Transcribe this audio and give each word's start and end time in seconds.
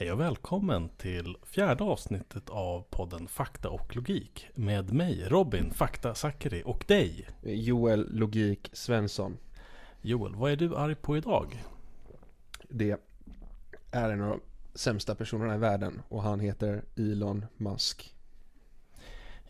Hej 0.00 0.12
och 0.12 0.20
välkommen 0.20 0.88
till 0.88 1.36
fjärde 1.42 1.84
avsnittet 1.84 2.50
av 2.50 2.84
podden 2.90 3.28
Fakta 3.28 3.70
och 3.70 3.96
Logik 3.96 4.48
med 4.54 4.92
mig 4.92 5.24
Robin 5.28 5.70
Fakta 5.70 6.14
Zackari 6.14 6.62
och 6.66 6.84
dig 6.88 7.28
Joel 7.42 8.06
Logik 8.10 8.70
Svensson. 8.72 9.36
Joel, 10.00 10.34
vad 10.34 10.52
är 10.52 10.56
du 10.56 10.76
arg 10.76 10.94
på 10.94 11.16
idag? 11.16 11.64
Det 12.68 13.00
är 13.90 14.10
en 14.10 14.22
av 14.22 14.28
de 14.28 14.40
sämsta 14.78 15.14
personerna 15.14 15.54
i 15.54 15.58
världen 15.58 16.02
och 16.08 16.22
han 16.22 16.40
heter 16.40 16.84
Elon 16.96 17.46
Musk. 17.56 18.14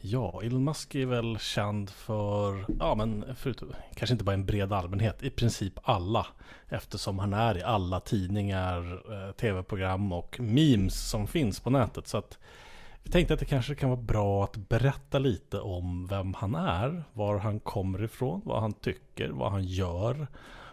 Ja, 0.00 0.42
Elon 0.42 0.64
Musk 0.64 0.94
är 0.94 1.06
väl 1.06 1.38
känd 1.38 1.90
för, 1.90 2.64
ja 2.78 2.94
men 2.94 3.24
förutom, 3.36 3.72
kanske 3.94 4.12
inte 4.12 4.24
bara 4.24 4.34
en 4.34 4.46
bred 4.46 4.72
allmänhet, 4.72 5.22
i 5.22 5.30
princip 5.30 5.78
alla. 5.82 6.26
Eftersom 6.68 7.18
han 7.18 7.32
är 7.32 7.58
i 7.58 7.62
alla 7.62 8.00
tidningar, 8.00 9.02
eh, 9.12 9.32
tv-program 9.32 10.12
och 10.12 10.40
memes 10.40 11.10
som 11.10 11.26
finns 11.26 11.60
på 11.60 11.70
nätet. 11.70 12.08
Så 12.08 12.18
att 12.18 12.38
vi 13.02 13.10
tänkte 13.10 13.34
att 13.34 13.40
det 13.40 13.46
kanske 13.46 13.74
kan 13.74 13.90
vara 13.90 14.00
bra 14.00 14.45
att 14.45 14.56
berätta 14.56 15.18
lite 15.18 15.60
om 15.60 16.06
vem 16.06 16.34
han 16.34 16.54
är, 16.54 17.04
var 17.12 17.38
han 17.38 17.60
kommer 17.60 18.02
ifrån, 18.02 18.42
vad 18.45 18.60
han 18.60 18.73
tycker, 18.73 19.28
vad 19.28 19.52
han 19.52 19.65
gör. 19.65 20.26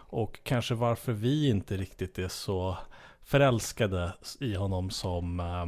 Och 0.08 0.40
kanske 0.42 0.74
varför 0.74 1.12
vi 1.12 1.48
inte 1.48 1.76
riktigt 1.76 2.18
är 2.18 2.28
så 2.28 2.76
förälskade 3.22 4.12
i 4.40 4.54
honom 4.54 4.90
som 4.90 5.40
eh, 5.40 5.66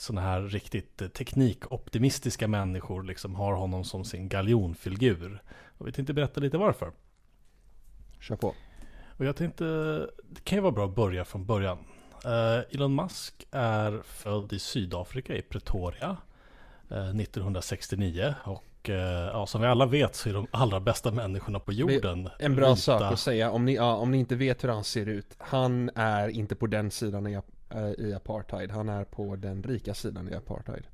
sådana 0.00 0.20
här 0.20 0.42
riktigt 0.42 1.02
eh, 1.02 1.08
teknikoptimistiska 1.08 2.48
människor 2.48 3.02
liksom 3.02 3.34
har 3.34 3.52
honom 3.52 3.84
som 3.84 4.04
sin 4.04 4.28
galjonfigur. 4.28 5.42
Och 5.78 5.86
vi 5.88 5.92
tänkte 5.92 6.12
berätta 6.12 6.40
lite 6.40 6.58
varför. 6.58 6.92
Kör 8.20 8.36
på. 8.36 8.54
Och 9.16 9.24
jag 9.24 9.36
tänkte, 9.36 9.64
det 10.22 10.44
kan 10.44 10.56
ju 10.56 10.62
vara 10.62 10.72
bra 10.72 10.84
att 10.84 10.94
börja 10.94 11.24
från 11.24 11.46
början. 11.46 11.78
Uh, 12.26 12.74
Elon 12.74 12.94
Musk 12.94 13.46
är 13.50 14.02
född 14.04 14.52
i 14.52 14.58
Sydafrika, 14.58 15.36
i 15.36 15.42
Pretoria, 15.42 16.16
uh, 16.92 17.20
1969. 17.20 18.34
Och 18.44 18.88
uh, 18.88 18.94
ja, 18.96 19.46
som 19.46 19.60
vi 19.60 19.66
alla 19.66 19.86
vet 19.86 20.14
så 20.14 20.28
är 20.28 20.32
de 20.32 20.46
allra 20.50 20.80
bästa 20.80 21.10
människorna 21.10 21.58
på 21.58 21.72
jorden. 21.72 22.28
En 22.38 22.56
bra 22.56 22.68
vita. 22.68 22.76
sak 22.76 23.02
att 23.02 23.18
säga, 23.18 23.50
om 23.50 23.64
ni, 23.64 23.74
ja, 23.74 23.94
om 23.94 24.10
ni 24.10 24.18
inte 24.18 24.36
vet 24.36 24.64
hur 24.64 24.68
han 24.68 24.84
ser 24.84 25.06
ut. 25.06 25.34
Han 25.38 25.90
är 25.94 26.28
inte 26.28 26.54
på 26.54 26.66
den 26.66 26.90
sidan 26.90 27.26
i, 27.26 27.40
Eh, 27.74 28.06
i 28.06 28.14
apartheid. 28.14 28.70
Han 28.70 28.88
är 28.88 29.04
på 29.04 29.36
den 29.36 29.62
rika 29.62 29.94
sidan 29.94 30.28
i 30.28 30.34
apartheid. 30.34 30.86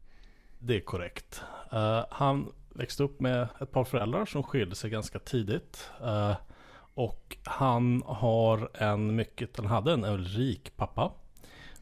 Det 0.58 0.76
är 0.76 0.80
korrekt. 0.80 1.42
Eh, 1.72 2.04
han 2.10 2.52
växte 2.68 3.02
upp 3.02 3.20
med 3.20 3.48
ett 3.60 3.72
par 3.72 3.84
föräldrar 3.84 4.26
som 4.26 4.42
skilde 4.42 4.74
sig 4.74 4.90
ganska 4.90 5.18
tidigt. 5.18 5.90
Eh, 6.04 6.34
och 6.94 7.36
han 7.44 8.02
har 8.06 8.70
en 8.74 9.16
mycket, 9.16 9.56
han 9.56 9.66
hade 9.66 9.92
en 9.92 10.18
rik 10.18 10.76
pappa. 10.76 11.12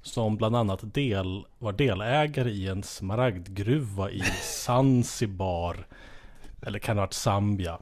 Som 0.02 0.36
bland 0.36 0.56
annat 0.56 0.94
del, 0.94 1.46
var 1.58 1.72
delägare 1.72 2.50
i 2.50 2.68
en 2.68 2.82
smaragdgruva 2.82 4.10
i 4.10 4.20
Zanzibar. 4.42 5.86
eller 6.62 6.78
kan 6.78 6.96
det 6.96 7.00
ha 7.00 7.06
varit 7.06 7.12
Zambia. 7.12 7.78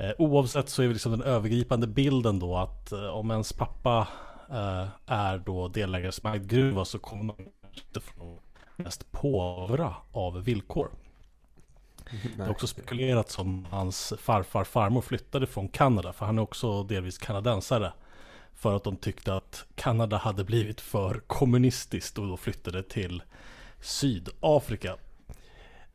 Uh, 0.00 0.10
oavsett 0.18 0.68
så 0.68 0.82
är 0.82 0.86
det 0.86 0.92
liksom 0.92 1.12
den 1.12 1.22
övergripande 1.22 1.86
bilden 1.86 2.38
då 2.38 2.56
att 2.56 2.92
om 2.92 3.30
ens 3.30 3.52
pappa 3.52 4.08
är 5.06 5.38
då 5.38 5.68
delägare 5.68 6.08
i 6.08 6.12
smaragdgruva 6.12 6.84
så 6.84 6.98
kommer 6.98 7.24
man 7.24 7.36
inte 7.74 8.00
från 8.00 8.38
mest 8.76 9.12
påvra 9.12 9.94
av 10.12 10.44
villkor. 10.44 10.90
Det 12.36 12.42
har 12.42 12.50
också 12.50 12.66
spekulerats 12.66 13.38
om 13.38 13.66
hans 13.70 14.12
farfar 14.18 14.64
farmor 14.64 15.00
flyttade 15.00 15.46
från 15.46 15.68
Kanada. 15.68 16.12
För 16.12 16.26
han 16.26 16.38
är 16.38 16.42
också 16.42 16.82
delvis 16.82 17.18
kanadensare. 17.18 17.92
För 18.54 18.76
att 18.76 18.84
de 18.84 18.96
tyckte 18.96 19.34
att 19.34 19.64
Kanada 19.74 20.16
hade 20.16 20.44
blivit 20.44 20.80
för 20.80 21.20
kommunistiskt 21.26 22.18
och 22.18 22.28
då 22.28 22.36
flyttade 22.36 22.82
till 22.82 23.22
Sydafrika. 23.80 24.96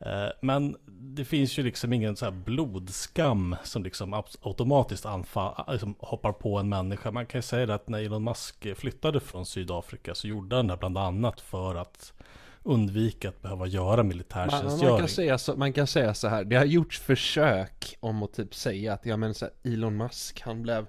Eh, 0.06 0.28
men 0.40 0.76
det 0.86 1.24
finns 1.24 1.58
ju 1.58 1.62
liksom 1.62 1.92
ingen 1.92 2.16
så 2.16 2.24
här 2.24 2.32
blodskam 2.32 3.56
som 3.64 3.82
liksom 3.82 4.22
automatiskt 4.40 5.06
anfall, 5.06 5.64
liksom 5.72 5.94
hoppar 5.98 6.32
på 6.32 6.58
en 6.58 6.68
människa. 6.68 7.10
Man 7.10 7.26
kan 7.26 7.38
ju 7.38 7.42
säga 7.42 7.74
att 7.74 7.88
när 7.88 7.98
Elon 7.98 8.24
Musk 8.24 8.66
flyttade 8.76 9.20
från 9.20 9.46
Sydafrika 9.46 10.14
så 10.14 10.28
gjorde 10.28 10.56
han 10.56 10.66
det 10.66 10.76
bland 10.76 10.98
annat 10.98 11.40
för 11.40 11.74
att 11.74 12.12
undvika 12.62 13.28
att 13.28 13.42
behöva 13.42 13.66
göra 13.66 14.02
militärtjänstgöring. 14.02 14.78
Man, 14.82 14.90
man, 14.90 14.98
kan 14.98 15.08
säga 15.08 15.38
så, 15.38 15.56
man 15.56 15.72
kan 15.72 15.86
säga 15.86 16.14
så 16.14 16.28
här, 16.28 16.44
det 16.44 16.56
har 16.56 16.64
gjorts 16.64 17.00
försök 17.00 17.96
om 18.00 18.22
att 18.22 18.32
typ 18.32 18.54
säga 18.54 18.92
att, 18.92 19.06
ja 19.06 19.16
men 19.16 19.34
så 19.34 19.44
här, 19.44 19.72
Elon 19.72 19.96
Musk, 19.96 20.40
han 20.40 20.62
blev 20.62 20.86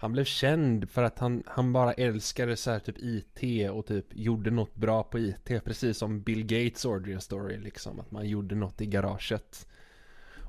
han 0.00 0.12
blev 0.12 0.24
känd 0.24 0.90
för 0.90 1.02
att 1.02 1.18
han, 1.18 1.42
han 1.46 1.72
bara 1.72 1.92
älskade 1.92 2.56
så 2.56 2.70
här 2.70 2.78
typ 2.78 2.98
IT 2.98 3.70
och 3.70 3.86
typ 3.86 4.06
gjorde 4.10 4.50
något 4.50 4.74
bra 4.74 5.02
på 5.02 5.18
IT. 5.18 5.64
Precis 5.64 5.98
som 5.98 6.22
Bill 6.22 6.42
Gates 6.46 6.84
origin 6.84 7.20
story 7.20 7.58
liksom. 7.58 8.00
Att 8.00 8.10
man 8.10 8.28
gjorde 8.28 8.54
något 8.54 8.80
i 8.80 8.86
garaget. 8.86 9.66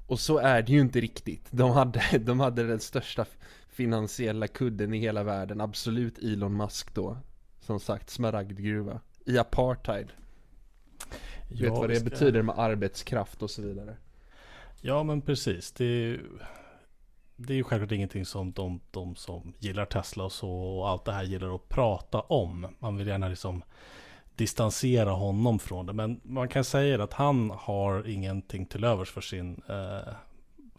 Och 0.08 0.20
så 0.20 0.38
är 0.38 0.62
det 0.62 0.72
ju 0.72 0.80
inte 0.80 1.00
riktigt. 1.00 1.48
De 1.50 1.72
hade, 1.72 2.02
de 2.20 2.40
hade 2.40 2.68
den 2.68 2.80
största 2.80 3.26
finansiella 3.70 4.48
kudden 4.48 4.94
i 4.94 4.98
hela 4.98 5.24
världen. 5.24 5.62
Absolut 5.62 6.18
Elon 6.18 6.58
Musk 6.58 6.94
då. 6.94 7.18
Som 7.60 7.80
sagt, 7.80 8.10
smaragdgruva. 8.10 9.00
I 9.26 9.38
apartheid. 9.38 10.12
Ja, 11.50 11.70
vet 11.70 11.80
vad 11.80 11.90
det 11.90 12.04
betyder 12.04 12.42
med 12.42 12.60
arbetskraft 12.60 13.44
och 13.44 13.52
så 13.52 13.62
vidare. 13.62 13.98
Ja 14.82 15.04
men 15.04 15.22
precis. 15.22 15.72
Det 15.72 15.86
är, 15.86 16.22
det 17.48 17.54
är 17.54 17.58
ju 17.58 17.64
självklart 17.64 17.92
ingenting 17.92 18.26
som 18.26 18.52
de, 18.52 18.80
de 18.92 19.16
som 19.16 19.54
gillar 19.60 19.86
Tesla 19.86 20.24
och 20.24 20.32
så 20.32 20.52
och 20.52 20.90
allt 20.90 21.06
det 21.06 21.12
här 21.12 21.24
gillar 21.24 21.56
att 21.56 21.70
prata 21.70 22.20
om. 22.20 22.68
Man 22.80 22.98
vill 22.98 23.08
gärna 23.08 23.28
liksom 23.28 23.64
distansera 24.36 25.12
honom 25.12 25.60
från 25.60 25.86
det. 25.86 25.94
Men 25.94 26.20
man 26.24 26.48
kan 26.48 26.64
säga 26.64 27.04
att 27.04 27.14
han 27.14 27.50
har 27.50 28.08
ingenting 28.08 28.66
till 28.66 28.84
övers 28.84 29.12
för 29.12 29.22
sin 29.22 29.62
eh, 29.70 30.14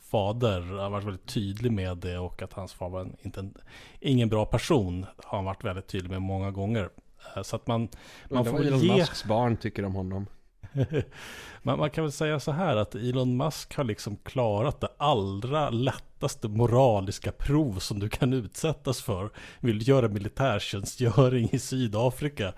fader. 0.01 0.61
Han 0.61 0.79
har 0.79 0.91
varit 0.91 1.05
väldigt 1.05 1.27
tydlig 1.27 1.73
med 1.73 1.97
det 1.97 2.19
och 2.19 2.43
att 2.43 2.53
hans 2.53 2.73
far 2.73 2.89
var 2.89 3.01
en, 3.01 3.17
inte 3.23 3.41
en, 3.41 3.55
ingen 4.01 4.29
bra 4.29 4.47
person. 4.47 5.07
Har 5.25 5.39
han 5.39 5.45
varit 5.45 5.65
väldigt 5.65 5.87
tydlig 5.87 6.11
med 6.11 6.23
många 6.23 6.51
gånger. 6.51 6.89
Eh, 7.37 7.43
så 7.43 7.57
att 7.57 7.67
man, 7.67 7.89
man 8.31 8.45
får 8.45 8.59
väl 8.59 8.75
ge... 8.75 8.97
Musks 8.97 9.25
barn 9.25 9.57
tycker 9.57 9.85
om 9.85 9.95
honom. 9.95 10.27
man, 11.63 11.79
man, 11.79 11.91
kan 11.91 12.05
väl 12.05 12.13
säga 12.13 12.41
så 12.41 12.53
här 12.53 12.77
att 12.77 12.95
Elon 12.95 13.37
Musk 13.37 13.77
har 13.77 13.85
liksom 13.85 14.17
klarat 14.17 14.81
det 14.81 14.89
allra 14.97 15.71
lättaste 15.71 16.49
moraliska 16.49 17.33
prov 17.33 17.79
som 17.79 17.99
du 17.99 18.09
kan 18.09 18.33
utsättas 18.33 19.03
för. 19.03 19.31
Vill 19.61 19.79
du 19.79 19.85
göra 19.85 20.09
militärtjänstgöring 20.09 21.49
i 21.53 21.59
Sydafrika? 21.59 22.53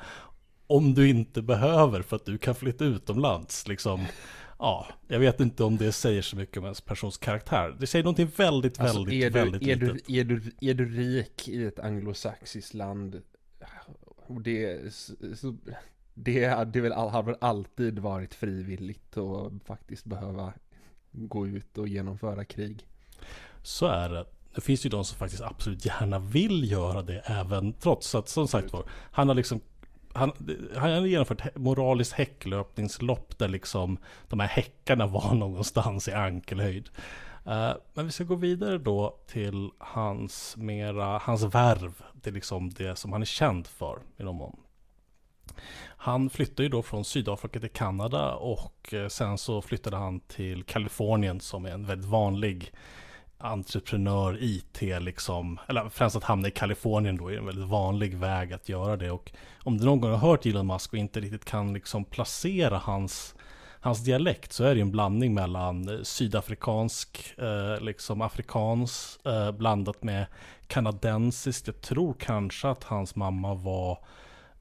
Om 0.67 0.95
du 0.95 1.09
inte 1.09 1.43
behöver 1.43 2.03
för 2.03 2.17
att 2.17 2.25
du 2.25 2.39
kan 2.39 2.55
flytta 2.55 2.85
utomlands. 2.85 3.69
Liksom, 3.69 4.07
ja, 4.59 4.87
jag 5.09 5.19
vet 5.19 5.41
inte 5.41 5.65
om 5.65 5.77
det 5.77 5.93
säger 5.93 6.23
så 6.23 6.37
mycket 6.37 6.57
om 6.57 6.65
ens 6.65 6.81
persons 6.81 7.19
karaktär. 7.19 7.77
Det 7.81 7.87
säger 7.87 8.03
någonting 8.03 8.31
väldigt, 8.37 8.81
alltså, 8.81 8.99
väldigt, 8.99 9.25
är 9.25 9.31
du, 9.31 9.39
väldigt 9.39 9.63
är 9.63 9.77
litet. 9.77 10.07
Du, 10.07 10.21
är, 10.21 10.25
du, 10.25 10.53
är 10.61 10.75
du 10.75 10.85
rik 10.85 11.49
i 11.49 11.65
ett 11.65 11.79
anglosaxiskt 11.79 12.75
land 12.75 13.23
och 14.27 14.41
det, 14.41 14.95
så, 15.35 15.57
det 16.15 16.47
hade 16.47 16.81
väl, 16.81 16.93
har 16.93 17.23
väl 17.23 17.37
alltid 17.41 17.99
varit 17.99 18.35
frivilligt 18.35 19.17
att 19.17 19.53
faktiskt 19.65 20.05
behöva 20.05 20.53
gå 21.13 21.47
ut 21.47 21.79
och 21.79 21.89
genomföra 21.89 22.45
krig. 22.45 22.87
Så 23.63 23.87
är 23.87 24.09
det. 24.09 24.27
Det 24.55 24.61
finns 24.61 24.87
ju 24.87 24.91
de 24.91 25.05
som 25.05 25.19
faktiskt 25.19 25.43
absolut 25.43 25.87
gärna 25.87 26.19
vill 26.19 26.71
göra 26.71 27.03
det 27.03 27.19
även 27.19 27.73
trots 27.73 28.15
att 28.15 28.29
som 28.29 28.49
sagt 28.49 28.73
var 28.73 28.85
han 29.11 29.29
har 29.29 29.35
liksom 29.35 29.61
han, 30.13 30.33
han 30.77 30.91
har 30.91 31.07
genomfört 31.07 31.57
moraliskt 31.57 32.13
häcklöpningslopp 32.13 33.39
där 33.39 33.49
liksom 33.49 33.99
de 34.29 34.41
här 34.41 34.49
häckarna 34.49 35.07
var 35.07 35.35
någonstans 35.39 36.09
i 36.09 36.13
ankelhöjd. 36.13 36.91
Uh, 37.47 37.73
men 37.95 38.07
vi 38.07 38.13
ska 38.13 38.25
gå 38.25 38.35
vidare 38.35 38.79
då 38.79 39.19
till 39.27 39.71
hans 39.79 40.57
mera, 40.57 41.19
hans 41.19 41.43
värv. 41.43 42.03
Det 42.13 42.31
är 42.31 42.35
liksom 42.35 42.71
det 42.71 42.97
som 42.97 43.13
han 43.13 43.21
är 43.21 43.27
känd 43.27 43.67
för 43.67 43.99
i 44.17 44.23
någon 44.23 44.37
mån. 44.37 44.57
Han 45.97 46.31
flyttade 46.31 46.63
ju 46.63 46.69
då 46.69 46.83
från 46.83 47.05
Sydafrika 47.05 47.61
till 47.61 47.71
Kanada 47.71 48.35
och 48.35 48.95
eh, 48.95 49.09
sen 49.09 49.39
så 49.39 49.63
flyttade 49.63 49.97
han 49.97 50.21
till 50.21 50.65
Kalifornien 50.65 51.41
som 51.41 51.65
är 51.67 51.71
en 51.71 51.87
väldigt 51.87 52.11
vanlig 52.11 52.73
entreprenör, 53.39 54.39
IT 54.41 54.81
liksom, 55.01 55.59
eller 55.69 55.89
främst 55.89 56.17
att 56.17 56.25
hamna 56.25 56.49
i 56.49 56.51
Kalifornien 56.51 57.17
då 57.17 57.29
är 57.33 57.39
en 57.39 57.47
väldigt 57.47 57.69
vanlig 57.69 58.17
väg 58.17 58.53
att 58.53 58.69
göra 58.69 58.97
det 58.97 59.11
och 59.11 59.33
om 59.63 59.79
du 59.79 59.85
någon 59.85 60.01
gång 60.01 60.11
har 60.11 60.19
hört 60.19 60.47
Elon 60.47 60.67
Musk 60.67 60.93
och 60.93 60.99
inte 60.99 61.21
riktigt 61.21 61.45
kan 61.45 61.73
liksom 61.73 62.05
placera 62.05 62.79
hans 62.79 63.35
hans 63.85 64.05
dialekt 64.05 64.53
så 64.53 64.65
är 64.65 64.75
det 64.75 64.81
en 64.81 64.91
blandning 64.91 65.35
mellan 65.35 65.89
eh, 65.89 66.03
sydafrikansk, 66.03 67.35
eh, 67.39 67.81
liksom 67.81 68.21
afrikansk, 68.21 69.27
eh, 69.27 69.53
blandat 69.53 70.03
med 70.03 70.27
kanadensisk. 70.67 71.69
Jag 71.69 71.81
tror 71.81 72.15
kanske 72.19 72.69
att 72.69 72.85
hans 72.85 73.17
mamma 73.17 73.55
var 73.55 73.99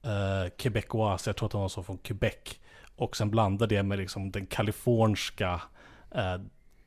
eh, 0.03 0.50
quebecois, 0.57 1.27
jag 1.27 1.35
tror 1.35 1.47
att 1.47 1.53
hon 1.53 1.61
var 1.61 1.69
så 1.69 1.83
från 1.83 1.97
Quebec. 1.97 2.59
Och 2.95 3.17
sen 3.17 3.31
blandar 3.31 3.67
det 3.67 3.83
med 3.83 4.00
liksom 4.00 4.31
den 4.31 4.45
kaliforniska 4.45 5.61
eh, 6.15 6.38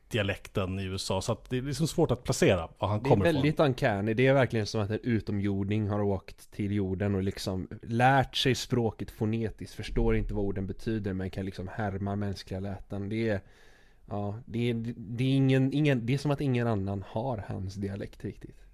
dialekten 0.09 0.79
i 0.79 0.83
USA. 0.83 1.21
Så 1.21 1.31
att 1.31 1.49
det 1.49 1.57
är 1.57 1.61
liksom 1.61 1.87
svårt 1.87 2.11
att 2.11 2.23
placera 2.23 2.69
var 2.77 2.87
han 2.87 3.03
Det 3.03 3.07
är 3.07 3.09
kommer 3.09 3.25
väldigt 3.25 3.53
ifrån. 3.53 3.65
uncanny, 3.65 4.13
det 4.13 4.27
är 4.27 4.33
verkligen 4.33 4.65
som 4.65 4.81
att 4.81 4.89
en 4.89 4.99
utomjording 5.03 5.89
har 5.89 6.01
åkt 6.01 6.51
till 6.51 6.71
jorden 6.71 7.15
och 7.15 7.23
liksom 7.23 7.67
lärt 7.81 8.35
sig 8.35 8.55
språket 8.55 9.11
fonetiskt, 9.11 9.75
förstår 9.75 10.15
inte 10.15 10.33
vad 10.33 10.45
orden 10.45 10.67
betyder 10.67 11.13
men 11.13 11.29
kan 11.29 11.45
liksom 11.45 11.67
härma 11.67 12.15
mänskliga 12.15 12.59
läten. 12.59 13.09
Det 13.09 13.29
är, 13.29 13.41
ja, 14.05 14.39
det 14.45 14.69
är, 14.69 14.93
det 14.97 15.23
är 15.23 15.35
ingen, 15.35 15.73
ingen, 15.73 16.05
det 16.05 16.13
är 16.13 16.17
som 16.17 16.31
att 16.31 16.41
ingen 16.41 16.67
annan 16.67 17.03
har 17.07 17.43
hans 17.47 17.75
dialekt 17.75 18.25
riktigt. 18.25 18.66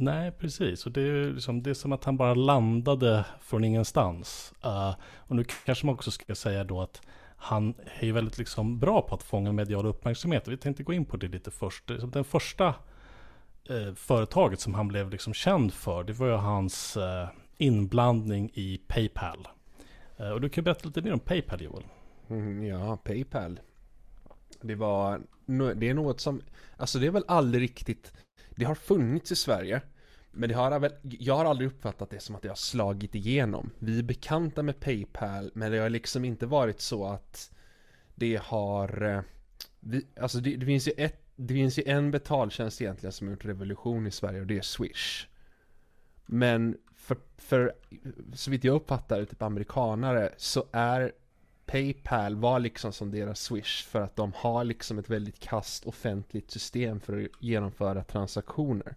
Nej, 0.00 0.32
precis. 0.32 0.86
Och 0.86 0.92
det 0.92 1.00
är, 1.00 1.32
liksom, 1.32 1.62
det 1.62 1.70
är 1.70 1.74
som 1.74 1.92
att 1.92 2.04
han 2.04 2.16
bara 2.16 2.34
landade 2.34 3.24
från 3.40 3.64
ingenstans. 3.64 4.54
Uh, 4.64 4.94
och 5.16 5.36
nu 5.36 5.44
kanske 5.64 5.86
man 5.86 5.94
också 5.94 6.10
ska 6.10 6.34
säga 6.34 6.64
då 6.64 6.80
att 6.80 7.02
han 7.36 7.74
är 8.00 8.06
ju 8.06 8.12
väldigt 8.12 8.38
liksom 8.38 8.78
bra 8.78 9.02
på 9.02 9.14
att 9.14 9.22
fånga 9.22 9.52
medial 9.52 9.86
uppmärksamhet. 9.86 10.48
Vi 10.48 10.56
tänkte 10.56 10.82
gå 10.82 10.92
in 10.92 11.04
på 11.04 11.16
det 11.16 11.28
lite 11.28 11.50
först. 11.50 11.90
Den 12.12 12.24
första 12.24 12.74
eh, 13.68 13.94
företaget 13.94 14.60
som 14.60 14.74
han 14.74 14.88
blev 14.88 15.10
liksom 15.10 15.34
känd 15.34 15.72
för, 15.72 16.04
det 16.04 16.12
var 16.12 16.26
ju 16.26 16.32
hans 16.32 16.96
eh, 16.96 17.28
inblandning 17.56 18.50
i 18.54 18.80
Paypal. 18.86 19.48
Eh, 20.16 20.30
och 20.30 20.40
du 20.40 20.48
kan 20.48 20.64
berätta 20.64 20.88
lite 20.88 21.02
mer 21.02 21.12
om 21.12 21.20
Paypal 21.20 21.62
Joel. 21.62 21.84
Mm, 22.28 22.64
ja, 22.64 22.96
Paypal. 22.96 23.60
Det 24.60 24.74
var, 24.74 25.20
det 25.74 25.88
är 25.88 25.94
något 25.94 26.20
som, 26.20 26.42
alltså 26.76 26.98
det 26.98 27.06
är 27.06 27.10
väl 27.10 27.24
aldrig 27.28 27.62
riktigt, 27.62 28.12
det 28.60 28.66
har 28.66 28.74
funnits 28.74 29.32
i 29.32 29.36
Sverige. 29.36 29.80
Men 30.30 30.48
det 30.48 30.54
har 30.54 30.80
väl, 30.80 30.92
jag 31.02 31.36
har 31.36 31.44
aldrig 31.44 31.68
uppfattat 31.68 32.10
det 32.10 32.20
som 32.20 32.34
att 32.34 32.42
det 32.42 32.48
har 32.48 32.56
slagit 32.56 33.14
igenom. 33.14 33.70
Vi 33.78 33.98
är 33.98 34.02
bekanta 34.02 34.62
med 34.62 34.80
Paypal, 34.80 35.50
men 35.54 35.72
det 35.72 35.78
har 35.78 35.90
liksom 35.90 36.24
inte 36.24 36.46
varit 36.46 36.80
så 36.80 37.06
att 37.06 37.50
det 38.14 38.40
har, 38.42 39.02
eh, 39.02 39.20
vi, 39.80 40.06
alltså 40.20 40.38
det, 40.38 40.56
det 40.56 40.66
finns 40.66 40.88
ju 40.88 40.92
ett, 40.96 41.22
det 41.36 41.54
finns 41.54 41.78
ju 41.78 41.82
en 41.86 42.10
betaltjänst 42.10 42.80
egentligen 42.80 43.12
som 43.12 43.26
har 43.26 43.32
gjort 43.32 43.44
revolution 43.44 44.06
i 44.06 44.10
Sverige 44.10 44.40
och 44.40 44.46
det 44.46 44.58
är 44.58 44.62
Swish. 44.62 45.26
Men 46.26 46.76
för, 46.96 47.16
för 47.36 47.72
så 48.34 48.50
vitt 48.50 48.64
jag 48.64 48.74
uppfattar 48.74 49.20
det, 49.20 49.26
typ 49.26 49.42
amerikanare, 49.42 50.32
så 50.36 50.66
är 50.72 51.12
Paypal 51.70 52.36
var 52.36 52.58
liksom 52.58 52.92
som 52.92 53.10
deras 53.10 53.40
Swish 53.40 53.84
för 53.86 54.00
att 54.00 54.16
de 54.16 54.32
har 54.36 54.64
liksom 54.64 54.98
ett 54.98 55.10
väldigt 55.10 55.40
kast 55.40 55.86
offentligt 55.86 56.50
system 56.50 57.00
för 57.00 57.24
att 57.24 57.30
genomföra 57.38 58.04
transaktioner. 58.04 58.96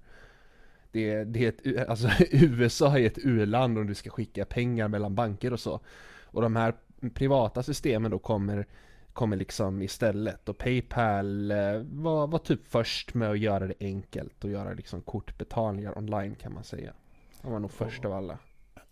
Det, 0.91 1.23
det 1.23 1.45
är 1.45 1.49
ett, 1.49 1.89
alltså 1.89 2.09
USA 2.31 2.97
är 2.97 3.05
ett 3.05 3.17
u-land 3.17 3.77
om 3.77 3.87
du 3.87 3.95
ska 3.95 4.09
skicka 4.09 4.45
pengar 4.45 4.87
mellan 4.87 5.15
banker 5.15 5.53
och 5.53 5.59
så. 5.59 5.79
Och 6.23 6.41
de 6.41 6.55
här 6.55 6.73
privata 7.13 7.63
systemen 7.63 8.11
då 8.11 8.19
kommer, 8.19 8.67
kommer 9.13 9.37
liksom 9.37 9.81
istället. 9.81 10.49
Och 10.49 10.57
Paypal 10.57 11.51
eh, 11.51 11.57
var, 11.91 12.27
var 12.27 12.39
typ 12.39 12.67
först 12.67 13.13
med 13.13 13.29
att 13.29 13.39
göra 13.39 13.67
det 13.67 13.75
enkelt 13.79 14.43
och 14.43 14.49
göra 14.49 14.73
liksom 14.73 15.01
kortbetalningar 15.01 15.97
online 15.97 16.35
kan 16.35 16.53
man 16.53 16.63
säga. 16.63 16.93
De 17.41 17.51
var 17.51 17.59
nog 17.59 17.71
först 17.71 18.05
av 18.05 18.13
alla. 18.13 18.37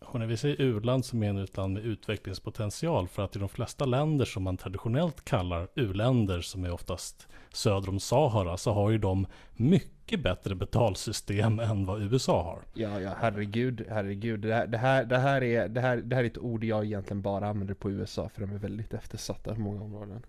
Och 0.06 0.20
när 0.20 0.28
vi 0.28 0.38
säger 0.38 0.62
u-land 0.62 1.06
så 1.06 1.16
menar 1.16 1.40
vi 1.40 1.44
ett 1.44 1.58
land 1.58 1.74
med 1.74 1.86
utvecklingspotential. 1.86 3.08
För 3.08 3.24
att 3.24 3.36
i 3.36 3.40
de 3.40 3.50
flesta 3.50 3.86
länder 3.86 4.26
som 4.26 4.44
man 4.44 4.58
traditionellt 4.58 5.26
kallar 5.26 5.68
u-länder, 5.76 6.42
som 6.42 6.64
är 6.66 6.72
oftast 6.72 7.28
söder 7.54 7.90
om 7.90 8.00
Sahara, 8.00 8.58
så 8.58 8.72
har 8.72 8.90
ju 8.90 8.98
de 8.98 9.28
mycket 9.54 10.24
bättre 10.24 10.56
betalsystem 10.56 11.60
än 11.60 11.86
vad 11.86 12.02
USA 12.02 12.44
har. 12.44 12.60
Ja, 12.74 13.00
ja, 13.00 13.12
herregud, 13.20 13.86
herregud. 13.90 14.40
Det 14.40 14.54
här, 14.54 14.68
det 14.68 14.78
här, 14.78 15.06
det 15.06 15.18
här, 15.18 15.44
är, 15.44 15.68
det 15.68 15.82
här, 15.82 15.98
det 15.98 16.16
här 16.16 16.24
är 16.24 16.28
ett 16.28 16.38
ord 16.38 16.64
jag 16.64 16.86
egentligen 16.86 17.22
bara 17.22 17.48
använder 17.48 17.74
på 17.74 17.92
USA, 17.92 18.30
för 18.30 18.42
de 18.42 18.52
är 18.52 18.60
väldigt 18.60 18.94
eftersatta 18.94 19.56
på 19.56 19.62
många 19.62 19.82
områden. 19.82 20.26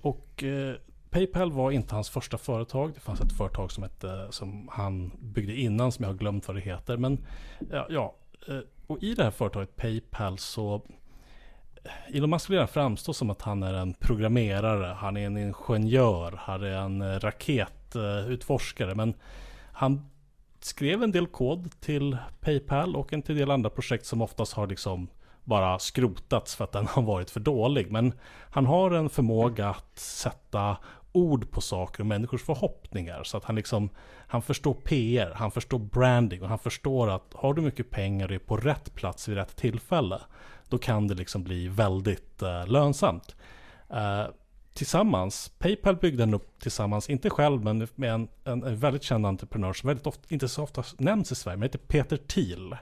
Och 0.00 0.42
eh, 0.42 0.74
Paypal 1.10 1.52
var 1.52 1.70
inte 1.70 1.94
hans 1.94 2.10
första 2.10 2.38
företag. 2.38 2.94
Det 2.94 3.00
fanns 3.00 3.20
ett 3.20 3.32
företag 3.32 3.72
som, 3.72 3.82
hette, 3.82 4.26
som 4.30 4.68
han 4.72 5.12
byggde 5.20 5.54
innan, 5.54 5.92
som 5.92 6.02
jag 6.02 6.10
har 6.10 6.18
glömt 6.18 6.48
vad 6.48 6.56
det 6.56 6.60
heter. 6.60 6.96
Men 6.96 7.18
ja, 7.70 7.86
ja 7.90 8.14
Eh, 8.48 8.58
och 8.86 9.02
i 9.02 9.14
det 9.14 9.24
här 9.24 9.30
företaget 9.30 9.76
Paypal 9.76 10.38
så 10.38 10.82
eh, 11.84 12.16
Elon 12.16 12.30
Musk 12.30 12.50
vill 12.50 12.66
framstå 12.66 13.12
som 13.12 13.30
att 13.30 13.42
han 13.42 13.62
är 13.62 13.74
en 13.74 13.94
programmerare, 13.94 14.86
han 14.86 15.16
är 15.16 15.26
en 15.26 15.38
ingenjör, 15.38 16.32
han 16.38 16.62
är 16.62 16.76
en 16.76 17.02
eh, 17.02 17.20
raketutforskare. 17.20 18.94
Men 18.94 19.14
han 19.72 20.10
skrev 20.60 21.02
en 21.02 21.12
del 21.12 21.26
kod 21.26 21.80
till 21.80 22.16
Paypal 22.40 22.96
och 22.96 23.12
en 23.12 23.22
till 23.22 23.36
del 23.36 23.50
andra 23.50 23.70
projekt 23.70 24.06
som 24.06 24.22
oftast 24.22 24.52
har 24.52 24.66
liksom 24.66 25.08
bara 25.44 25.78
skrotats 25.78 26.56
för 26.56 26.64
att 26.64 26.72
den 26.72 26.86
har 26.86 27.02
varit 27.02 27.30
för 27.30 27.40
dålig. 27.40 27.90
Men 27.90 28.12
han 28.50 28.66
har 28.66 28.90
en 28.90 29.10
förmåga 29.10 29.68
att 29.68 29.98
sätta 29.98 30.76
ord 31.12 31.50
på 31.50 31.60
saker 31.60 32.00
och 32.00 32.06
människors 32.06 32.42
förhoppningar. 32.42 33.24
Så 33.24 33.36
att 33.36 33.44
han 33.44 33.56
liksom, 33.56 33.90
han 34.26 34.42
förstår 34.42 34.74
PR, 34.74 35.32
han 35.34 35.50
förstår 35.50 35.78
branding 35.78 36.42
och 36.42 36.48
han 36.48 36.58
förstår 36.58 37.10
att 37.10 37.34
har 37.34 37.54
du 37.54 37.62
mycket 37.62 37.90
pengar 37.90 38.28
och 38.28 38.34
är 38.34 38.38
på 38.38 38.56
rätt 38.56 38.94
plats 38.94 39.28
vid 39.28 39.36
rätt 39.36 39.56
tillfälle, 39.56 40.20
då 40.68 40.78
kan 40.78 41.08
det 41.08 41.14
liksom 41.14 41.44
bli 41.44 41.68
väldigt 41.68 42.42
uh, 42.42 42.66
lönsamt. 42.66 43.36
Uh, 43.90 44.24
tillsammans, 44.74 45.52
Paypal 45.58 45.96
byggde 45.96 46.22
den 46.22 46.34
upp 46.34 46.60
tillsammans, 46.60 47.10
inte 47.10 47.30
själv 47.30 47.64
men 47.64 47.88
med 47.94 48.12
en, 48.12 48.28
en, 48.44 48.62
en 48.62 48.76
väldigt 48.76 49.02
känd 49.02 49.26
entreprenör 49.26 49.72
som 49.72 49.86
väldigt 49.86 50.06
ofta, 50.06 50.22
inte 50.28 50.48
så 50.48 50.62
ofta 50.62 50.84
nämns 50.98 51.32
i 51.32 51.34
Sverige, 51.34 51.56
men 51.56 51.62
heter 51.62 51.78
Peter 51.78 52.16
Thiel. 52.16 52.76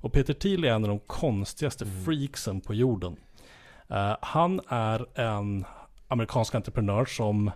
Och 0.00 0.12
Peter 0.12 0.34
Thiel 0.34 0.64
är 0.64 0.68
en 0.68 0.84
av 0.84 0.88
de 0.88 0.98
konstigaste 0.98 1.84
mm. 1.84 2.04
freaksen 2.04 2.60
på 2.60 2.74
jorden. 2.74 3.16
Uh, 3.90 4.16
han 4.20 4.60
är 4.68 5.20
en 5.20 5.64
amerikansk 6.08 6.54
entreprenör 6.54 7.04
som 7.04 7.50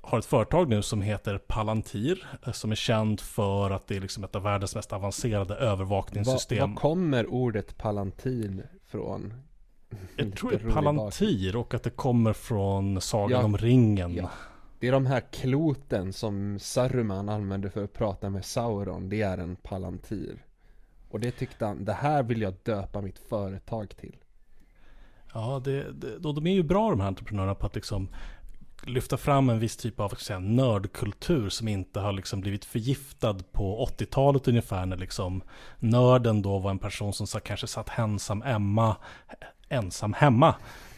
har 0.00 0.18
ett 0.18 0.24
företag 0.24 0.68
nu 0.68 0.82
som 0.82 1.02
heter 1.02 1.38
Palantir. 1.38 2.26
Eh, 2.46 2.52
som 2.52 2.70
är 2.70 2.76
känd 2.76 3.20
för 3.20 3.70
att 3.70 3.86
det 3.86 3.96
är 3.96 4.00
liksom 4.00 4.24
ett 4.24 4.36
av 4.36 4.42
världens 4.42 4.74
mest 4.74 4.92
avancerade 4.92 5.54
övervakningssystem. 5.54 6.70
Var, 6.70 6.80
kommer 6.80 7.26
ordet 7.26 7.78
Palantir 7.78 8.70
från? 8.86 9.34
Jag 10.16 10.36
tror 10.36 10.50
det 10.50 10.56
är 10.56 10.70
Palantir 10.70 11.56
och 11.56 11.74
att 11.74 11.82
det 11.82 11.90
kommer 11.90 12.32
från 12.32 13.00
Sagan 13.00 13.40
ja, 13.40 13.44
om 13.44 13.58
ringen. 13.58 14.14
Ja. 14.14 14.30
Det 14.78 14.88
är 14.88 14.92
de 14.92 15.06
här 15.06 15.20
kloten 15.20 16.12
som 16.12 16.58
Saruman 16.58 17.28
använde 17.28 17.70
för 17.70 17.84
att 17.84 17.92
prata 17.92 18.30
med 18.30 18.44
Sauron. 18.44 19.08
Det 19.08 19.22
är 19.22 19.38
en 19.38 19.56
Palantir. 19.56 20.44
Och 21.10 21.20
det 21.20 21.30
tyckte 21.30 21.66
han, 21.66 21.84
det 21.84 21.92
här 21.92 22.22
vill 22.22 22.40
jag 22.40 22.54
döpa 22.62 23.00
mitt 23.00 23.18
företag 23.18 23.96
till. 23.96 24.16
Ja, 25.34 25.60
det, 25.64 25.92
det, 25.92 26.18
de 26.18 26.46
är 26.46 26.52
ju 26.52 26.62
bra 26.62 26.90
de 26.90 27.00
här 27.00 27.08
entreprenörerna 27.08 27.54
på 27.54 27.66
att 27.66 27.74
liksom 27.74 28.08
lyfta 28.86 29.16
fram 29.16 29.50
en 29.50 29.58
viss 29.58 29.76
typ 29.76 30.00
av 30.00 30.08
säga, 30.08 30.38
nördkultur 30.38 31.48
som 31.48 31.68
inte 31.68 32.00
har 32.00 32.12
liksom 32.12 32.40
blivit 32.40 32.64
förgiftad 32.64 33.38
på 33.52 33.86
80-talet 33.86 34.48
ungefär 34.48 34.86
när 34.86 34.96
liksom 34.96 35.42
nörden 35.78 36.42
då 36.42 36.58
var 36.58 36.70
en 36.70 36.78
person 36.78 37.12
som 37.12 37.26
så, 37.26 37.40
kanske 37.40 37.66
satt 37.66 37.98
ensam, 37.98 38.42
Emma, 38.42 38.96
ensam 39.68 40.12
hemma 40.12 40.54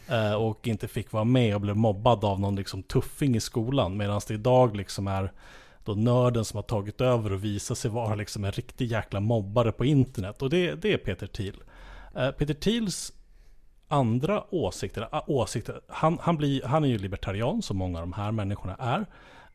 eh, 0.07 0.33
och 0.33 0.67
inte 0.67 0.87
fick 0.87 1.11
vara 1.11 1.23
med 1.23 1.55
och 1.55 1.61
blev 1.61 1.75
mobbad 1.75 2.25
av 2.25 2.39
någon 2.39 2.55
liksom 2.55 2.83
tuffing 2.83 3.35
i 3.35 3.39
skolan 3.39 3.97
medan 3.97 4.21
det 4.27 4.33
idag 4.33 4.75
liksom 4.75 5.07
är 5.07 5.31
då 5.83 5.93
nörden 5.93 6.45
som 6.45 6.57
har 6.57 6.63
tagit 6.63 7.01
över 7.01 7.33
och 7.33 7.43
visar 7.43 7.75
sig 7.75 7.91
vara 7.91 8.15
liksom 8.15 8.45
en 8.45 8.51
riktig 8.51 8.91
jäkla 8.91 9.19
mobbare 9.19 9.71
på 9.71 9.85
internet 9.85 10.41
och 10.41 10.49
det, 10.49 10.75
det 10.75 10.93
är 10.93 10.97
Peter 10.97 11.27
Thiel. 11.27 11.55
Eh, 12.15 12.31
Peter 12.31 12.53
Thiels 12.53 13.13
andra 13.87 14.43
åsikter. 14.53 15.07
åsikter 15.27 15.81
han, 15.87 16.17
han, 16.21 16.37
blir, 16.37 16.63
han 16.63 16.83
är 16.83 16.87
ju 16.87 16.97
libertarian, 16.97 17.61
som 17.61 17.77
många 17.77 17.99
av 17.99 18.03
de 18.03 18.13
här 18.13 18.31
människorna 18.31 18.75
är. 18.75 19.05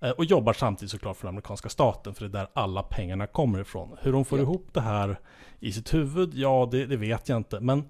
Eh, 0.01 0.11
och 0.11 0.25
jobbar 0.25 0.53
samtidigt 0.53 0.91
såklart 0.91 1.17
för 1.17 1.27
den 1.27 1.35
amerikanska 1.35 1.69
staten, 1.69 2.15
för 2.15 2.29
det 2.29 2.39
är 2.39 2.43
där 2.43 2.49
alla 2.53 2.83
pengarna 2.83 3.27
kommer 3.27 3.61
ifrån. 3.61 3.97
Hur 4.01 4.13
de 4.13 4.25
får 4.25 4.39
ja. 4.39 4.43
ihop 4.43 4.69
det 4.73 4.81
här 4.81 5.21
i 5.61 5.73
sitt 5.73 5.95
huvud, 5.95 6.35
ja 6.35 6.69
det, 6.71 6.87
det 6.87 6.97
vet 6.97 7.29
jag 7.29 7.37
inte. 7.37 7.61
Men 7.61 7.85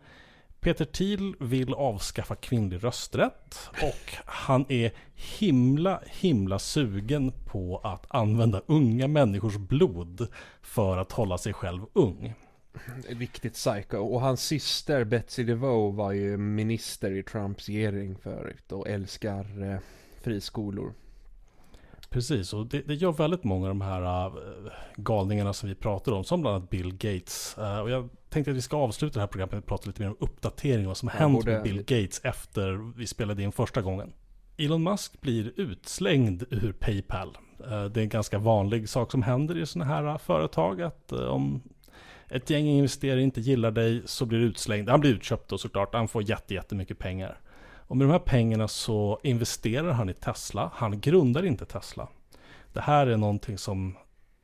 Peter 0.60 0.84
Thiel 0.84 1.34
vill 1.40 1.74
avskaffa 1.74 2.34
kvinnlig 2.34 2.84
rösträtt 2.84 3.70
och 3.70 4.12
han 4.24 4.66
är 4.68 4.92
himla, 5.14 6.00
himla 6.06 6.58
sugen 6.58 7.32
på 7.46 7.80
att 7.84 8.06
använda 8.08 8.62
unga 8.66 9.08
människors 9.08 9.56
blod 9.56 10.28
för 10.62 10.98
att 10.98 11.12
hålla 11.12 11.38
sig 11.38 11.52
själv 11.52 11.82
ung. 11.92 12.34
Riktigt 13.08 13.54
psycho. 13.54 13.98
Och 13.98 14.20
hans 14.20 14.42
syster 14.42 15.04
Betsy 15.04 15.44
DeVoe 15.44 15.92
var 15.92 16.12
ju 16.12 16.36
minister 16.36 17.10
i 17.12 17.22
Trumps 17.22 17.66
regering 17.66 18.16
förut 18.16 18.72
och 18.72 18.88
älskar 18.88 19.72
eh, 19.72 19.78
friskolor. 20.22 20.94
Precis, 22.12 22.52
och 22.52 22.66
det, 22.66 22.80
det, 22.80 22.94
gör 22.94 23.12
väldigt 23.12 23.44
många 23.44 23.68
av 23.68 23.68
de 23.68 23.80
här 23.80 24.26
uh, 24.26 24.72
galningarna 24.96 25.52
som 25.52 25.68
vi 25.68 25.74
pratar 25.74 26.12
om, 26.12 26.24
som 26.24 26.40
bland 26.40 26.56
annat 26.56 26.70
Bill 26.70 26.92
Gates. 26.92 27.56
Uh, 27.58 27.78
och 27.78 27.90
jag 27.90 28.08
tänkte 28.28 28.50
att 28.50 28.56
vi 28.56 28.62
ska 28.62 28.76
avsluta 28.76 29.14
det 29.14 29.20
här 29.20 29.26
programmet 29.26 29.58
att 29.58 29.66
prata 29.66 29.86
lite 29.86 30.02
mer 30.02 30.08
om 30.08 30.16
uppdatering, 30.20 30.86
vad 30.86 30.96
som 30.96 31.08
har 31.08 31.18
hänt 31.18 31.44
med 31.44 31.62
Bill 31.62 31.78
Gates 31.78 32.20
efter 32.24 32.96
vi 32.96 33.06
spelade 33.06 33.42
in 33.42 33.52
första 33.52 33.82
gången. 33.82 34.12
Elon 34.56 34.82
Musk 34.82 35.20
blir 35.20 35.52
utslängd 35.56 36.44
ur 36.50 36.72
Paypal. 36.72 37.36
Uh, 37.60 37.84
det 37.84 38.00
är 38.00 38.02
en 38.02 38.08
ganska 38.08 38.38
vanlig 38.38 38.88
sak 38.88 39.10
som 39.10 39.22
händer 39.22 39.58
i 39.58 39.66
sådana 39.66 39.94
här 39.94 40.18
företag, 40.18 40.82
att 40.82 41.12
om 41.12 41.62
ett 42.32 42.50
gäng 42.50 42.66
investerare 42.66 43.22
inte 43.22 43.40
gillar 43.40 43.70
dig 43.70 44.02
så 44.04 44.26
blir 44.26 44.38
du 44.38 44.44
utslängd. 44.44 44.88
Han 44.88 45.00
blir 45.00 45.10
utköpt 45.10 45.48
då 45.48 45.58
såklart. 45.58 45.94
Han 45.94 46.08
får 46.08 46.22
jätte, 46.22 46.54
jättemycket 46.54 46.98
pengar. 46.98 47.40
Och 47.74 47.96
med 47.96 48.06
de 48.06 48.12
här 48.12 48.18
pengarna 48.18 48.68
så 48.68 49.20
investerar 49.22 49.92
han 49.92 50.08
i 50.08 50.14
Tesla. 50.14 50.70
Han 50.74 51.00
grundar 51.00 51.44
inte 51.44 51.64
Tesla. 51.64 52.08
Det 52.72 52.80
här 52.80 53.06
är 53.06 53.16
någonting 53.16 53.58
som 53.58 53.96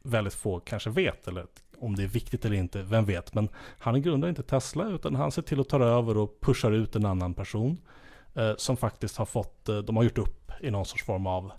väldigt 0.02 0.34
få 0.34 0.60
kanske 0.60 0.90
vet, 0.90 1.28
eller 1.28 1.46
om 1.78 1.96
det 1.96 2.02
är 2.02 2.08
viktigt 2.08 2.44
eller 2.44 2.56
inte, 2.56 2.82
vem 2.82 3.04
vet. 3.04 3.34
Men 3.34 3.48
han 3.78 4.02
grundar 4.02 4.28
inte 4.28 4.42
Tesla, 4.42 4.88
utan 4.88 5.14
han 5.14 5.32
ser 5.32 5.42
till 5.42 5.60
att 5.60 5.68
ta 5.68 5.84
över 5.84 6.16
och 6.16 6.40
pushar 6.40 6.72
ut 6.72 6.96
en 6.96 7.06
annan 7.06 7.34
person. 7.34 7.78
Eh, 8.34 8.52
som 8.56 8.76
faktiskt 8.76 9.16
har 9.16 9.26
fått, 9.26 9.68
eh, 9.68 9.78
de 9.78 9.96
har 9.96 10.02
gjort 10.04 10.18
upp 10.18 10.52
i 10.60 10.70
någon 10.70 10.86
sorts 10.86 11.04
form 11.04 11.26
av 11.26 11.52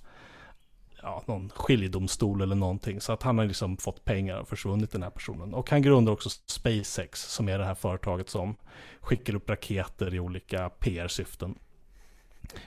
ja, 1.01 1.24
någon 1.25 1.50
skiljedomstol 1.50 2.41
eller 2.41 2.56
någonting. 2.56 3.01
Så 3.01 3.13
att 3.13 3.24
han 3.24 3.38
har 3.38 3.46
liksom 3.46 3.77
fått 3.77 4.06
pengar 4.06 4.38
och 4.38 4.48
försvunnit 4.48 4.91
den 4.91 5.03
här 5.03 5.10
personen. 5.10 5.53
Och 5.53 5.70
han 5.70 5.82
grundar 5.82 6.13
också 6.13 6.29
SpaceX 6.29 7.22
som 7.22 7.50
är 7.50 7.58
det 7.58 7.65
här 7.65 7.75
företaget 7.75 8.29
som 8.29 8.56
skickar 9.01 9.36
upp 9.36 9.50
raketer 9.50 10.15
i 10.15 10.20
olika 10.20 10.70
PR-syften. 10.70 11.56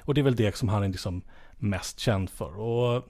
Och 0.00 0.14
det 0.14 0.20
är 0.20 0.22
väl 0.22 0.36
det 0.36 0.56
som 0.56 0.68
han 0.68 0.82
är 0.82 0.88
liksom 0.88 1.22
mest 1.56 1.98
känd 1.98 2.30
för. 2.30 2.60
Och 2.60 3.04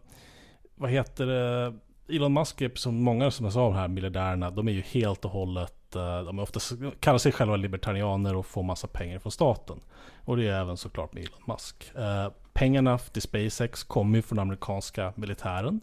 vad 0.75 0.91
heter 0.91 1.27
det? 1.27 1.75
Elon 2.09 2.33
Musk 2.33 2.61
är 2.61 2.71
som 2.75 3.03
många 3.03 3.31
som 3.31 3.45
jag 3.47 3.53
sa 3.53 3.65
de 3.65 3.75
här 3.75 3.89
miljardärerna, 3.89 4.51
de 4.51 4.69
är 4.69 4.73
ju 4.73 4.81
helt 4.81 5.25
och 5.25 5.31
hållet, 5.31 5.97
eh, 5.97 6.23
de 6.23 6.39
är 6.39 6.43
oftast, 6.43 6.73
kallar 7.01 7.19
sig 7.19 7.33
själva 7.33 7.57
libertarianer 7.57 8.37
och 8.37 8.47
får 8.47 8.63
massa 8.63 8.87
pengar 8.87 9.19
från 9.19 9.33
staten. 9.33 9.81
Och 10.25 10.37
det 10.37 10.49
är 10.49 10.61
även 10.61 10.77
såklart 10.77 11.13
med 11.13 11.23
Elon 11.23 11.43
Musk. 11.47 11.93
Eh, 11.97 12.29
Pengarna 12.53 12.99
till 12.99 13.23
SpaceX 13.23 13.85
kommer 13.85 14.19
ju 14.19 14.23
från 14.23 14.39
amerikanska 14.39 15.13
militären. 15.17 15.81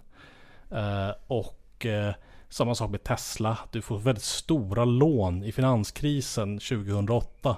Eh, 0.71 1.11
och 1.27 1.85
eh, 1.85 2.13
samma 2.49 2.75
sak 2.75 2.91
med 2.91 3.03
Tesla, 3.03 3.57
du 3.71 3.81
får 3.81 3.97
väldigt 3.97 4.23
stora 4.23 4.85
lån 4.85 5.43
i 5.43 5.51
finanskrisen 5.51 6.59
2008 6.59 7.57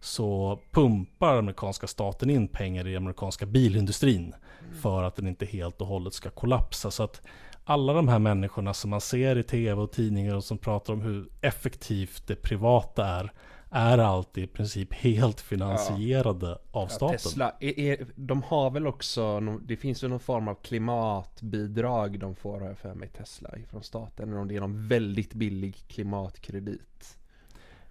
så 0.00 0.58
pumpar 0.70 1.36
amerikanska 1.36 1.86
staten 1.86 2.30
in 2.30 2.48
pengar 2.48 2.88
i 2.88 2.96
amerikanska 2.96 3.46
bilindustrin 3.46 4.34
mm. 4.60 4.80
för 4.80 5.02
att 5.02 5.16
den 5.16 5.26
inte 5.26 5.46
helt 5.46 5.80
och 5.80 5.86
hållet 5.86 6.14
ska 6.14 6.30
kollapsa. 6.30 6.90
Så 6.90 7.02
att 7.02 7.22
alla 7.64 7.92
de 7.92 8.08
här 8.08 8.18
människorna 8.18 8.74
som 8.74 8.90
man 8.90 9.00
ser 9.00 9.38
i 9.38 9.42
tv 9.42 9.82
och 9.82 9.92
tidningar 9.92 10.34
och 10.34 10.44
som 10.44 10.58
pratar 10.58 10.92
om 10.92 11.00
hur 11.00 11.28
effektivt 11.40 12.26
det 12.26 12.34
privata 12.34 13.06
är, 13.06 13.32
är 13.70 13.98
alltid 13.98 14.44
i 14.44 14.46
princip 14.46 14.94
helt 14.94 15.40
finansierade 15.40 16.46
ja. 16.46 16.80
av 16.80 16.86
staten. 16.86 17.12
Ja, 17.12 17.18
Tesla, 17.18 17.52
är, 17.60 17.78
är, 17.78 18.06
de 18.14 18.42
har 18.42 18.70
väl 18.70 18.86
också, 18.86 19.40
det 19.40 19.76
finns 19.76 20.02
väl 20.02 20.10
någon 20.10 20.20
form 20.20 20.48
av 20.48 20.54
klimatbidrag 20.54 22.18
de 22.18 22.34
får 22.34 22.60
har 22.60 22.68
jag 22.68 22.78
för 22.78 22.94
mig 22.94 23.08
Tesla 23.08 23.50
från 23.70 23.82
staten. 23.82 24.28
Eller 24.28 24.40
om 24.40 24.48
det 24.48 24.56
är 24.56 24.60
någon 24.60 24.88
väldigt 24.88 25.34
billig 25.34 25.76
klimatkredit. 25.88 27.18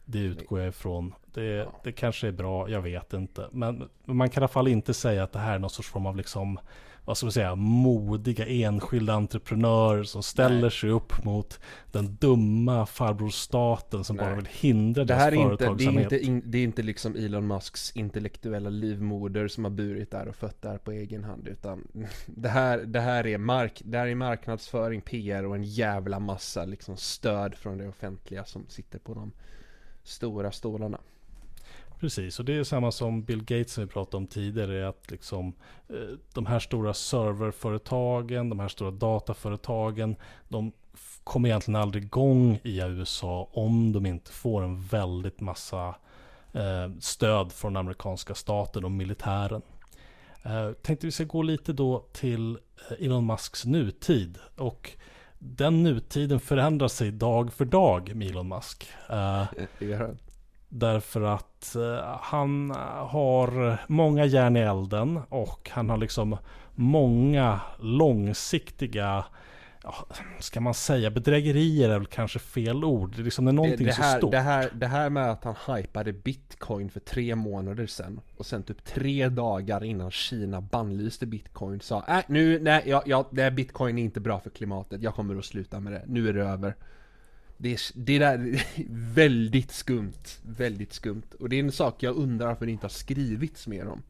Det 0.06 0.20
utgår 0.20 0.60
jag 0.60 0.70
ifrån. 0.70 1.14
Det, 1.34 1.44
ja. 1.44 1.74
det 1.84 1.92
kanske 1.92 2.28
är 2.28 2.32
bra, 2.32 2.70
jag 2.70 2.82
vet 2.82 3.14
inte. 3.14 3.50
Men 3.52 3.90
man 4.06 4.30
kan 4.30 4.42
i 4.42 4.44
alla 4.44 4.48
fall 4.48 4.68
inte 4.68 4.94
säga 4.94 5.24
att 5.24 5.32
det 5.32 5.40
här 5.40 5.56
är 5.56 5.60
någon 5.60 5.70
sorts 5.70 5.90
form 5.90 6.06
av 6.06 6.16
liksom 6.16 6.60
vad 7.10 7.18
ska 7.18 7.26
man 7.26 7.32
säga, 7.32 7.56
modiga 7.56 8.46
enskilda 8.46 9.14
entreprenörer 9.14 10.04
som 10.04 10.24
ställer 10.24 10.62
Nej. 10.62 10.72
sig 10.72 10.90
upp 10.90 11.24
mot 11.24 11.60
den 11.92 12.16
dumma 12.16 12.86
farbror 12.86 13.30
staten 13.30 14.04
som 14.04 14.16
Nej. 14.16 14.26
bara 14.26 14.36
vill 14.36 14.48
hindra 14.52 15.04
det 15.04 15.14
deras 15.14 15.34
företagsamhet. 15.34 16.10
det, 16.10 16.16
är 16.16 16.24
inte, 16.24 16.48
det 16.48 16.58
är 16.58 16.64
inte 16.64 16.82
liksom 16.82 17.16
Elon 17.16 17.48
Musks 17.48 17.92
intellektuella 17.96 18.70
livmoder 18.70 19.48
som 19.48 19.64
har 19.64 19.72
burit 19.72 20.12
där 20.12 20.28
och 20.28 20.36
fött 20.36 20.62
där 20.62 20.78
på 20.78 20.92
egen 20.92 21.24
hand. 21.24 21.48
Utan 21.48 21.88
det 22.26 22.50
här, 22.50 22.78
det 22.78 23.00
här, 23.00 23.28
är, 23.28 23.38
mark, 23.38 23.82
det 23.86 23.98
här 23.98 24.08
är 24.08 24.16
marknadsföring, 24.16 25.02
PR 25.02 25.46
och 25.46 25.56
en 25.56 25.64
jävla 25.64 26.20
massa 26.20 26.66
liksom 26.66 26.98
stöd 26.98 27.56
från 27.56 27.78
det 27.78 27.88
offentliga 27.88 28.46
som 28.46 28.66
sitter 28.68 29.00
på 29.00 29.14
de 29.14 29.32
stora 30.04 30.52
stolarna. 30.52 31.00
Precis, 32.00 32.40
och 32.40 32.46
det 32.46 32.54
är 32.54 32.64
samma 32.64 32.92
som 32.92 33.24
Bill 33.24 33.44
Gates 33.44 33.74
som 33.74 33.84
vi 33.84 33.90
pratade 33.90 34.18
om 34.18 34.28
tidigare. 34.28 34.90
Att 34.90 35.12
liksom, 35.12 35.54
eh, 35.90 36.18
de 36.34 36.46
här 36.46 36.60
stora 36.60 36.94
serverföretagen, 36.94 38.50
de 38.50 38.60
här 38.60 38.68
stora 38.68 38.92
dataföretagen, 38.92 40.16
de 40.48 40.72
kommer 41.24 41.50
egentligen 41.50 41.82
aldrig 41.82 42.04
igång 42.04 42.60
i 42.64 42.80
USA 42.80 43.50
om 43.52 43.94
de 43.94 44.06
inte 44.06 44.32
får 44.32 44.64
en 44.64 44.82
väldigt 44.82 45.42
massa 45.42 45.96
eh, 46.54 46.90
stöd 47.00 47.52
från 47.52 47.78
amerikanska 47.78 48.36
staten 48.36 48.86
och 48.86 48.92
militären. 48.92 49.62
Eh, 50.44 50.72
tänkte 50.72 51.08
vi 51.08 51.12
ska 51.12 51.24
gå 51.24 51.42
lite 51.42 51.74
då 51.74 52.06
till 52.14 52.58
Elon 53.00 53.26
Musks 53.26 53.66
nutid. 53.66 54.38
Och 54.58 54.92
den 55.40 55.84
nutiden 55.84 56.40
förändrar 56.40 56.88
sig 56.88 57.12
dag 57.12 57.54
för 57.54 57.66
dag 57.66 58.16
med 58.16 58.28
Elon 58.28 58.48
Musk. 58.48 58.88
Därför 60.70 61.22
att 61.22 61.76
eh, 61.76 62.18
han 62.22 62.72
har 62.98 63.78
många 63.88 64.26
järn 64.26 64.58
i 64.58 64.60
elden 64.60 65.20
och 65.30 65.70
han 65.74 65.90
har 65.90 65.98
liksom 65.98 66.38
många 66.76 67.62
långsiktiga 67.80 69.26
ja, 69.84 70.08
ska 70.40 70.62
man 70.62 70.74
säga, 70.74 71.12
bedrägerier 71.12 71.90
är 71.90 71.98
väl 71.98 72.08
kanske 72.08 72.40
fel 72.40 72.84
ord. 72.84 73.16
Det 73.16 73.22
är 73.22 73.24
liksom 73.24 73.46
det 73.46 73.52
är 73.52 73.54
någonting 73.54 73.86
det, 73.86 73.94
här, 73.94 74.14
så 74.14 74.18
stort. 74.18 74.32
Det 74.32 74.40
här, 74.40 74.70
det 74.74 74.88
här 74.88 75.10
med 75.10 75.32
att 75.32 75.44
han 75.44 75.56
hypade 75.68 76.14
bitcoin 76.14 76.90
för 76.90 77.00
tre 77.00 77.36
månader 77.36 77.88
sedan 77.88 78.22
och 78.38 78.46
sen 78.46 78.64
typ 78.64 78.84
tre 78.84 79.30
dagar 79.30 79.84
innan 79.84 80.12
Kina 80.12 80.62
bannlyste 80.62 81.26
bitcoin 81.26 81.82
sa 81.82 82.04
äh, 82.08 82.20
nu, 82.28 82.60
nej, 82.60 82.84
ja, 82.86 83.04
ja, 83.06 83.28
det 83.32 83.42
här 83.42 83.52
bitcoin 83.52 83.98
är 83.98 84.04
inte 84.04 84.20
bra 84.20 84.40
för 84.40 84.50
klimatet, 84.50 85.02
jag 85.02 85.16
kommer 85.16 85.36
att 85.36 85.46
sluta 85.46 85.80
med 85.80 85.94
det, 85.94 86.04
nu 86.08 86.30
är 86.30 86.34
det 86.34 86.44
över. 86.44 86.76
Det 87.62 87.74
är, 87.74 87.80
det 87.94 88.20
där 88.20 88.66
väldigt 89.16 89.72
skumt, 89.72 90.40
väldigt 90.42 90.94
skumt. 90.94 91.24
Och 91.40 91.50
det 91.50 91.56
är 91.56 91.64
en 91.64 91.72
sak 91.72 92.04
jag 92.04 92.16
undrar 92.16 92.48
varför 92.48 92.66
det 92.66 92.72
inte 92.72 92.86
har 92.86 92.90
skrivits 92.90 93.68
mer 93.68 93.88
om. 93.88 94.02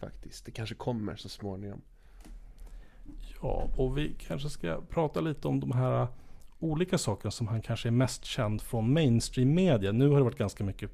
Faktiskt, 0.00 0.44
det 0.44 0.50
kanske 0.50 0.74
kommer 0.74 1.16
så 1.16 1.28
småningom. 1.28 1.80
Ja, 3.42 3.68
och 3.76 3.98
vi 3.98 4.14
kanske 4.18 4.50
ska 4.50 4.80
prata 4.88 5.20
lite 5.20 5.48
om 5.48 5.60
de 5.60 5.72
här 5.72 6.02
äh, 6.02 6.08
olika 6.58 6.98
sakerna 6.98 7.30
som 7.30 7.48
han 7.48 7.62
kanske 7.62 7.88
är 7.88 7.92
mest 7.92 8.24
känd 8.24 8.62
från 8.62 8.92
mainstream 8.92 9.54
media. 9.54 9.92
Nu 9.92 10.08
har 10.08 10.16
det 10.16 10.24
varit 10.24 10.38
ganska 10.38 10.64
mycket 10.64 10.90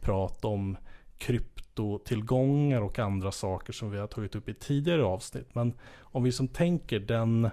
prat 0.00 0.44
om 0.44 0.76
kryptotillgångar 1.18 2.80
och 2.80 2.98
andra 2.98 3.32
saker 3.32 3.72
som 3.72 3.90
vi 3.90 3.98
har 3.98 4.06
tagit 4.06 4.34
upp 4.34 4.48
i 4.48 4.54
tidigare 4.54 5.04
avsnitt. 5.04 5.54
Men 5.54 5.74
om 6.00 6.22
vi 6.22 6.32
som 6.32 6.48
tänker 6.48 7.00
den, 7.00 7.50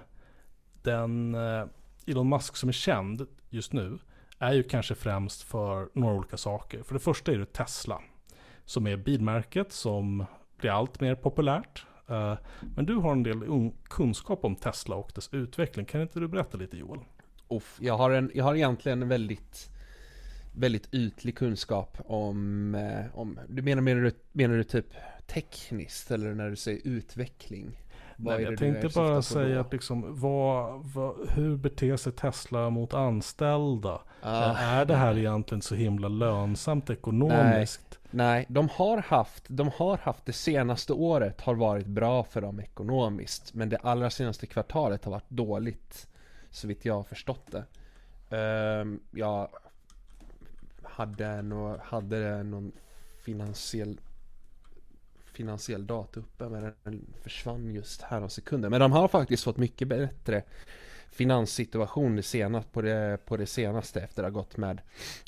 den 0.82 1.34
äh, 1.34 1.64
Elon 2.06 2.28
Musk 2.28 2.56
som 2.56 2.68
är 2.68 2.72
känd 2.72 3.26
just 3.50 3.72
nu 3.72 3.98
är 4.38 4.52
ju 4.52 4.62
kanske 4.62 4.94
främst 4.94 5.42
för 5.42 5.88
några 5.94 6.14
olika 6.14 6.36
saker. 6.36 6.82
För 6.82 6.94
det 6.94 7.00
första 7.00 7.32
är 7.32 7.38
det 7.38 7.52
Tesla. 7.52 8.02
Som 8.64 8.86
är 8.86 8.96
bilmärket 8.96 9.72
som 9.72 10.24
blir 10.56 10.70
allt 10.70 11.00
mer 11.00 11.14
populärt. 11.14 11.86
Eh, 12.08 12.34
men 12.76 12.86
du 12.86 12.94
har 12.94 13.12
en 13.12 13.22
del 13.22 13.70
kunskap 13.84 14.44
om 14.44 14.56
Tesla 14.56 14.96
och 14.96 15.12
dess 15.14 15.28
utveckling. 15.32 15.86
Kan 15.86 16.02
inte 16.02 16.20
du 16.20 16.28
berätta 16.28 16.58
lite 16.58 16.76
Joel? 16.76 17.00
Uff, 17.48 17.78
jag, 17.80 17.96
har 17.96 18.10
en, 18.10 18.30
jag 18.34 18.44
har 18.44 18.54
egentligen 18.54 19.02
en 19.02 19.08
väldigt 19.08 19.70
väldigt 20.52 20.94
ytlig 20.94 21.36
kunskap 21.36 21.98
om, 22.04 22.74
eh, 22.74 23.18
om 23.18 23.38
du 23.48 23.62
menar, 23.62 23.82
menar, 23.82 24.02
du, 24.02 24.12
menar 24.32 24.56
du 24.56 24.64
typ 24.64 24.86
tekniskt 25.26 26.10
eller 26.10 26.34
när 26.34 26.50
du 26.50 26.56
säger 26.56 26.80
utveckling? 26.84 27.80
Nej, 28.22 28.42
jag 28.42 28.58
tänkte 28.58 28.88
bara 28.88 29.22
säga 29.22 29.60
att 29.60 29.72
liksom, 29.72 30.20
vad, 30.20 30.84
vad, 30.84 31.28
hur 31.28 31.56
beter 31.56 31.96
sig 31.96 32.12
Tesla 32.12 32.70
mot 32.70 32.94
anställda? 32.94 34.00
Ah. 34.22 34.56
Är 34.56 34.84
det 34.84 34.96
här 34.96 35.18
egentligen 35.18 35.62
så 35.62 35.74
himla 35.74 36.08
lönsamt 36.08 36.90
ekonomiskt? 36.90 37.98
Nej, 38.10 38.24
nej, 38.34 38.46
de 38.48 38.68
har 38.68 38.98
haft, 38.98 39.44
de 39.48 39.70
har 39.76 39.96
haft 39.96 40.26
det 40.26 40.32
senaste 40.32 40.92
året 40.92 41.40
har 41.40 41.54
varit 41.54 41.86
bra 41.86 42.24
för 42.24 42.40
dem 42.40 42.60
ekonomiskt. 42.60 43.54
Men 43.54 43.68
det 43.68 43.76
allra 43.76 44.10
senaste 44.10 44.46
kvartalet 44.46 45.04
har 45.04 45.12
varit 45.12 45.30
dåligt. 45.30 46.06
Så 46.50 46.68
vitt 46.68 46.84
jag 46.84 46.94
har 46.94 47.02
förstått 47.02 47.52
det. 47.52 47.64
Um, 48.36 49.00
jag 49.10 49.48
hade, 50.82 51.42
nog, 51.42 51.78
hade 51.78 52.42
någon 52.42 52.72
finansiell 53.24 54.00
finansiell 55.40 55.86
data 55.86 56.20
uppe 56.20 56.48
men 56.48 56.72
den 56.84 57.06
försvann 57.22 57.74
just 57.74 58.02
här 58.02 58.22
om 58.22 58.30
sekunder. 58.30 58.68
Men 58.68 58.80
de 58.80 58.92
har 58.92 59.08
faktiskt 59.08 59.44
fått 59.44 59.56
mycket 59.56 59.88
bättre 59.88 60.42
finanssituation 61.10 62.16
det 62.16 62.22
senaste, 62.22 62.70
på, 62.72 62.82
det, 62.82 63.18
på 63.26 63.36
det 63.36 63.46
senaste 63.46 64.00
efter 64.00 64.22
att 64.22 64.32
ha 64.32 64.40
gått 64.40 64.56
med 64.56 64.80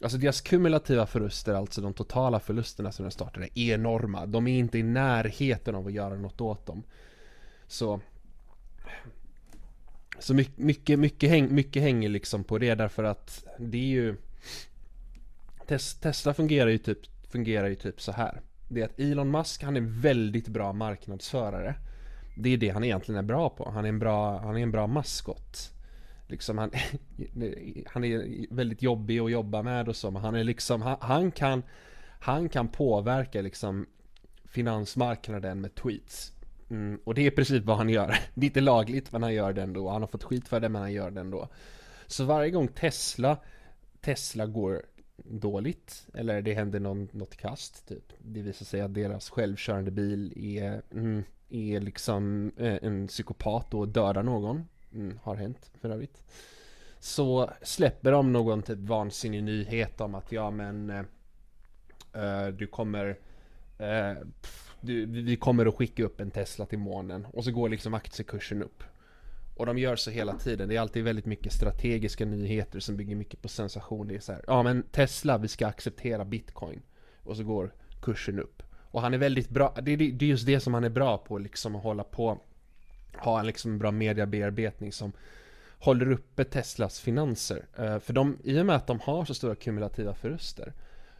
Alltså 0.02 0.18
deras 0.18 0.40
kumulativa 0.40 1.06
förluster, 1.06 1.54
alltså 1.54 1.80
de 1.80 1.94
totala 1.94 2.40
förlusterna 2.40 2.92
som 2.92 3.04
de 3.04 3.10
startade 3.10 3.48
är 3.54 3.74
enorma. 3.74 4.26
De 4.26 4.46
är 4.46 4.58
inte 4.58 4.78
i 4.78 4.82
närheten 4.82 5.74
av 5.74 5.86
att 5.86 5.92
göra 5.92 6.14
något 6.14 6.40
åt 6.40 6.66
dem. 6.66 6.82
Så 7.66 8.00
Så 10.18 10.34
mycket, 10.34 10.58
mycket, 10.58 10.98
mycket, 10.98 11.30
häng, 11.30 11.54
mycket 11.54 11.82
hänger 11.82 12.08
liksom 12.08 12.44
på 12.44 12.58
det 12.58 12.74
därför 12.74 13.04
att 13.04 13.44
det 13.58 13.78
är 13.78 14.02
ju 14.02 14.16
Tesla 16.00 16.34
fungerar 16.34 16.70
ju 16.70 16.78
typ, 16.78 16.98
fungerar 17.30 17.68
ju 17.68 17.74
typ 17.74 18.00
så 18.00 18.12
här 18.12 18.40
det 18.74 18.80
är 18.80 18.84
att 18.84 19.00
Elon 19.00 19.30
Musk, 19.30 19.62
han 19.62 19.76
är 19.76 19.80
väldigt 19.80 20.48
bra 20.48 20.72
marknadsförare. 20.72 21.74
Det 22.36 22.48
är 22.48 22.56
det 22.56 22.68
han 22.68 22.84
egentligen 22.84 23.18
är 23.18 23.22
bra 23.28 23.50
på. 23.50 23.70
Han 23.70 23.84
är 23.84 23.88
en 23.88 23.98
bra, 23.98 24.38
han 24.38 24.56
är 24.56 24.60
en 24.60 24.70
bra 24.70 24.86
maskot. 24.86 25.72
Liksom 26.26 26.58
han, 26.58 26.70
han 27.86 28.04
är 28.04 28.46
väldigt 28.54 28.82
jobbig 28.82 29.18
att 29.18 29.30
jobba 29.30 29.62
med 29.62 29.88
och 29.88 29.96
så, 29.96 30.10
men 30.10 30.22
han 30.22 30.34
är 30.34 30.44
liksom, 30.44 30.82
han, 30.82 30.96
han 31.00 31.30
kan 31.30 31.62
Han 32.20 32.48
kan 32.48 32.68
påverka 32.68 33.42
liksom 33.42 33.86
finansmarknaden 34.44 35.60
med 35.60 35.74
tweets. 35.74 36.32
Mm, 36.70 37.00
och 37.04 37.14
det 37.14 37.26
är 37.26 37.30
precis 37.30 37.64
vad 37.64 37.76
han 37.76 37.88
gör. 37.88 38.18
Det 38.34 38.46
är 38.46 38.48
inte 38.48 38.60
lagligt 38.60 39.12
men 39.12 39.22
han 39.22 39.34
gör 39.34 39.52
det 39.52 39.62
ändå. 39.62 39.88
Han 39.90 40.02
har 40.02 40.08
fått 40.08 40.24
skit 40.24 40.48
för 40.48 40.60
det 40.60 40.68
men 40.68 40.82
han 40.82 40.92
gör 40.92 41.10
det 41.10 41.20
ändå. 41.20 41.48
Så 42.06 42.24
varje 42.24 42.50
gång 42.50 42.68
Tesla, 42.68 43.36
Tesla 44.00 44.46
går 44.46 44.82
dåligt 45.24 46.06
eller 46.14 46.42
det 46.42 46.54
händer 46.54 46.80
någon, 46.80 47.08
något 47.12 47.36
kast 47.36 47.88
typ. 47.88 48.12
Det 48.18 48.42
visar 48.42 48.64
sig 48.64 48.80
att 48.80 48.94
deras 48.94 49.30
självkörande 49.30 49.90
bil 49.90 50.32
är, 50.36 50.82
mm, 50.92 51.24
är 51.48 51.80
liksom 51.80 52.52
eh, 52.56 52.78
en 52.82 53.06
psykopat 53.06 53.74
och 53.74 53.88
dödar 53.88 54.22
någon. 54.22 54.64
Mm, 54.94 55.18
har 55.22 55.36
hänt 55.36 55.70
för 55.80 55.90
övrigt. 55.90 56.24
Så 56.98 57.50
släpper 57.62 58.12
de 58.12 58.32
någon 58.32 58.62
typ 58.62 58.78
vansinnig 58.78 59.42
nyhet 59.42 60.00
om 60.00 60.14
att 60.14 60.32
ja 60.32 60.50
men 60.50 60.90
eh, 60.90 61.04
eh 62.12 62.48
du 62.48 62.66
kommer 62.66 63.18
eh, 63.78 64.14
du, 64.80 65.06
vi 65.06 65.36
kommer 65.36 65.66
att 65.66 65.74
skicka 65.74 66.04
upp 66.04 66.20
en 66.20 66.30
Tesla 66.30 66.66
till 66.66 66.78
månen 66.78 67.26
och 67.32 67.44
så 67.44 67.50
går 67.50 67.68
liksom 67.68 67.94
aktiekursen 67.94 68.62
upp. 68.62 68.84
Och 69.54 69.66
de 69.66 69.78
gör 69.78 69.96
så 69.96 70.10
hela 70.10 70.34
tiden. 70.34 70.68
Det 70.68 70.76
är 70.76 70.80
alltid 70.80 71.04
väldigt 71.04 71.26
mycket 71.26 71.52
strategiska 71.52 72.24
nyheter 72.24 72.80
som 72.80 72.96
bygger 72.96 73.16
mycket 73.16 73.42
på 73.42 73.48
sensation. 73.48 74.08
Det 74.08 74.14
är 74.14 74.20
så 74.20 74.32
här, 74.32 74.44
ja 74.46 74.62
men 74.62 74.82
Tesla, 74.82 75.38
vi 75.38 75.48
ska 75.48 75.66
acceptera 75.66 76.24
bitcoin. 76.24 76.82
Och 77.22 77.36
så 77.36 77.44
går 77.44 77.72
kursen 78.02 78.40
upp. 78.40 78.62
Och 78.92 79.02
han 79.02 79.14
är 79.14 79.18
väldigt 79.18 79.48
bra, 79.48 79.74
det 79.82 79.92
är, 79.92 79.96
det 79.96 80.24
är 80.24 80.28
just 80.28 80.46
det 80.46 80.60
som 80.60 80.74
han 80.74 80.84
är 80.84 80.90
bra 80.90 81.18
på, 81.18 81.38
liksom 81.38 81.76
att 81.76 81.82
hålla 81.82 82.04
på, 82.04 82.38
ha 83.18 83.40
en 83.40 83.46
liksom 83.46 83.78
bra 83.78 83.90
mediabearbetning 83.90 84.92
som 84.92 85.12
håller 85.78 86.12
uppe 86.12 86.44
Teslas 86.44 87.00
finanser. 87.00 87.66
Eh, 87.78 87.98
för 87.98 88.12
de, 88.12 88.38
i 88.44 88.60
och 88.60 88.66
med 88.66 88.76
att 88.76 88.86
de 88.86 89.00
har 89.00 89.24
så 89.24 89.34
stora 89.34 89.54
kumulativa 89.54 90.14
förluster, 90.14 90.72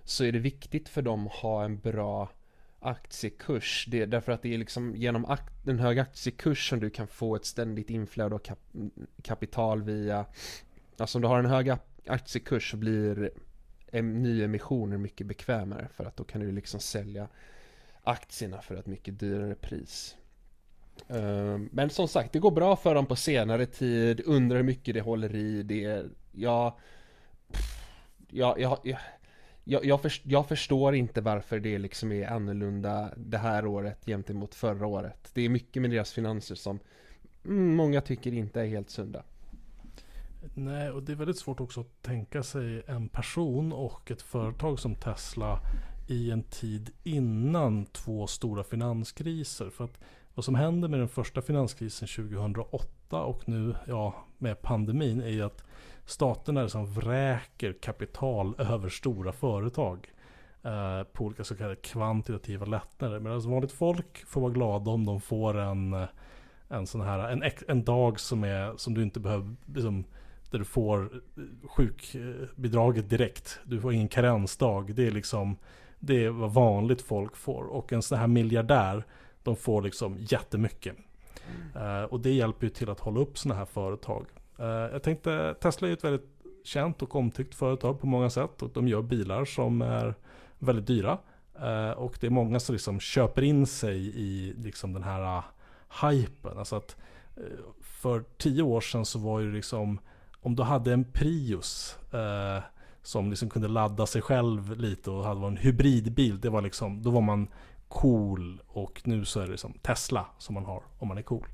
så 0.04 0.24
är 0.24 0.32
det 0.32 0.38
viktigt 0.38 0.88
för 0.88 1.02
dem 1.02 1.26
att 1.26 1.32
ha 1.32 1.64
en 1.64 1.78
bra 1.78 2.28
aktiekurs. 2.82 3.86
Det 3.88 4.02
är 4.02 4.06
därför 4.06 4.32
att 4.32 4.42
det 4.42 4.54
är 4.54 4.58
liksom 4.58 4.96
genom 4.96 5.24
akt, 5.24 5.66
hög 5.66 5.98
aktiekurs 5.98 6.68
som 6.68 6.80
du 6.80 6.90
kan 6.90 7.06
få 7.06 7.36
ett 7.36 7.44
ständigt 7.44 7.90
inflöde 7.90 8.34
av 8.34 8.38
kap, 8.38 8.58
kapital 9.22 9.82
via, 9.82 10.26
alltså 10.96 11.18
om 11.18 11.22
du 11.22 11.28
har 11.28 11.38
en 11.38 11.46
hög 11.46 11.72
aktiekurs 12.06 12.70
så 12.70 12.76
blir 12.76 13.30
nyemissioner 14.02 14.96
mycket 14.96 15.26
bekvämare 15.26 15.88
för 15.94 16.04
att 16.04 16.16
då 16.16 16.24
kan 16.24 16.40
du 16.40 16.52
liksom 16.52 16.80
sälja 16.80 17.28
aktierna 18.02 18.62
för 18.62 18.74
ett 18.74 18.86
mycket 18.86 19.20
dyrare 19.20 19.54
pris. 19.54 20.16
Eh, 21.08 21.58
men 21.70 21.90
som 21.90 22.08
sagt, 22.08 22.32
det 22.32 22.38
går 22.38 22.50
bra 22.50 22.76
för 22.76 22.94
dem 22.94 23.06
på 23.06 23.16
senare 23.16 23.66
tid, 23.66 24.20
undrar 24.26 24.56
hur 24.56 24.64
mycket 24.64 24.94
det 24.94 25.00
håller 25.00 25.34
i, 25.34 25.62
det 25.62 25.84
är, 25.84 26.10
ja, 26.32 26.78
ja, 28.28 28.56
ja, 28.58 28.80
ja 28.84 28.98
jag, 29.64 29.84
jag, 29.84 30.02
för, 30.02 30.12
jag, 30.22 30.48
förstår 30.48 30.94
inte 30.94 31.20
varför 31.20 31.60
det 31.60 31.78
liksom 31.78 32.12
är 32.12 32.26
annorlunda 32.26 33.12
det 33.16 33.38
här 33.38 33.66
året 33.66 34.06
gentemot 34.06 34.54
förra 34.54 34.86
året. 34.86 35.30
Det 35.34 35.42
är 35.42 35.48
mycket 35.48 35.82
med 35.82 35.90
deras 35.90 36.12
finanser 36.12 36.54
som 36.54 36.78
mm, 37.44 37.74
många 37.74 38.00
tycker 38.00 38.32
inte 38.32 38.60
är 38.60 38.66
helt 38.66 38.90
sunda. 38.90 39.22
Nej, 40.54 40.90
och 40.90 41.02
det 41.02 41.12
är 41.12 41.16
väldigt 41.16 41.38
svårt 41.38 41.60
också 41.60 41.80
att 41.80 42.02
tänka 42.02 42.42
sig 42.42 42.82
en 42.86 43.08
person 43.08 43.72
och 43.72 44.10
ett 44.10 44.22
företag 44.22 44.78
som 44.78 44.94
Tesla 44.94 45.60
i 46.08 46.30
en 46.30 46.42
tid 46.42 46.90
innan 47.02 47.86
två 47.86 48.26
stora 48.26 48.64
finanskriser. 48.64 49.70
För 49.70 49.84
att 49.84 49.98
vad 50.34 50.44
som 50.44 50.54
händer 50.54 50.88
med 50.88 50.98
den 50.98 51.08
första 51.08 51.42
finanskrisen 51.42 52.08
2008 52.08 53.22
och 53.22 53.48
nu 53.48 53.74
ja, 53.86 54.24
med 54.38 54.62
pandemin 54.62 55.20
är 55.20 55.28
ju 55.28 55.42
att 55.42 55.64
staterna 56.04 56.62
liksom 56.62 56.86
vräker 56.86 57.72
kapital 57.72 58.54
över 58.58 58.88
stora 58.88 59.32
företag. 59.32 60.12
Eh, 60.62 61.02
på 61.02 61.24
olika 61.24 61.44
så 61.44 61.56
kallade 61.56 61.76
kvantitativa 61.76 62.66
lättnader. 62.66 63.20
Medan 63.20 63.40
vanligt 63.40 63.72
folk 63.72 64.26
får 64.26 64.40
vara 64.40 64.52
glada 64.52 64.90
om 64.90 65.06
de 65.06 65.20
får 65.20 65.58
en, 65.58 66.06
en 66.68 66.86
sån 66.86 67.00
här, 67.00 67.28
en, 67.28 67.42
en 67.68 67.84
dag 67.84 68.20
som, 68.20 68.44
är, 68.44 68.76
som 68.76 68.94
du 68.94 69.02
inte 69.02 69.20
behöver, 69.20 69.56
liksom, 69.66 70.04
där 70.50 70.58
du 70.58 70.64
får 70.64 71.22
sjukbidraget 71.62 73.10
direkt. 73.10 73.60
Du 73.64 73.80
får 73.80 73.92
ingen 73.92 74.08
karensdag. 74.08 74.94
Det 74.94 75.06
är 75.06 75.10
liksom, 75.10 75.56
det 75.98 76.24
är 76.24 76.30
vad 76.30 76.54
vanligt 76.54 77.02
folk 77.02 77.36
får. 77.36 77.64
Och 77.64 77.92
en 77.92 78.02
sån 78.02 78.18
här 78.18 78.26
miljardär, 78.26 79.04
de 79.42 79.56
får 79.56 79.82
liksom 79.82 80.16
jättemycket. 80.20 80.96
Mm. 81.74 81.86
Uh, 81.86 82.04
och 82.04 82.20
det 82.20 82.30
hjälper 82.30 82.66
ju 82.66 82.70
till 82.70 82.90
att 82.90 83.00
hålla 83.00 83.20
upp 83.20 83.38
sådana 83.38 83.58
här 83.58 83.66
företag. 83.66 84.26
Eh, 84.58 84.66
jag 84.66 85.02
tänkte, 85.02 85.54
Tesla 85.60 85.88
är 85.88 85.92
ett 85.92 86.04
väldigt 86.04 86.28
känt 86.64 87.02
och 87.02 87.16
omtyckt 87.16 87.54
företag 87.54 88.00
på 88.00 88.06
många 88.06 88.30
sätt. 88.30 88.62
Och 88.62 88.70
de 88.74 88.88
gör 88.88 89.02
bilar 89.02 89.44
som 89.44 89.82
är 89.82 90.14
väldigt 90.58 90.86
dyra. 90.86 91.18
Eh, 91.60 91.90
och 91.90 92.18
det 92.20 92.26
är 92.26 92.30
många 92.30 92.60
som 92.60 92.72
liksom 92.72 93.00
köper 93.00 93.42
in 93.42 93.66
sig 93.66 93.98
i 94.16 94.54
liksom 94.58 94.92
den 94.92 95.02
här 95.02 95.36
eh, 95.36 95.44
hypen. 96.10 96.58
Alltså 96.58 96.76
att 96.76 96.96
för 97.80 98.24
tio 98.38 98.62
år 98.62 98.80
sedan 98.80 99.04
så 99.04 99.18
var 99.18 99.40
ju 99.40 99.52
liksom 99.52 99.98
om 100.40 100.56
du 100.56 100.62
hade 100.62 100.92
en 100.92 101.04
Prius 101.04 101.98
som 103.02 103.30
liksom 103.30 103.50
kunde 103.50 103.68
ladda 103.68 104.06
sig 104.06 104.22
själv 104.22 104.76
lite 104.76 105.10
och 105.10 105.24
hade 105.24 105.46
en 105.46 105.56
hybridbil. 105.56 106.40
Det 106.40 106.50
var 106.50 106.62
liksom, 106.62 107.02
då 107.02 107.10
var 107.10 107.20
man 107.20 107.48
cool 107.88 108.62
och 108.66 109.00
nu 109.04 109.24
så 109.24 109.40
är 109.40 109.44
det 109.44 109.50
liksom 109.50 109.72
Tesla 109.72 110.26
som 110.38 110.54
man 110.54 110.64
har 110.64 110.82
om 110.98 111.08
man 111.08 111.18
är 111.18 111.22
cool 111.22 111.46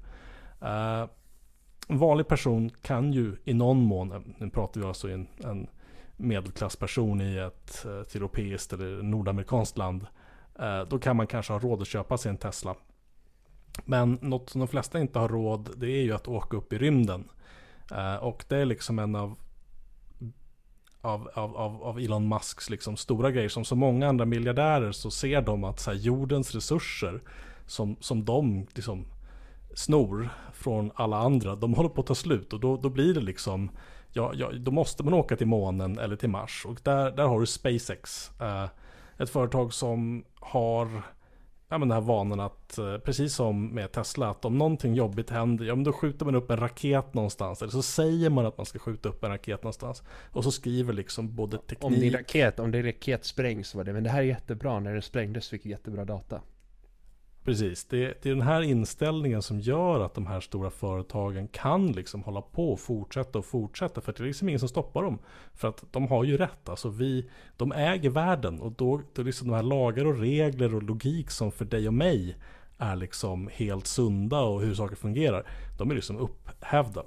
en 1.89 1.99
vanlig 1.99 2.29
person 2.29 2.71
kan 2.83 3.13
ju 3.13 3.37
i 3.45 3.55
någon 3.55 3.83
mån, 3.83 4.35
nu 4.39 4.51
pratar 4.51 4.81
vi 4.81 4.87
alltså 4.87 5.09
en, 5.09 5.27
en 5.45 5.67
medelklassperson 6.17 7.21
i 7.21 7.37
ett, 7.37 7.85
ett 7.85 8.15
europeiskt 8.15 8.73
eller 8.73 9.03
nordamerikanskt 9.03 9.79
land. 9.79 10.07
Eh, 10.59 10.81
då 10.81 10.99
kan 10.99 11.17
man 11.17 11.27
kanske 11.27 11.53
ha 11.53 11.61
råd 11.61 11.83
att 11.83 11.89
köpa 11.89 12.19
sig 12.19 12.31
en 12.31 12.37
Tesla. 12.37 12.75
Men 13.85 14.19
något 14.23 14.51
som 14.51 14.59
de 14.59 14.69
flesta 14.69 15.01
inte 15.01 15.19
har 15.19 15.29
råd, 15.29 15.71
det 15.77 15.91
är 15.91 16.03
ju 16.03 16.15
att 16.15 16.29
åka 16.29 16.57
upp 16.57 16.73
i 16.73 16.79
rymden. 16.79 17.29
Eh, 17.93 18.17
och 18.17 18.45
det 18.49 18.57
är 18.57 18.65
liksom 18.65 18.99
en 18.99 19.15
av 19.15 19.37
av, 21.01 21.31
av, 21.35 21.57
av, 21.57 21.83
av 21.83 21.99
Elon 21.99 22.29
Musks 22.29 22.71
liksom 22.71 22.97
stora 22.97 23.31
grejer. 23.31 23.49
Som 23.49 23.65
så 23.65 23.77
många 23.77 24.09
andra 24.09 24.25
miljardärer 24.25 24.93
så 24.93 25.11
ser 25.11 25.43
de 25.43 25.65
att 25.65 25.81
så 25.81 25.91
här, 25.91 25.99
jordens 25.99 26.55
resurser 26.55 27.23
som, 27.67 27.97
som 28.01 28.25
de 28.25 28.67
liksom 28.75 29.05
snor 29.75 30.29
från 30.53 30.91
alla 30.95 31.17
andra, 31.17 31.57
de 31.57 31.75
håller 31.75 31.89
på 31.89 32.01
att 32.01 32.07
ta 32.07 32.15
slut. 32.15 32.53
Och 32.53 32.61
då, 32.61 32.77
då 32.77 32.89
blir 32.89 33.15
det 33.15 33.21
liksom, 33.21 33.71
ja, 34.13 34.33
ja, 34.35 34.53
då 34.53 34.71
måste 34.71 35.05
man 35.05 35.15
åka 35.15 35.37
till 35.37 35.47
månen 35.47 35.99
eller 35.99 36.17
till 36.17 36.29
Mars. 36.29 36.67
Och 36.69 36.81
där, 36.83 37.11
där 37.11 37.25
har 37.25 37.41
du 37.41 37.47
SpaceX. 37.47 38.31
Uh, 38.41 38.67
ett 39.19 39.31
företag 39.31 39.73
som 39.73 40.25
har 40.35 41.03
ja, 41.69 41.79
men 41.79 41.89
den 41.89 41.91
här 41.91 42.01
vanan 42.01 42.41
att, 42.41 42.79
eh, 42.79 42.99
precis 42.99 43.35
som 43.35 43.67
med 43.67 43.93
Tesla, 43.93 44.31
att 44.31 44.45
om 44.45 44.59
någonting 44.59 44.95
jobbigt 44.95 45.31
händer, 45.31 45.65
ja 45.65 45.75
men 45.75 45.85
då 45.85 45.93
skjuter 45.93 46.25
man 46.25 46.35
upp 46.35 46.51
en 46.51 46.57
raket 46.57 47.15
någonstans. 47.15 47.63
Eller 47.63 47.73
så 47.73 47.83
säger 47.83 48.31
man 48.31 48.47
att 48.47 48.57
man 48.57 48.67
ska 48.67 48.79
skjuta 48.79 49.09
upp 49.09 49.25
en 49.25 49.31
raket 49.31 49.63
någonstans. 49.63 50.03
Och 50.33 50.45
så 50.45 50.51
skriver 50.51 50.93
liksom 50.93 51.35
både 51.35 51.59
teknik... 51.59 51.85
Om 51.85 51.93
din 51.93 52.13
raket, 52.13 52.59
om 52.59 52.71
din 52.71 52.85
raket 52.85 53.25
sprängs 53.25 53.75
var 53.75 53.85
det, 53.85 53.93
men 53.93 54.05
det 54.05 54.11
här 54.11 54.19
är 54.19 54.25
jättebra, 54.25 54.81
när 54.81 54.93
den 54.93 55.03
sprängdes 55.03 55.49
fick 55.49 55.67
vi 55.67 55.71
jättebra 55.71 56.05
data. 56.05 56.41
Precis, 57.49 57.85
det, 57.85 58.23
det, 58.23 58.31
är 58.31 58.35
den 58.35 58.43
här 58.43 58.63
inställningen 58.63 59.43
som 59.43 59.61
gör 59.61 60.01
att 60.01 60.15
de 60.15 60.27
här 60.27 60.41
stora 60.41 60.71
företagen 60.71 61.49
kan 61.49 61.93
liksom 61.93 62.23
hålla 62.23 62.43
på 62.43 62.73
och 62.73 62.81
fortsätta 62.81 63.39
och 63.39 63.45
fortsätta. 63.45 64.01
För 64.01 64.13
det 64.13 64.21
är 64.21 64.27
liksom 64.27 64.49
ingen 64.49 64.59
som 64.59 64.69
stoppar 64.69 65.03
dem. 65.03 65.19
För 65.55 65.69
att 65.69 65.85
de 65.91 66.07
har 66.07 66.25
ju 66.25 66.37
rätt. 66.37 66.69
Alltså 66.69 66.89
vi, 66.89 67.31
de 67.57 67.73
äger 67.73 68.11
världen 68.11 68.61
och 68.61 68.73
då, 68.73 69.03
då 69.13 69.23
liksom 69.23 69.49
de 69.49 69.55
här 69.55 69.63
lagar 69.63 70.05
och 70.05 70.19
regler 70.19 70.75
och 70.75 70.83
logik 70.83 71.31
som 71.31 71.53
för 71.53 71.65
dig 71.65 71.87
och 71.87 71.95
mig 71.95 72.37
är 72.79 72.97
liksom 72.97 73.49
helt 73.53 73.87
sunda 73.87 74.41
och 74.41 74.61
hur 74.61 74.75
saker 74.75 74.97
fungerar. 74.97 75.47
De 75.79 75.91
är 75.91 75.95
liksom 75.95 76.17
upphävda. 76.17 77.03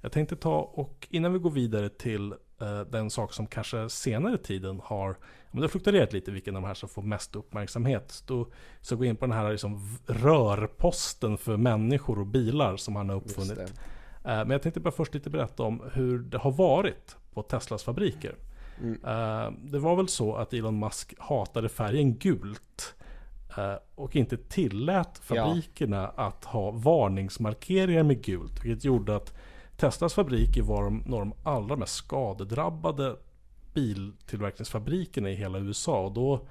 Jag 0.00 0.12
tänkte 0.12 0.36
ta 0.36 0.58
och 0.58 1.08
innan 1.10 1.32
vi 1.32 1.38
går 1.38 1.50
vidare 1.50 1.88
till 1.88 2.32
eh, 2.60 2.80
den 2.80 3.10
sak 3.10 3.32
som 3.32 3.46
kanske 3.46 3.90
senare 3.90 4.38
tiden 4.38 4.80
har 4.84 5.16
men 5.56 5.60
det 5.60 5.64
har 5.64 5.70
fluktuerat 5.70 6.12
lite 6.12 6.30
vilken 6.30 6.56
av 6.56 6.62
de 6.62 6.68
här 6.68 6.74
som 6.74 6.88
får 6.88 7.02
mest 7.02 7.36
uppmärksamhet. 7.36 8.22
Då 8.26 8.48
jag 8.90 8.98
gå 8.98 9.04
in 9.04 9.16
på 9.16 9.26
den 9.26 9.36
här 9.36 9.50
liksom 9.50 9.98
rörposten 10.06 11.38
för 11.38 11.56
människor 11.56 12.18
och 12.18 12.26
bilar 12.26 12.76
som 12.76 12.96
han 12.96 13.08
har 13.08 13.16
uppfunnit. 13.16 13.58
Eh, 13.58 13.66
men 14.24 14.50
jag 14.50 14.62
tänkte 14.62 14.80
bara 14.80 14.90
först 14.90 15.14
lite 15.14 15.30
berätta 15.30 15.62
om 15.62 15.82
hur 15.92 16.18
det 16.18 16.38
har 16.38 16.50
varit 16.50 17.16
på 17.34 17.42
Teslas 17.42 17.82
fabriker. 17.82 18.34
Mm. 18.80 18.92
Eh, 19.04 19.52
det 19.70 19.78
var 19.78 19.96
väl 19.96 20.08
så 20.08 20.34
att 20.34 20.52
Elon 20.52 20.78
Musk 20.78 21.14
hatade 21.18 21.68
färgen 21.68 22.18
gult. 22.18 22.94
Eh, 23.56 23.74
och 23.94 24.16
inte 24.16 24.36
tillät 24.36 25.18
fabrikerna 25.18 26.12
ja. 26.16 26.26
att 26.26 26.44
ha 26.44 26.70
varningsmarkeringar 26.70 28.02
med 28.02 28.24
gult. 28.24 28.64
Vilket 28.64 28.84
gjorde 28.84 29.16
att 29.16 29.34
Teslas 29.76 30.14
fabriker 30.14 30.62
var 30.62 30.90
några 30.90 31.22
av 31.22 31.28
de 31.28 31.50
allra 31.50 31.76
mest 31.76 31.94
skadedrabbade 31.94 33.16
biltillverkningsfabrikerna 33.76 35.30
i 35.30 35.34
hela 35.34 35.58
USA. 35.58 36.04
Och 36.04 36.12
då 36.12 36.46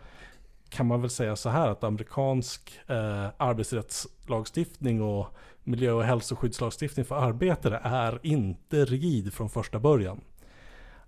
kan 0.69 0.85
man 0.85 1.01
väl 1.01 1.09
säga 1.09 1.35
så 1.35 1.49
här 1.49 1.69
att 1.69 1.83
amerikansk 1.83 2.79
eh, 2.87 3.27
arbetsrättslagstiftning 3.37 5.01
och 5.01 5.27
miljö 5.63 5.91
och 5.91 6.03
hälsoskyddslagstiftning 6.03 7.05
för 7.05 7.15
arbetare 7.15 7.81
är 7.83 8.19
inte 8.23 8.85
rigid 8.85 9.33
från 9.33 9.49
första 9.49 9.79
början. 9.79 10.21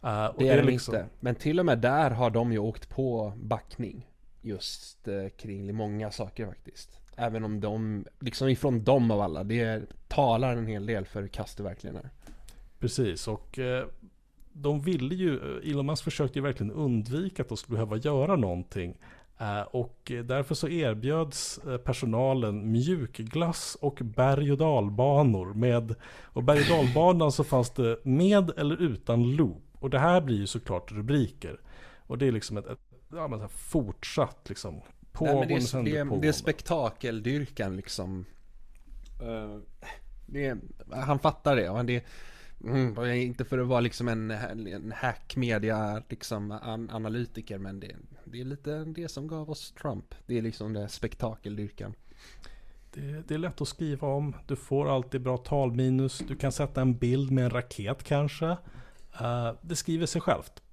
Uh, 0.04 0.32
det 0.38 0.50
är 0.50 0.58
det 0.58 0.64
liksom... 0.64 0.96
inte. 0.96 1.08
Men 1.20 1.36
till 1.36 1.60
och 1.60 1.66
med 1.66 1.80
där 1.80 2.12
har 2.12 2.30
de 2.30 2.52
ju 2.52 2.60
åkt 2.60 2.90
på 2.90 3.34
backning. 3.36 4.08
just 4.42 5.08
eh, 5.08 5.30
kring 5.38 5.76
många 5.76 6.12
saker 6.12 6.46
faktiskt. 6.46 7.00
Även 7.16 7.44
om 7.44 7.60
de, 7.60 8.06
liksom 8.20 8.50
ifrån 8.50 8.84
dem 8.84 9.12
av 9.12 9.22
alla, 9.22 9.44
det 9.44 9.82
talar 10.08 10.58
en 10.58 10.68
hel 10.68 10.86
del 10.86 11.06
för 11.06 11.22
hur 11.22 11.28
kast 11.28 11.58
det 11.58 11.64
verkligen 11.64 11.96
är. 11.96 12.10
Precis, 12.80 13.28
och 13.28 13.60
eh, 13.60 13.86
de 14.62 14.82
ville 14.82 15.16
ju, 15.16 15.60
Elon 15.60 15.86
Musk 15.86 16.04
försökte 16.04 16.40
ju 16.40 16.44
verkligen 16.44 16.72
undvika 16.72 17.44
att 17.44 17.50
de 17.50 17.58
skulle 17.58 17.76
behöva 17.76 17.98
göra 17.98 18.36
någonting. 18.36 18.98
Eh, 19.38 19.62
och 19.62 20.12
därför 20.24 20.56
så 20.56 20.68
erbjöds 20.68 21.58
eh, 21.58 21.78
personalen 21.78 22.72
mjukglass 22.72 23.78
och 23.82 24.00
berg 24.02 24.52
och 24.52 24.58
dalbanor. 24.58 25.54
Med, 25.54 25.96
och 26.24 26.44
berg 26.44 26.60
och 26.60 26.68
dalbanan 26.68 27.32
så 27.32 27.44
fanns 27.44 27.70
det 27.70 28.06
med 28.06 28.52
eller 28.58 28.82
utan 28.82 29.36
loop. 29.36 29.64
Och 29.74 29.90
det 29.90 30.00
här 30.00 30.22
blir 30.22 30.38
ju 30.38 30.48
såklart 30.48 30.92
rubriker. 30.92 31.60
Och 32.08 32.18
det 32.18 32.28
är 32.28 32.32
liksom 32.32 32.58
ett, 32.58 32.68
ett 32.68 32.80
ja, 33.12 33.28
men 33.28 33.50
fortsatt 33.50 34.46
liksom 34.50 34.82
pågående 35.12 35.48
Nej, 35.48 35.60
det, 35.72 35.80
är, 35.80 35.84
det, 35.84 36.16
är, 36.16 36.22
det 36.22 36.28
är 36.28 36.32
spektakeldyrkan 36.32 37.76
liksom. 37.76 38.26
Uh, 39.24 39.58
det 40.26 40.46
är, 40.46 40.58
han 40.92 41.20
fattar 41.20 41.56
det. 41.56 41.70
Och 41.70 41.86
det 41.86 42.04
Mm, 42.64 43.12
inte 43.12 43.46
för 43.46 43.58
att 43.58 43.68
vara 43.68 43.80
liksom 43.80 44.08
en, 44.08 44.32
en 44.32 44.92
hackmedia 44.92 46.04
liksom 46.10 46.52
an, 46.52 46.90
analytiker 46.90 47.58
men 47.58 47.80
det, 47.80 47.96
det, 48.26 48.42
är 48.42 48.46
lite 48.46 48.84
det 48.84 49.08
som 49.08 49.28
gav 49.28 49.50
oss 49.50 49.72
Trump. 49.72 50.16
Det 50.26 50.38
är 50.38 50.42
liksom 50.42 50.74
det 50.74 50.90
spektakeldyrkan. 50.90 51.94
Det, 52.94 53.28
det, 53.28 53.34
är 53.34 53.38
lätt 53.38 53.62
att 53.62 53.68
skriva 53.68 54.08
om. 54.08 54.36
Du 54.48 54.56
får 54.56 54.96
alltid 54.96 55.22
bra 55.22 55.38
talminus. 55.38 56.24
Du 56.28 56.36
kan 56.36 56.52
sätta 56.52 56.82
en 56.82 56.98
bild 56.98 57.32
med 57.32 57.44
en 57.44 57.50
raket 57.50 58.04
kanske. 58.04 58.46
Uh, 59.22 59.52
det 59.62 59.76
skriver 59.76 60.06
sig 60.06 60.22
självt. 60.22 60.64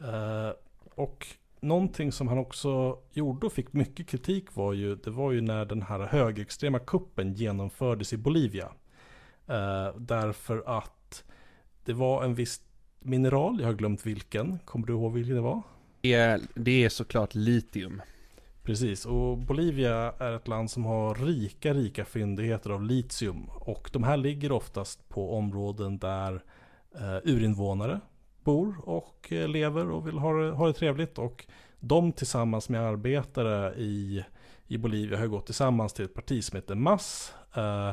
Uh, 0.00 0.52
och 0.94 1.26
någonting 1.60 2.12
som 2.12 2.28
han 2.28 2.38
också 2.38 2.98
gjorde 3.12 3.46
och 3.46 3.52
fick 3.52 3.72
mycket 3.72 4.08
kritik 4.08 4.54
var 4.54 4.72
ju, 4.72 4.96
det 4.96 5.10
var 5.10 5.32
ju 5.32 5.40
när 5.40 5.64
den 5.64 5.82
här 5.82 6.00
högerextrema 6.00 6.78
kuppen 6.78 7.34
genomfördes 7.34 8.12
i 8.12 8.16
Bolivia. 8.16 8.66
Uh, 9.50 9.96
därför 9.98 10.62
att 10.66 11.01
det 11.84 11.92
var 11.92 12.24
en 12.24 12.34
viss 12.34 12.60
mineral, 13.00 13.60
jag 13.60 13.66
har 13.66 13.74
glömt 13.74 14.06
vilken. 14.06 14.58
Kommer 14.58 14.86
du 14.86 14.92
ihåg 14.92 15.12
vilken 15.12 15.34
det 15.34 15.40
var? 15.40 15.62
Det 16.00 16.12
är, 16.12 16.40
det 16.54 16.84
är 16.84 16.88
såklart 16.88 17.34
litium. 17.34 18.02
Precis, 18.62 19.06
och 19.06 19.38
Bolivia 19.38 20.14
är 20.18 20.32
ett 20.32 20.48
land 20.48 20.70
som 20.70 20.84
har 20.84 21.14
rika, 21.14 21.74
rika 21.74 22.04
fyndigheter 22.04 22.70
av 22.70 22.82
litium. 22.82 23.44
Och 23.44 23.90
de 23.92 24.02
här 24.02 24.16
ligger 24.16 24.52
oftast 24.52 25.08
på 25.08 25.36
områden 25.36 25.98
där 25.98 26.42
eh, 26.94 27.16
urinvånare 27.24 28.00
bor 28.44 28.88
och 28.88 29.32
eh, 29.32 29.48
lever 29.48 29.90
och 29.90 30.06
vill 30.06 30.18
ha 30.18 30.32
det, 30.32 30.50
ha 30.50 30.66
det 30.66 30.72
trevligt. 30.72 31.18
Och 31.18 31.46
de 31.80 32.12
tillsammans 32.12 32.68
med 32.68 32.80
arbetare 32.80 33.74
i, 33.74 34.24
i 34.66 34.78
Bolivia 34.78 35.18
har 35.18 35.26
gått 35.26 35.46
tillsammans 35.46 35.92
till 35.92 36.04
ett 36.04 36.14
parti 36.14 36.44
som 36.44 36.56
heter 36.56 36.74
MAS. 36.74 37.34
Eh, 37.54 37.92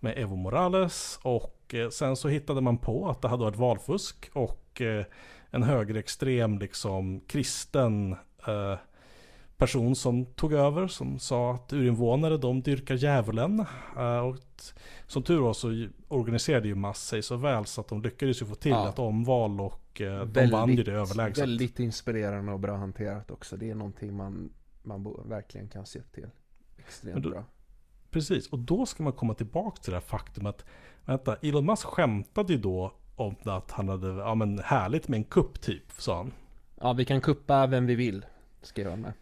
med 0.00 0.18
Evo 0.18 0.36
Morales 0.36 1.18
och 1.22 1.57
eh, 1.74 1.88
sen 1.88 2.16
så 2.16 2.28
hittade 2.28 2.60
man 2.60 2.78
på 2.78 3.08
att 3.08 3.22
det 3.22 3.28
hade 3.28 3.44
varit 3.44 3.56
valfusk 3.56 4.30
och 4.32 4.82
eh, 4.82 5.04
en 5.50 5.62
högerextrem 5.62 6.58
liksom 6.58 7.20
kristen 7.20 8.16
eh, 8.46 8.78
person 9.56 9.96
som 9.96 10.26
tog 10.26 10.52
över 10.52 10.86
som 10.86 11.18
sa 11.18 11.54
att 11.54 11.72
urinvånare 11.72 12.36
de 12.36 12.62
dyrkar 12.62 12.94
djävulen. 12.94 13.60
och 14.24 14.36
som 15.06 15.22
tur 15.22 15.40
var 15.40 15.52
så 15.52 15.88
organiserade 16.08 16.68
ju 16.68 16.74
Mass 16.74 17.06
sig 17.06 17.22
så 17.22 17.36
väl 17.36 17.66
så 17.66 17.80
att 17.80 17.88
de 17.88 18.02
lyckades 18.02 18.42
ju 18.42 18.46
få 18.46 18.54
till 18.54 18.70
ja. 18.70 18.88
ett 18.88 18.98
omval 18.98 19.60
och 19.60 19.82
de 19.94 20.04
väldigt, 20.04 20.50
vann 20.50 20.70
ju 20.70 20.82
det 20.82 20.92
överlägset. 20.92 21.42
Väldigt 21.42 21.80
inspirerande 21.80 22.52
och 22.52 22.60
bra 22.60 22.76
hanterat 22.76 23.30
också. 23.30 23.56
Det 23.56 23.70
är 23.70 23.74
någonting 23.74 24.16
man, 24.16 24.50
man 24.82 25.16
verkligen 25.28 25.68
kan 25.68 25.86
se 25.86 26.02
till. 26.02 26.30
Extremt 26.78 27.22
då, 27.22 27.30
bra. 27.30 27.44
Precis, 28.10 28.48
och 28.48 28.58
då 28.58 28.86
ska 28.86 29.02
man 29.02 29.12
komma 29.12 29.34
tillbaka 29.34 29.82
till 29.82 29.90
det 29.90 29.96
här 29.96 30.06
faktum 30.06 30.46
att 30.46 30.64
Vänta, 31.08 31.36
Elon 31.42 31.66
Musk 31.66 31.86
skämtade 31.86 32.52
ju 32.52 32.58
då 32.58 32.92
om 33.16 33.36
att 33.44 33.70
han 33.70 33.88
hade, 33.88 34.08
ja 34.08 34.34
men 34.34 34.58
härligt 34.58 35.08
med 35.08 35.18
en 35.18 35.24
kupp 35.24 35.60
typ, 35.60 35.92
sa 35.98 36.16
han. 36.16 36.32
Ja, 36.80 36.92
vi 36.92 37.04
kan 37.04 37.20
kuppa 37.20 37.66
vem 37.66 37.86
vi 37.86 37.94
vill, 37.94 38.26
skrev 38.62 38.90
han 38.90 39.00
med. 39.00 39.12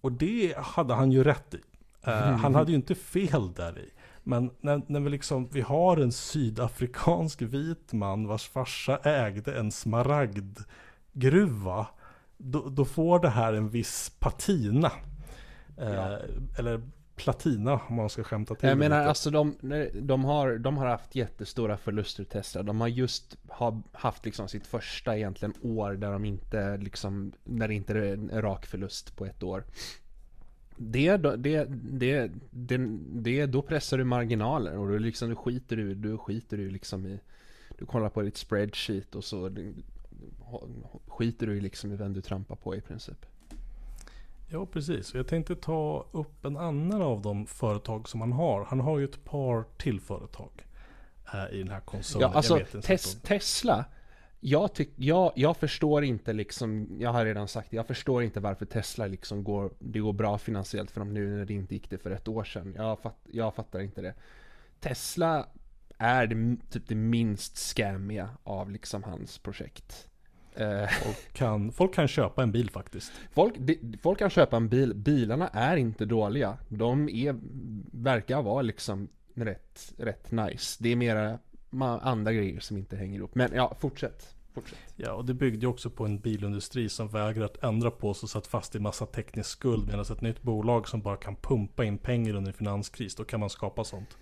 Och 0.00 0.12
det 0.12 0.54
hade 0.56 0.94
han 0.94 1.12
ju 1.12 1.24
rätt 1.24 1.54
i. 1.54 1.60
Uh, 2.08 2.14
han 2.36 2.54
hade 2.54 2.70
ju 2.70 2.76
inte 2.76 2.94
fel 2.94 3.52
där 3.52 3.78
i. 3.78 3.90
Men 4.22 4.50
när, 4.60 4.82
när 4.86 5.00
vi 5.00 5.10
liksom, 5.10 5.48
vi 5.52 5.60
har 5.60 5.96
en 5.96 6.12
sydafrikansk 6.12 7.42
vit 7.42 7.92
man 7.92 8.26
vars 8.26 8.48
farsa 8.48 8.98
ägde 8.98 9.58
en 9.58 9.72
smaragdgruva. 9.72 11.86
Då, 12.36 12.68
då 12.68 12.84
får 12.84 13.18
det 13.18 13.30
här 13.30 13.52
en 13.52 13.68
viss 13.68 14.12
patina. 14.18 14.92
Ja. 15.76 15.84
Uh, 15.84 16.18
eller 16.58 16.82
platina 17.16 17.80
om 17.88 17.94
man 17.94 18.10
ska 18.10 18.24
skämta 18.24 18.54
till 18.54 18.68
Jag 18.68 18.78
menar 18.78 18.98
lite. 18.98 19.08
alltså 19.08 19.30
de, 19.30 19.56
de, 19.94 20.24
har, 20.24 20.58
de 20.58 20.76
har 20.76 20.86
haft 20.86 21.14
jättestora 21.14 21.76
förluster 21.76 22.24
Tesla. 22.24 22.62
De 22.62 22.80
har 22.80 22.88
just 22.88 23.36
har 23.48 23.82
haft 23.92 24.24
liksom 24.24 24.48
sitt 24.48 24.66
första 24.66 25.16
egentligen 25.16 25.54
år 25.62 25.92
där 25.92 26.12
de 26.12 26.24
inte 26.24 26.76
liksom, 26.76 27.32
när 27.44 27.68
det 27.68 27.74
inte 27.74 27.92
är 27.92 28.12
en 28.12 28.42
rak 28.42 28.66
förlust 28.66 29.16
på 29.16 29.26
ett 29.26 29.42
år. 29.42 29.64
Det, 30.76 31.16
det, 31.16 31.36
det, 31.66 32.30
det, 32.50 32.80
det, 33.12 33.46
då 33.46 33.62
pressar 33.62 33.98
du 33.98 34.04
marginaler 34.04 34.78
och 34.78 34.88
då 34.88 34.98
liksom, 34.98 35.28
du 35.28 35.36
skiter 35.36 35.76
du, 35.76 35.94
du 35.94 36.18
skiter 36.18 36.56
du 36.56 36.70
liksom 36.70 37.06
i, 37.06 37.20
du 37.78 37.86
kollar 37.86 38.08
på 38.08 38.22
ditt 38.22 38.36
spreadsheet 38.36 39.14
och 39.14 39.24
så 39.24 39.50
skiter 41.06 41.46
du 41.46 41.60
liksom 41.60 41.92
i 41.92 41.96
vem 41.96 42.12
du 42.12 42.20
trampar 42.20 42.56
på 42.56 42.76
i 42.76 42.80
princip. 42.80 43.26
Ja, 44.52 44.66
precis. 44.66 45.14
Jag 45.14 45.26
tänkte 45.26 45.56
ta 45.56 46.06
upp 46.12 46.44
en 46.44 46.56
annan 46.56 47.02
av 47.02 47.22
de 47.22 47.46
företag 47.46 48.08
som 48.08 48.20
han 48.20 48.32
har. 48.32 48.64
Han 48.64 48.80
har 48.80 48.98
ju 48.98 49.04
ett 49.04 49.24
par 49.24 49.64
till 49.78 50.00
företag 50.00 50.66
äh, 51.34 51.54
i 51.54 51.58
den 51.58 51.70
här 51.70 51.80
koncernen. 51.80 52.30
Ja, 52.30 52.36
alltså 52.36 52.60
tes 52.82 53.22
Tesla. 53.22 53.84
Jag, 54.40 54.74
tyck, 54.74 54.90
jag, 54.96 55.32
jag 55.36 55.56
förstår 55.56 56.04
inte 56.04 56.32
liksom, 56.32 56.88
jag 56.98 57.12
har 57.12 57.24
redan 57.24 57.48
sagt 57.48 57.72
jag 57.72 57.86
förstår 57.86 58.22
inte 58.22 58.40
varför 58.40 58.66
Tesla 58.66 59.06
liksom 59.06 59.44
går, 59.44 59.72
det 59.78 59.98
går 59.98 60.12
bra 60.12 60.38
finansiellt 60.38 60.90
för 60.90 61.00
dem 61.00 61.14
nu 61.14 61.36
när 61.36 61.44
det 61.44 61.54
inte 61.54 61.74
gick 61.74 61.90
det 61.90 61.98
för 61.98 62.10
ett 62.10 62.28
år 62.28 62.44
sedan. 62.44 62.74
Jag, 62.76 62.98
fatt, 62.98 63.18
jag 63.30 63.54
fattar 63.54 63.80
inte 63.80 64.00
det. 64.02 64.14
Tesla 64.80 65.46
är 65.98 66.26
det, 66.26 66.56
typ 66.70 66.88
det 66.88 66.94
minst 66.94 67.56
scammiga 67.56 68.30
av 68.42 68.70
liksom 68.70 69.02
hans 69.02 69.38
projekt. 69.38 70.08
Eh, 70.56 70.88
folk 70.88 71.32
kan, 71.32 71.72
folk 71.72 71.94
kan 71.94 72.08
köpa 72.08 72.42
en 72.42 72.52
bil 72.52 72.70
faktiskt. 72.70 73.12
Folk, 73.32 73.54
de, 73.58 73.98
folk 74.02 74.18
kan 74.18 74.30
köpa 74.30 74.56
en 74.56 74.68
bil. 74.68 74.94
Bilarna 74.94 75.48
är 75.48 75.76
inte 75.76 76.04
dåliga. 76.04 76.58
De 76.68 77.08
är, 77.08 77.36
verkar 77.92 78.42
vara 78.42 78.62
liksom 78.62 79.08
rätt, 79.34 79.92
rätt 79.96 80.30
nice. 80.30 80.82
Det 80.82 80.92
är 80.92 80.96
mera 80.96 81.38
andra 82.00 82.32
grejer 82.32 82.60
som 82.60 82.76
inte 82.76 82.96
hänger 82.96 83.18
ihop. 83.18 83.34
Men 83.34 83.50
ja, 83.54 83.76
fortsätt. 83.80 84.34
Fortsätt. 84.54 84.78
Ja, 84.96 85.12
och 85.12 85.24
det 85.24 85.34
byggde 85.34 85.60
ju 85.60 85.66
också 85.66 85.90
på 85.90 86.04
en 86.04 86.18
bilindustri 86.18 86.88
som 86.88 87.08
vägrar 87.08 87.44
att 87.44 87.64
ändra 87.64 87.90
på 87.90 88.14
sig 88.14 88.26
och 88.26 88.30
satt 88.30 88.46
fast 88.46 88.74
i 88.74 88.78
massa 88.78 89.06
teknisk 89.06 89.50
skuld. 89.50 89.86
Medan 89.86 90.00
ett 90.00 90.20
nytt 90.20 90.42
bolag 90.42 90.88
som 90.88 91.00
bara 91.00 91.16
kan 91.16 91.36
pumpa 91.36 91.84
in 91.84 91.98
pengar 91.98 92.34
under 92.34 92.50
en 92.50 92.56
finanskris, 92.58 93.14
då 93.14 93.24
kan 93.24 93.40
man 93.40 93.50
skapa 93.50 93.84
sånt. 93.84 94.16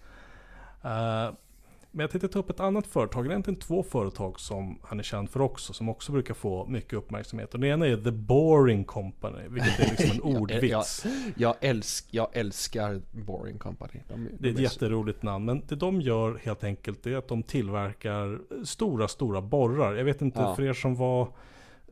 Uh, 0.85 1.35
men 1.91 2.01
jag 2.01 2.11
tänkte 2.11 2.29
ta 2.29 2.39
upp 2.39 2.51
ett 2.51 2.61
annat 2.61 2.87
företag, 2.87 3.27
egentligen 3.27 3.61
två 3.61 3.83
företag 3.83 4.41
som 4.41 4.79
han 4.83 4.99
är 4.99 5.03
känd 5.03 5.31
för 5.31 5.41
också, 5.41 5.73
som 5.73 5.89
också 5.89 6.13
brukar 6.13 6.35
få 6.35 6.67
mycket 6.67 6.93
uppmärksamhet. 6.93 7.55
Och 7.55 7.61
det 7.61 7.69
ena 7.69 7.87
är 7.87 7.97
The 7.97 8.11
Boring 8.11 8.85
Company, 8.85 9.49
vilket 9.49 9.81
är 9.81 9.91
liksom 9.91 10.11
en 10.11 10.23
ordvits. 10.37 11.05
jag, 11.05 11.13
jag, 11.13 11.33
jag, 11.37 11.57
älsk, 11.61 12.07
jag 12.11 12.29
älskar 12.33 13.01
Boring 13.11 13.59
Company. 13.59 14.01
De, 14.09 14.29
det 14.39 14.49
är 14.49 14.53
ett 14.53 14.61
jätteroligt 14.61 15.23
namn, 15.23 15.45
men 15.45 15.63
det 15.69 15.77
de 15.77 16.01
gör 16.01 16.41
helt 16.45 16.65
enkelt 16.65 17.07
är 17.07 17.17
att 17.17 17.29
de 17.29 17.43
tillverkar 17.43 18.39
stora, 18.65 19.09
stora 19.09 19.41
borrar. 19.41 19.95
Jag 19.95 20.05
vet 20.05 20.23
inte, 20.23 20.41
ja. 20.41 20.55
för 20.55 20.63
er 20.63 20.73
som 20.73 20.95
var 20.95 21.29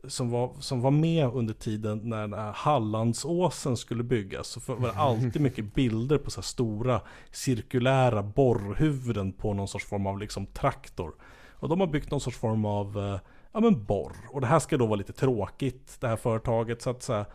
som 0.07 0.29
var, 0.29 0.53
som 0.59 0.81
var 0.81 0.91
med 0.91 1.27
under 1.33 1.53
tiden 1.53 2.01
när 2.03 2.21
den 2.21 2.33
här 2.33 2.51
Hallandsåsen 2.51 3.77
skulle 3.77 4.03
byggas. 4.03 4.47
Så 4.47 4.73
var 4.73 4.87
det 4.87 4.93
alltid 4.97 5.41
mycket 5.41 5.73
bilder 5.75 6.17
på 6.17 6.31
så 6.31 6.41
stora 6.41 7.01
cirkulära 7.31 8.23
borrhuvuden 8.23 9.31
på 9.31 9.53
någon 9.53 9.67
sorts 9.67 9.85
form 9.85 10.07
av 10.07 10.19
liksom 10.19 10.45
traktor. 10.45 11.13
Och 11.51 11.69
de 11.69 11.79
har 11.79 11.87
byggt 11.87 12.11
någon 12.11 12.21
sorts 12.21 12.37
form 12.37 12.65
av 12.65 12.97
eh, 12.97 13.19
ja, 13.51 13.59
men 13.59 13.85
borr. 13.85 14.15
Och 14.29 14.41
det 14.41 14.47
här 14.47 14.59
ska 14.59 14.77
då 14.77 14.85
vara 14.85 14.95
lite 14.95 15.13
tråkigt, 15.13 15.97
det 15.99 16.07
här 16.07 16.15
företaget. 16.15 16.81
Så 16.81 16.89
att, 16.89 17.03
så 17.03 17.13
här, 17.13 17.25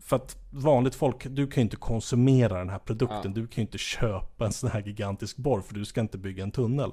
för 0.00 0.16
att 0.16 0.36
vanligt 0.50 0.94
folk, 0.94 1.26
du 1.26 1.46
kan 1.46 1.60
ju 1.60 1.62
inte 1.62 1.76
konsumera 1.76 2.58
den 2.58 2.70
här 2.70 2.78
produkten. 2.78 3.20
Ja. 3.24 3.30
Du 3.30 3.46
kan 3.46 3.56
ju 3.56 3.62
inte 3.62 3.78
köpa 3.78 4.46
en 4.46 4.52
sån 4.52 4.70
här 4.70 4.82
gigantisk 4.82 5.36
borr 5.36 5.60
för 5.60 5.74
du 5.74 5.84
ska 5.84 6.00
inte 6.00 6.18
bygga 6.18 6.42
en 6.42 6.50
tunnel. 6.50 6.92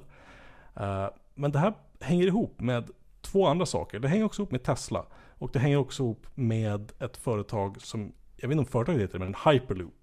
Uh, 0.79 1.07
men 1.35 1.51
det 1.51 1.59
här 1.59 1.73
hänger 1.99 2.27
ihop 2.27 2.59
med 2.59 2.89
två 3.31 3.47
andra 3.47 3.65
saker. 3.65 3.99
Det 3.99 4.07
hänger 4.07 4.25
också 4.25 4.41
ihop 4.41 4.51
med 4.51 4.63
Tesla. 4.63 5.05
Och 5.37 5.49
det 5.53 5.59
hänger 5.59 5.77
också 5.77 6.03
ihop 6.03 6.27
med 6.35 6.91
ett 6.99 7.17
företag 7.17 7.81
som, 7.81 8.13
jag 8.35 8.47
vet 8.47 8.55
inte 8.55 8.59
om 8.59 8.65
företaget 8.65 9.01
heter 9.01 9.19
men 9.19 9.35
Hyperloop. 9.45 9.93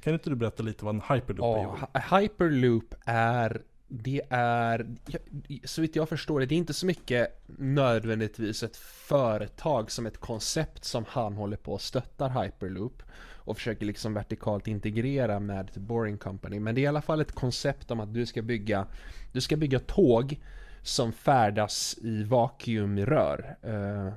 Kan 0.00 0.14
inte 0.14 0.30
du 0.30 0.36
berätta 0.36 0.62
lite 0.62 0.84
vad 0.84 0.94
en 0.94 1.02
Hyperloop 1.16 1.44
ja, 1.44 1.88
är? 1.92 2.20
Hyperloop 2.20 2.94
är 3.04 3.62
det 3.88 4.22
är, 4.30 4.86
så 5.64 5.80
vitt 5.80 5.96
jag 5.96 6.08
förstår 6.08 6.40
det, 6.40 6.46
det 6.46 6.54
är 6.54 6.56
inte 6.56 6.74
så 6.74 6.86
mycket 6.86 7.42
nödvändigtvis 7.58 8.62
ett 8.62 8.76
företag 8.76 9.90
som 9.90 10.06
ett 10.06 10.18
koncept 10.18 10.84
som 10.84 11.04
han 11.08 11.36
håller 11.36 11.56
på 11.56 11.72
och 11.72 11.80
stöttar 11.80 12.42
Hyperloop 12.42 13.02
och 13.34 13.56
försöker 13.56 13.86
liksom 13.86 14.14
vertikalt 14.14 14.68
integrera 14.68 15.40
med 15.40 15.72
The 15.74 15.80
Boring 15.80 16.18
Company. 16.18 16.60
Men 16.60 16.74
det 16.74 16.80
är 16.80 16.82
i 16.82 16.86
alla 16.86 17.02
fall 17.02 17.20
ett 17.20 17.32
koncept 17.32 17.90
om 17.90 18.00
att 18.00 18.14
du 18.14 18.26
ska 18.26 18.42
bygga, 18.42 18.86
du 19.32 19.40
ska 19.40 19.56
bygga 19.56 19.78
tåg 19.78 20.40
som 20.86 21.12
färdas 21.12 21.98
i 22.02 22.24
vakuumrör. 22.24 23.56
Eh, 23.62 24.12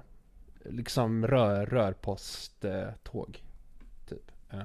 liksom 0.72 1.28
rör, 1.28 1.66
rörposttåg. 1.66 3.44
typ. 4.10 4.32
Eh. 4.50 4.64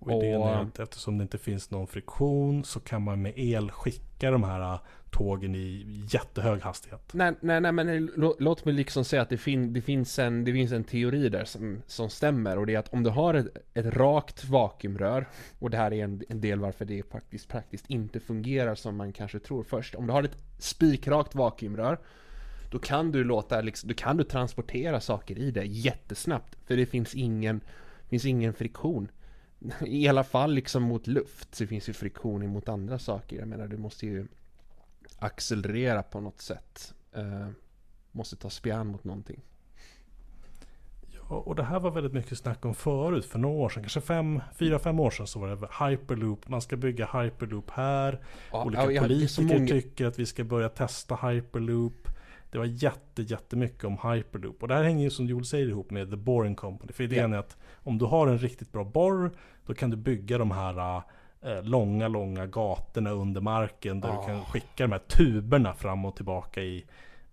Och 0.00 0.24
idén 0.24 0.42
är 0.42 0.62
att 0.62 0.78
eftersom 0.78 1.18
det 1.18 1.22
inte 1.22 1.38
finns 1.38 1.70
någon 1.70 1.86
friktion 1.86 2.64
så 2.64 2.80
kan 2.80 3.02
man 3.02 3.22
med 3.22 3.32
el 3.36 3.70
skicka 3.70 4.30
de 4.30 4.42
här 4.42 4.60
äh, 4.60 4.80
tågen 5.10 5.54
i 5.54 5.86
jättehög 6.08 6.60
hastighet. 6.60 7.00
Nej, 7.12 7.32
nej, 7.40 7.60
nej, 7.60 7.72
men 7.72 8.10
lå- 8.10 8.36
låt 8.38 8.64
mig 8.64 8.74
liksom 8.74 9.04
säga 9.04 9.22
att 9.22 9.28
det, 9.28 9.36
fin, 9.36 9.72
det, 9.72 9.80
finns 9.80 10.18
en, 10.18 10.44
det 10.44 10.52
finns 10.52 10.72
en 10.72 10.84
teori 10.84 11.28
där 11.28 11.44
som, 11.44 11.82
som 11.86 12.10
stämmer 12.10 12.58
och 12.58 12.66
det 12.66 12.74
är 12.74 12.78
att 12.78 12.92
om 12.92 13.02
du 13.02 13.10
har 13.10 13.34
ett, 13.34 13.46
ett 13.74 13.86
rakt 13.86 14.44
vakuumrör 14.44 15.28
och 15.58 15.70
det 15.70 15.76
här 15.76 15.92
är 15.92 16.04
en, 16.04 16.22
en 16.28 16.40
del 16.40 16.60
varför 16.60 16.84
det 16.84 17.10
faktiskt 17.10 17.48
praktiskt 17.48 17.90
inte 17.90 18.20
fungerar 18.20 18.74
som 18.74 18.96
man 18.96 19.12
kanske 19.12 19.38
tror 19.38 19.62
först. 19.62 19.94
Om 19.94 20.06
du 20.06 20.12
har 20.12 20.22
ett 20.22 20.36
spikrakt 20.58 21.34
vakuumrör 21.34 21.98
då 22.70 22.78
kan 22.78 23.12
du 23.12 23.24
låta, 23.24 23.60
liksom, 23.60 23.88
då 23.88 23.94
kan 23.94 24.16
du 24.16 24.24
transportera 24.24 25.00
saker 25.00 25.38
i 25.38 25.50
det 25.50 25.64
jättesnabbt 25.64 26.56
för 26.66 26.76
det 26.76 26.86
finns 26.86 27.14
ingen, 27.14 27.60
finns 28.08 28.24
ingen 28.24 28.54
friktion. 28.54 29.08
I 29.86 30.08
alla 30.08 30.24
fall 30.24 30.52
liksom 30.54 30.82
mot 30.82 31.06
luft 31.06 31.54
så 31.54 31.66
finns 31.66 31.88
ju 31.88 31.92
friktion 31.92 32.42
emot 32.42 32.68
andra 32.68 32.98
saker. 32.98 33.38
Jag 33.38 33.48
menar 33.48 33.68
du 33.68 33.76
måste 33.76 34.06
ju 34.06 34.26
accelerera 35.18 36.02
på 36.02 36.20
något 36.20 36.40
sätt. 36.40 36.94
Eh, 37.12 37.48
måste 38.12 38.36
ta 38.36 38.50
spjärn 38.50 38.86
mot 38.86 39.04
någonting. 39.04 39.40
Ja, 41.12 41.36
och 41.36 41.54
det 41.54 41.62
här 41.62 41.80
var 41.80 41.90
väldigt 41.90 42.12
mycket 42.12 42.38
snack 42.38 42.64
om 42.64 42.74
förut, 42.74 43.24
för 43.24 43.38
några 43.38 43.56
år 43.56 43.68
sedan, 43.68 43.82
kanske 43.82 44.00
fem, 44.00 44.40
fyra, 44.58 44.78
fem 44.78 45.00
år 45.00 45.10
sedan 45.10 45.26
så 45.26 45.38
var 45.38 45.48
det 45.56 45.86
hyperloop, 45.90 46.48
man 46.48 46.60
ska 46.62 46.76
bygga 46.76 47.06
hyperloop 47.22 47.70
här. 47.70 48.20
Ja, 48.52 48.64
Olika 48.64 48.82
ja, 48.82 48.90
det 49.02 49.06
politiker 49.08 49.54
många- 49.54 49.66
tycker 49.66 50.06
att 50.06 50.18
vi 50.18 50.26
ska 50.26 50.44
börja 50.44 50.68
testa 50.68 51.16
hyperloop. 51.28 52.08
Det 52.50 52.58
var 52.58 52.64
jätte, 52.64 53.22
jättemycket 53.22 53.84
om 53.84 53.98
hyperloop. 54.12 54.62
Och 54.62 54.68
det 54.68 54.74
här 54.74 54.82
hänger 54.84 55.04
ju 55.04 55.10
som 55.10 55.26
Joel 55.26 55.44
säger 55.44 55.68
ihop 55.68 55.90
med 55.90 56.10
The 56.10 56.16
Boring 56.16 56.54
Company. 56.54 56.92
För 56.92 57.04
idén 57.04 57.32
är 57.32 57.38
att 57.38 57.56
om 57.82 57.98
du 57.98 58.04
har 58.04 58.26
en 58.26 58.38
riktigt 58.38 58.72
bra 58.72 58.84
borr, 58.84 59.30
då 59.66 59.74
kan 59.74 59.90
du 59.90 59.96
bygga 59.96 60.38
de 60.38 60.50
här 60.50 61.02
eh, 61.42 61.62
långa, 61.62 62.08
långa 62.08 62.46
gatorna 62.46 63.10
under 63.10 63.40
marken. 63.40 64.00
Där 64.00 64.08
Ja. 64.08 64.20
du 64.20 64.26
kan 64.26 64.44
skicka 64.44 64.84
de 64.86 64.92
här 64.92 64.98
tuberna 64.98 65.74
fram 65.74 66.04
och 66.04 66.16
tillbaka 66.16 66.62
i 66.62 66.84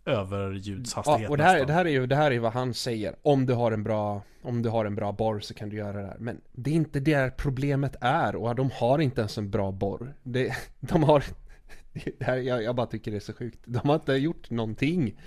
överljudshastighet 0.05 1.21
Ja, 1.21 1.29
och 1.29 1.37
det 1.37 1.43
här, 1.43 1.53
nästan. 1.53 1.67
det, 1.67 1.73
här 1.73 1.85
är 1.85 1.89
ju, 1.89 2.07
det 2.07 2.15
här 2.15 2.31
är 2.31 2.39
vad 2.39 2.53
han 2.53 2.73
säger. 2.73 3.15
Om 3.21 3.45
du 3.45 3.53
har 3.53 3.71
en 3.71 3.83
bra, 3.83 4.21
om 4.41 4.61
du 4.61 4.69
har 4.69 4.85
en 4.85 4.95
bra 4.95 5.11
borr 5.11 5.39
så 5.39 5.53
kan 5.53 5.69
du 5.69 5.77
göra 5.77 6.01
det 6.01 6.07
här. 6.07 6.17
Men 6.19 6.41
det 6.51 6.69
är 6.71 6.75
inte 6.75 6.99
där 6.99 7.29
problemet 7.29 7.95
är 8.01 8.35
och 8.35 8.55
de 8.55 8.69
har 8.73 8.99
inte 8.99 9.21
ens 9.21 9.37
en 9.37 9.49
bra 9.49 9.71
borr. 9.71 10.13
Det, 10.23 10.53
de 10.79 11.03
har, 11.03 11.23
det 12.17 12.25
här, 12.25 12.37
jag, 12.37 12.63
jag 12.63 12.75
bara 12.75 12.87
tycker 12.87 13.11
det 13.11 13.17
är 13.17 13.21
så 13.21 13.33
sjukt. 13.33 13.59
De 13.65 13.87
har 13.89 13.95
inte 13.95 14.13
gjort 14.13 14.49
någonting. 14.49 15.19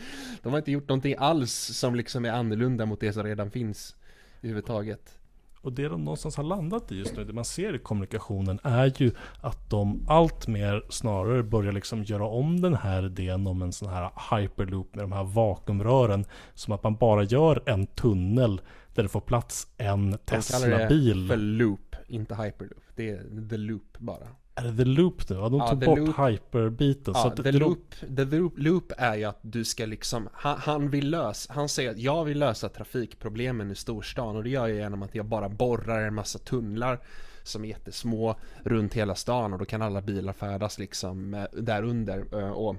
De 0.43 0.53
har 0.53 0.59
inte 0.59 0.73
gjort 0.73 0.89
någonting 0.89 1.15
alls 1.19 1.53
som 1.53 1.95
liksom 1.95 2.25
är 2.25 2.31
annorlunda 2.31 2.87
mot 2.87 3.01
det 3.01 3.13
som 3.13 3.23
redan 3.25 3.51
finns. 3.51 3.97
Överhuvudtaget. 4.43 5.17
Och 5.63 5.73
det 5.73 5.89
de 5.89 6.05
någonstans 6.05 6.37
har 6.37 6.45
landat 6.45 6.93
i 6.93 6.99
just 6.99 7.17
nu, 7.17 7.25
det 7.25 7.33
man 7.33 7.45
ser 7.45 7.75
i 7.75 7.79
kommunikationen 7.79 8.61
är 8.63 8.93
ju 9.03 9.13
att 9.41 9.71
de 9.71 10.05
allt 10.09 10.49
mer 10.49 10.85
snarare 10.89 11.43
börjar 11.43 11.73
liksom 11.73 12.05
göra 12.05 12.27
om 12.27 12.61
den 12.61 12.75
här 12.75 13.07
idén 13.07 13.47
om 13.47 13.63
en 13.63 13.73
sån 13.73 13.89
här 13.89 14.11
hyperloop 14.31 14.95
med 14.95 15.05
de 15.05 15.13
här 15.13 15.25
vakuumrören. 15.25 16.25
Som 16.55 16.75
att 16.75 16.83
man 16.83 16.97
bara 16.97 17.23
gör 17.23 17.63
en 17.67 17.87
tunnel 17.87 18.61
där 18.95 19.03
det 19.03 19.09
får 19.09 19.21
plats 19.21 19.69
en 19.77 20.11
De 20.11 20.19
kallar 20.19 20.69
det 20.69 20.77
Tesla-bil. 20.77 21.29
för 21.29 21.37
loop, 21.37 21.97
inte 22.09 22.35
hyperloop. 22.35 22.83
Det 22.97 23.11
är 23.11 23.49
the 23.49 23.57
loop 23.57 23.99
bara. 23.99 24.27
Är 24.55 24.63
det 24.65 24.77
the 24.77 24.85
loop 24.85 25.29
nu? 25.31 25.37
Ja, 25.37 25.49
de 25.49 25.59
Ja, 25.59 25.69
tog 25.71 25.81
the 25.81 25.87
bort 25.87 25.99
loop. 25.99 26.19
hyperbiten. 26.19 27.15
så 27.15 27.21
Ja, 27.21 27.27
att 27.27 27.37
the, 27.37 27.43
det, 27.43 27.53
loop, 27.53 27.95
the 28.17 28.25
loop, 28.25 28.53
loop 28.57 28.93
är 28.99 29.15
ju 29.17 29.25
att 29.25 29.39
du 29.43 29.65
ska 29.65 29.87
liksom, 29.87 30.29
han, 30.33 30.57
han 30.59 30.91
vill 30.91 31.11
lösa, 31.11 31.53
han 31.53 31.69
säger 31.69 31.91
att 31.91 31.99
jag 31.99 32.25
vill 32.25 32.39
lösa 32.39 32.69
trafikproblemen 32.69 33.71
i 33.71 33.75
storstan 33.75 34.37
och 34.37 34.45
det 34.45 34.51
gör 34.51 34.69
jag 34.69 34.77
genom 34.79 35.03
att 35.03 35.15
jag 35.15 35.25
bara 35.27 35.49
borrar 35.49 36.03
en 36.03 36.15
massa 36.15 36.39
tunnlar 36.39 37.01
som 37.43 37.65
är 37.65 37.69
jättesmå 37.69 38.37
runt 38.65 38.95
hela 38.95 39.15
stan 39.15 39.53
och 39.53 39.59
då 39.59 39.65
kan 39.65 39.83
alla 39.83 40.03
bilar 40.03 40.33
färdas 40.33 40.79
liksom 40.79 41.35
eh, 41.35 41.45
där 41.53 41.83
under 41.83 42.39
eh, 42.39 42.51
och 42.51 42.77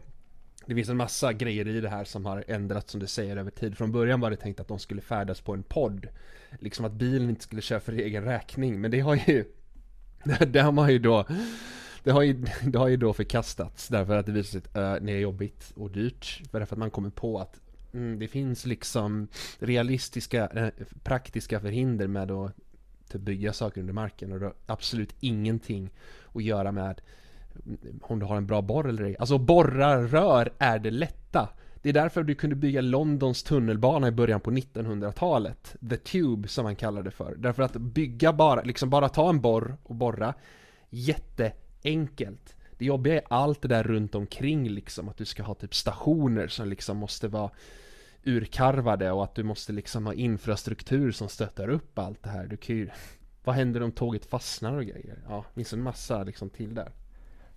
det 0.65 0.75
finns 0.75 0.89
en 0.89 0.97
massa 0.97 1.33
grejer 1.33 1.67
i 1.67 1.81
det 1.81 1.89
här 1.89 2.03
som 2.03 2.25
har 2.25 2.43
ändrats 2.47 2.91
som 2.91 2.99
du 2.99 3.07
säger 3.07 3.37
över 3.37 3.51
tid. 3.51 3.77
Från 3.77 3.91
början 3.91 4.19
var 4.19 4.29
det 4.29 4.35
tänkt 4.35 4.59
att 4.59 4.67
de 4.67 4.79
skulle 4.79 5.01
färdas 5.01 5.41
på 5.41 5.53
en 5.53 5.63
podd. 5.63 6.07
Liksom 6.59 6.85
att 6.85 6.91
bilen 6.91 7.29
inte 7.29 7.43
skulle 7.43 7.61
köra 7.61 7.79
för 7.79 7.93
egen 7.93 8.23
räkning. 8.23 8.81
Men 8.81 8.91
det 8.91 8.99
har 8.99 9.15
ju... 9.15 9.45
Det 10.47 10.59
har 10.59 10.71
man 10.71 10.91
ju 10.91 10.99
då... 10.99 11.25
Det 12.03 12.11
har, 12.11 12.21
ju, 12.21 12.45
det 12.63 12.77
har 12.77 12.87
ju 12.87 12.97
då 12.97 13.13
förkastats 13.13 13.87
därför 13.87 14.17
att 14.17 14.25
det 14.25 14.31
visar 14.31 14.59
sig 14.59 14.59
att 14.59 14.77
eh, 14.77 15.05
det 15.05 15.11
är 15.11 15.19
jobbigt 15.19 15.73
och 15.75 15.91
dyrt. 15.91 16.41
För 16.51 16.59
därför 16.59 16.75
att 16.75 16.79
man 16.79 16.91
kommer 16.91 17.09
på 17.09 17.39
att 17.39 17.59
mm, 17.93 18.19
det 18.19 18.27
finns 18.27 18.65
liksom 18.65 19.27
realistiska, 19.59 20.47
eh, 20.47 20.69
praktiska 21.03 21.59
förhinder 21.59 22.07
med 22.07 22.31
att 22.31 22.55
typ 23.11 23.21
bygga 23.21 23.53
saker 23.53 23.81
under 23.81 23.93
marken 23.93 24.31
och 24.31 24.39
det 24.39 24.45
har 24.45 24.53
absolut 24.65 25.15
ingenting 25.19 25.89
att 26.33 26.43
göra 26.43 26.71
med 26.71 27.01
mm, 27.65 27.99
om 28.01 28.19
du 28.19 28.25
har 28.25 28.37
en 28.37 28.47
bra 28.47 28.61
borr 28.61 28.89
eller 28.89 29.03
ej. 29.03 29.15
Alltså 29.19 29.37
borra 29.37 30.07
rör 30.07 30.53
är 30.57 30.79
det 30.79 30.91
lätta. 30.91 31.49
Det 31.81 31.89
är 31.89 31.93
därför 31.93 32.23
du 32.23 32.35
kunde 32.35 32.55
bygga 32.55 32.81
Londons 32.81 33.43
tunnelbana 33.43 34.07
i 34.07 34.11
början 34.11 34.41
på 34.41 34.51
1900-talet. 34.51 35.75
The 35.89 35.97
Tube 35.97 36.47
som 36.47 36.63
man 36.63 36.75
kallade 36.75 37.07
det 37.07 37.11
för. 37.11 37.35
Därför 37.35 37.63
att 37.63 37.73
bygga 37.73 38.33
bara, 38.33 38.61
liksom 38.61 38.89
bara 38.89 39.09
ta 39.09 39.29
en 39.29 39.41
borr 39.41 39.77
och 39.83 39.95
borra. 39.95 40.33
Jätteenkelt. 40.89 42.55
Det 42.77 42.85
jobbiga 42.85 43.15
är 43.15 43.23
allt 43.27 43.61
det 43.61 43.67
där 43.67 43.83
runt 43.83 44.15
omkring 44.15 44.69
liksom. 44.69 45.09
Att 45.09 45.17
du 45.17 45.25
ska 45.25 45.43
ha 45.43 45.53
typ 45.53 45.75
stationer 45.75 46.47
som 46.47 46.67
liksom 46.67 46.97
måste 46.97 47.27
vara 47.27 47.51
urkarvade 48.23 49.11
och 49.11 49.23
att 49.23 49.35
du 49.35 49.43
måste 49.43 49.73
liksom 49.73 50.05
ha 50.05 50.13
infrastruktur 50.13 51.11
som 51.11 51.29
stöttar 51.29 51.69
upp 51.69 51.99
allt 51.99 52.23
det 52.23 52.29
här. 52.29 52.47
Du 52.47 52.57
kan 52.57 52.75
ju... 52.75 52.89
Vad 53.43 53.55
händer 53.55 53.83
om 53.83 53.91
tåget 53.91 54.25
fastnar 54.25 54.77
och 54.77 54.85
grejer? 54.85 55.19
Ja, 55.27 55.45
det 55.47 55.55
finns 55.55 55.73
en 55.73 55.83
massa 55.83 56.23
liksom 56.23 56.49
till 56.49 56.75
där. 56.75 56.91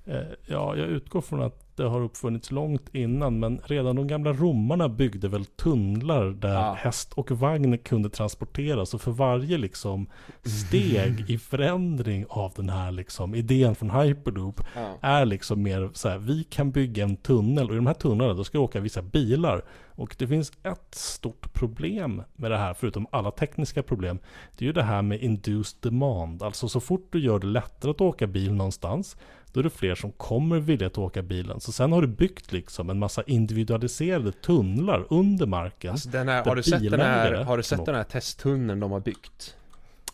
Eh, 0.06 0.16
Ja, 0.46 0.76
jag 0.76 0.88
utgår 0.88 1.20
från 1.20 1.42
att 1.42 1.60
det 1.76 1.82
har 1.84 2.00
uppfunnits 2.00 2.50
långt 2.50 2.88
innan, 2.94 3.38
men 3.40 3.60
redan 3.64 3.96
de 3.96 4.06
gamla 4.06 4.32
romarna 4.32 4.88
byggde 4.88 5.28
väl 5.28 5.44
tunnlar 5.44 6.24
där 6.26 6.52
Ja. 6.54 6.74
häst 6.78 7.12
och 7.12 7.30
vagn 7.30 7.78
kunde 7.78 8.08
transporteras. 8.10 8.94
Och 8.94 9.00
för 9.00 9.10
varje 9.10 9.58
liksom 9.58 10.06
steg 10.42 11.24
i 11.30 11.38
förändring 11.38 12.26
av 12.28 12.52
den 12.56 12.68
här 12.68 12.90
liksom 12.92 13.34
idén 13.34 13.74
från 13.74 13.90
Hyperloop 13.90 14.60
Ja. 14.76 14.98
är 15.00 15.24
liksom 15.24 15.62
mer 15.62 15.90
så 15.92 16.08
här, 16.08 16.18
vi 16.18 16.44
kan 16.44 16.70
bygga 16.70 17.04
en 17.04 17.16
tunnel 17.16 17.66
och 17.68 17.72
i 17.72 17.76
de 17.76 17.86
här 17.86 17.94
tunnlarna 17.94 18.34
då 18.34 18.44
ska 18.44 18.58
åka 18.58 18.80
vissa 18.80 19.02
bilar. 19.02 19.62
Och 19.96 20.14
det 20.18 20.26
finns 20.28 20.52
ett 20.62 20.94
stort 20.94 21.52
problem 21.52 22.22
med 22.36 22.50
det 22.50 22.58
här, 22.58 22.74
förutom 22.74 23.06
alla 23.10 23.30
tekniska 23.30 23.82
problem. 23.82 24.18
Det 24.56 24.64
är 24.64 24.66
ju 24.66 24.72
det 24.72 24.82
här 24.82 25.02
med 25.02 25.20
induced 25.22 25.78
demand. 25.82 26.42
Alltså 26.42 26.68
så 26.68 26.80
fort 26.80 27.08
du 27.12 27.20
gör 27.20 27.38
det 27.38 27.46
lättare 27.46 27.90
att 27.90 28.00
åka 28.00 28.26
bil 28.26 28.54
någonstans, 28.54 29.16
då 29.54 29.60
är 29.60 29.64
det 29.64 29.70
fler 29.70 29.94
som 29.94 30.12
kommer 30.12 30.60
vilja 30.60 30.86
att 30.86 30.98
åka 30.98 31.22
bilen. 31.22 31.60
Så 31.60 31.72
sen 31.72 31.92
har 31.92 32.02
du 32.02 32.08
byggt 32.08 32.52
liksom 32.52 32.90
en 32.90 32.98
massa 32.98 33.22
individualiserade 33.22 34.32
tunnlar 34.32 35.06
under 35.10 35.46
marken. 35.46 35.90
Alltså 35.90 36.08
den 36.08 36.28
här, 36.28 36.44
har 36.44 36.56
du 36.56 36.62
sett 36.62 36.90
den 36.90 37.00
här, 37.00 37.44
har 37.44 37.56
du 37.56 37.62
sett 37.62 37.86
den 37.86 37.94
här 37.94 38.04
testtunneln 38.04 38.80
de 38.80 38.92
har 38.92 39.00
byggt? 39.00 39.56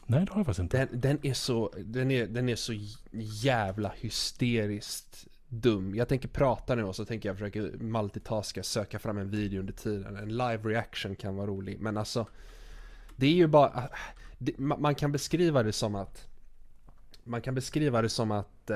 Nej, 0.06 0.24
det 0.24 0.32
har 0.32 0.38
jag 0.38 0.46
faktiskt 0.46 0.62
inte. 0.62 0.78
Den, 0.78 1.00
den 1.00 1.18
är 1.22 1.34
så, 1.34 1.72
den 1.76 2.10
är, 2.10 2.26
den 2.26 2.48
är 2.48 2.56
så 2.56 2.72
jävla 3.12 3.92
hysteriskt 3.96 5.26
dum. 5.48 5.94
Jag 5.94 6.08
tänker 6.08 6.28
prata 6.28 6.74
nu 6.74 6.84
och 6.84 6.96
så 6.96 7.04
tänker 7.04 7.28
jag 7.28 7.38
försöka 7.38 7.60
multitaska, 7.78 8.62
söka 8.62 8.98
fram 8.98 9.18
en 9.18 9.30
video 9.30 9.60
under 9.60 9.72
tiden. 9.72 10.16
En 10.16 10.28
live 10.28 10.60
reaction 10.64 11.16
kan 11.16 11.36
vara 11.36 11.46
rolig, 11.46 11.80
men 11.80 11.96
alltså 11.96 12.26
Det 13.16 13.26
är 13.26 13.34
ju 13.34 13.46
bara, 13.46 13.88
det, 14.38 14.58
man 14.58 14.82
man 14.82 14.94
kan 14.94 15.12
beskriva 15.12 15.62
det 15.62 15.72
som 15.72 15.94
att 15.94 16.28
Man 17.24 17.42
kan 17.42 17.54
beskriva 17.54 18.02
det 18.02 18.08
som 18.08 18.30
att 18.30 18.70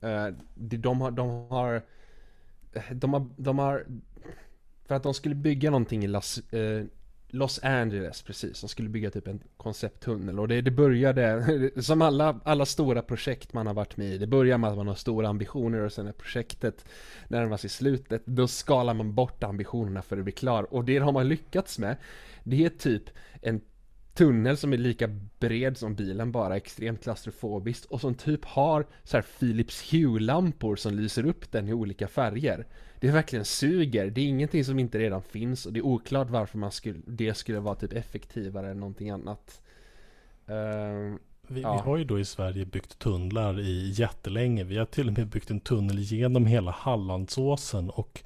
Eh, 0.00 0.26
de, 0.54 0.76
de 0.76 1.00
har, 1.00 1.10
de 1.10 1.48
har 1.48 1.82
eh, 2.72 2.82
de 2.92 3.12
har, 3.12 3.26
de 3.36 3.58
har 3.58 3.86
För 4.84 4.94
att 4.94 5.02
de 5.02 5.14
skulle 5.14 5.34
bygga 5.34 5.70
någonting 5.70 6.04
i 6.04 6.06
Las, 6.06 6.38
eh, 6.38 6.84
Los 7.30 7.60
Angeles 7.62 8.22
precis, 8.22 8.60
de 8.60 8.68
skulle 8.68 8.88
bygga 8.88 9.10
typ 9.10 9.26
en 9.26 9.42
koncepttunnel. 9.56 10.40
Och 10.40 10.48
det, 10.48 10.60
det 10.60 10.70
började, 10.70 11.70
som 11.82 12.02
alla, 12.02 12.40
alla 12.44 12.66
stora 12.66 13.02
projekt 13.02 13.52
man 13.52 13.66
har 13.66 13.74
varit 13.74 13.96
med 13.96 14.14
i, 14.14 14.18
det 14.18 14.26
börjar 14.26 14.58
med 14.58 14.70
att 14.70 14.76
man 14.76 14.88
har 14.88 14.94
stora 14.94 15.28
ambitioner 15.28 15.78
och 15.78 15.92
sen 15.92 16.04
när 16.04 16.12
projektet 16.12 16.84
närmar 17.28 17.56
sig 17.56 17.70
slutet, 17.70 18.22
då 18.26 18.48
skalar 18.48 18.94
man 18.94 19.14
bort 19.14 19.44
ambitionerna 19.44 20.02
för 20.02 20.18
att 20.18 20.24
bli 20.24 20.32
klar. 20.32 20.74
Och 20.74 20.84
det 20.84 20.98
de 20.98 21.16
har 21.16 21.24
lyckats 21.24 21.78
med, 21.78 21.96
det 22.44 22.64
är 22.64 22.68
typ 22.68 23.04
en 23.42 23.60
tunnel 24.18 24.56
som 24.56 24.72
är 24.72 24.76
lika 24.76 25.08
bred 25.38 25.76
som 25.76 25.94
bilen, 25.94 26.32
bara 26.32 26.56
extremt 26.56 27.02
klaustrofobiskt 27.02 27.84
och 27.84 28.00
som 28.00 28.14
typ 28.14 28.44
har 28.44 28.86
så 29.04 29.16
här 29.16 29.24
Philips 29.38 29.92
Hue-lampor 29.92 30.76
som 30.76 30.94
lyser 30.94 31.26
upp 31.26 31.52
den 31.52 31.68
i 31.68 31.72
olika 31.72 32.08
färger. 32.08 32.66
Det 33.00 33.08
är 33.08 33.12
verkligen 33.12 33.44
suger, 33.44 34.10
det 34.10 34.20
är 34.20 34.26
ingenting 34.26 34.64
som 34.64 34.78
inte 34.78 34.98
redan 34.98 35.22
finns 35.22 35.66
och 35.66 35.72
det 35.72 35.80
är 35.80 35.84
oklart 35.84 36.30
varför 36.30 36.58
man 36.58 36.72
skulle, 36.72 36.98
det 37.06 37.34
skulle 37.34 37.60
vara 37.60 37.74
typ 37.74 37.92
effektivare 37.92 38.70
än 38.70 38.80
någonting 38.80 39.10
annat. 39.10 39.62
Uh, 40.50 41.16
vi, 41.46 41.60
ja. 41.60 41.72
vi, 41.72 41.90
har 41.90 41.96
ju 41.96 42.04
då 42.04 42.18
i 42.18 42.24
Sverige 42.24 42.66
byggt 42.66 42.98
tunnlar 42.98 43.60
i 43.60 43.90
jättelänge. 43.90 44.64
Vi 44.64 44.78
har 44.78 44.86
till 44.86 45.08
och 45.08 45.18
med 45.18 45.28
byggt 45.28 45.50
en 45.50 45.60
tunnel 45.60 45.98
genom 45.98 46.46
hela 46.46 46.70
Hallandsåsen 46.70 47.90
och 47.90 48.22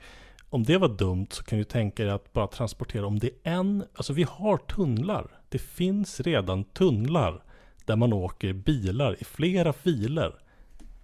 om 0.50 0.62
det 0.62 0.78
var 0.78 0.88
dumt 0.88 1.26
så 1.31 1.44
kan 1.44 1.59
du 1.59 1.64
tänka 1.64 2.05
dig 2.05 2.12
att 2.12 2.33
bara 2.33 2.46
transportera 2.46 3.07
om 3.07 3.18
det 3.18 3.26
är 3.26 3.52
en, 3.52 3.85
alltså 3.94 4.12
vi 4.12 4.22
har 4.22 4.57
tunnlar. 4.57 5.41
Det 5.52 5.58
finns 5.58 6.20
redan 6.20 6.64
tunnlar 6.64 7.42
där 7.84 7.96
man 7.96 8.12
åker 8.12 8.52
bilar 8.52 9.16
i 9.20 9.24
flera 9.24 9.72
filer. 9.72 10.34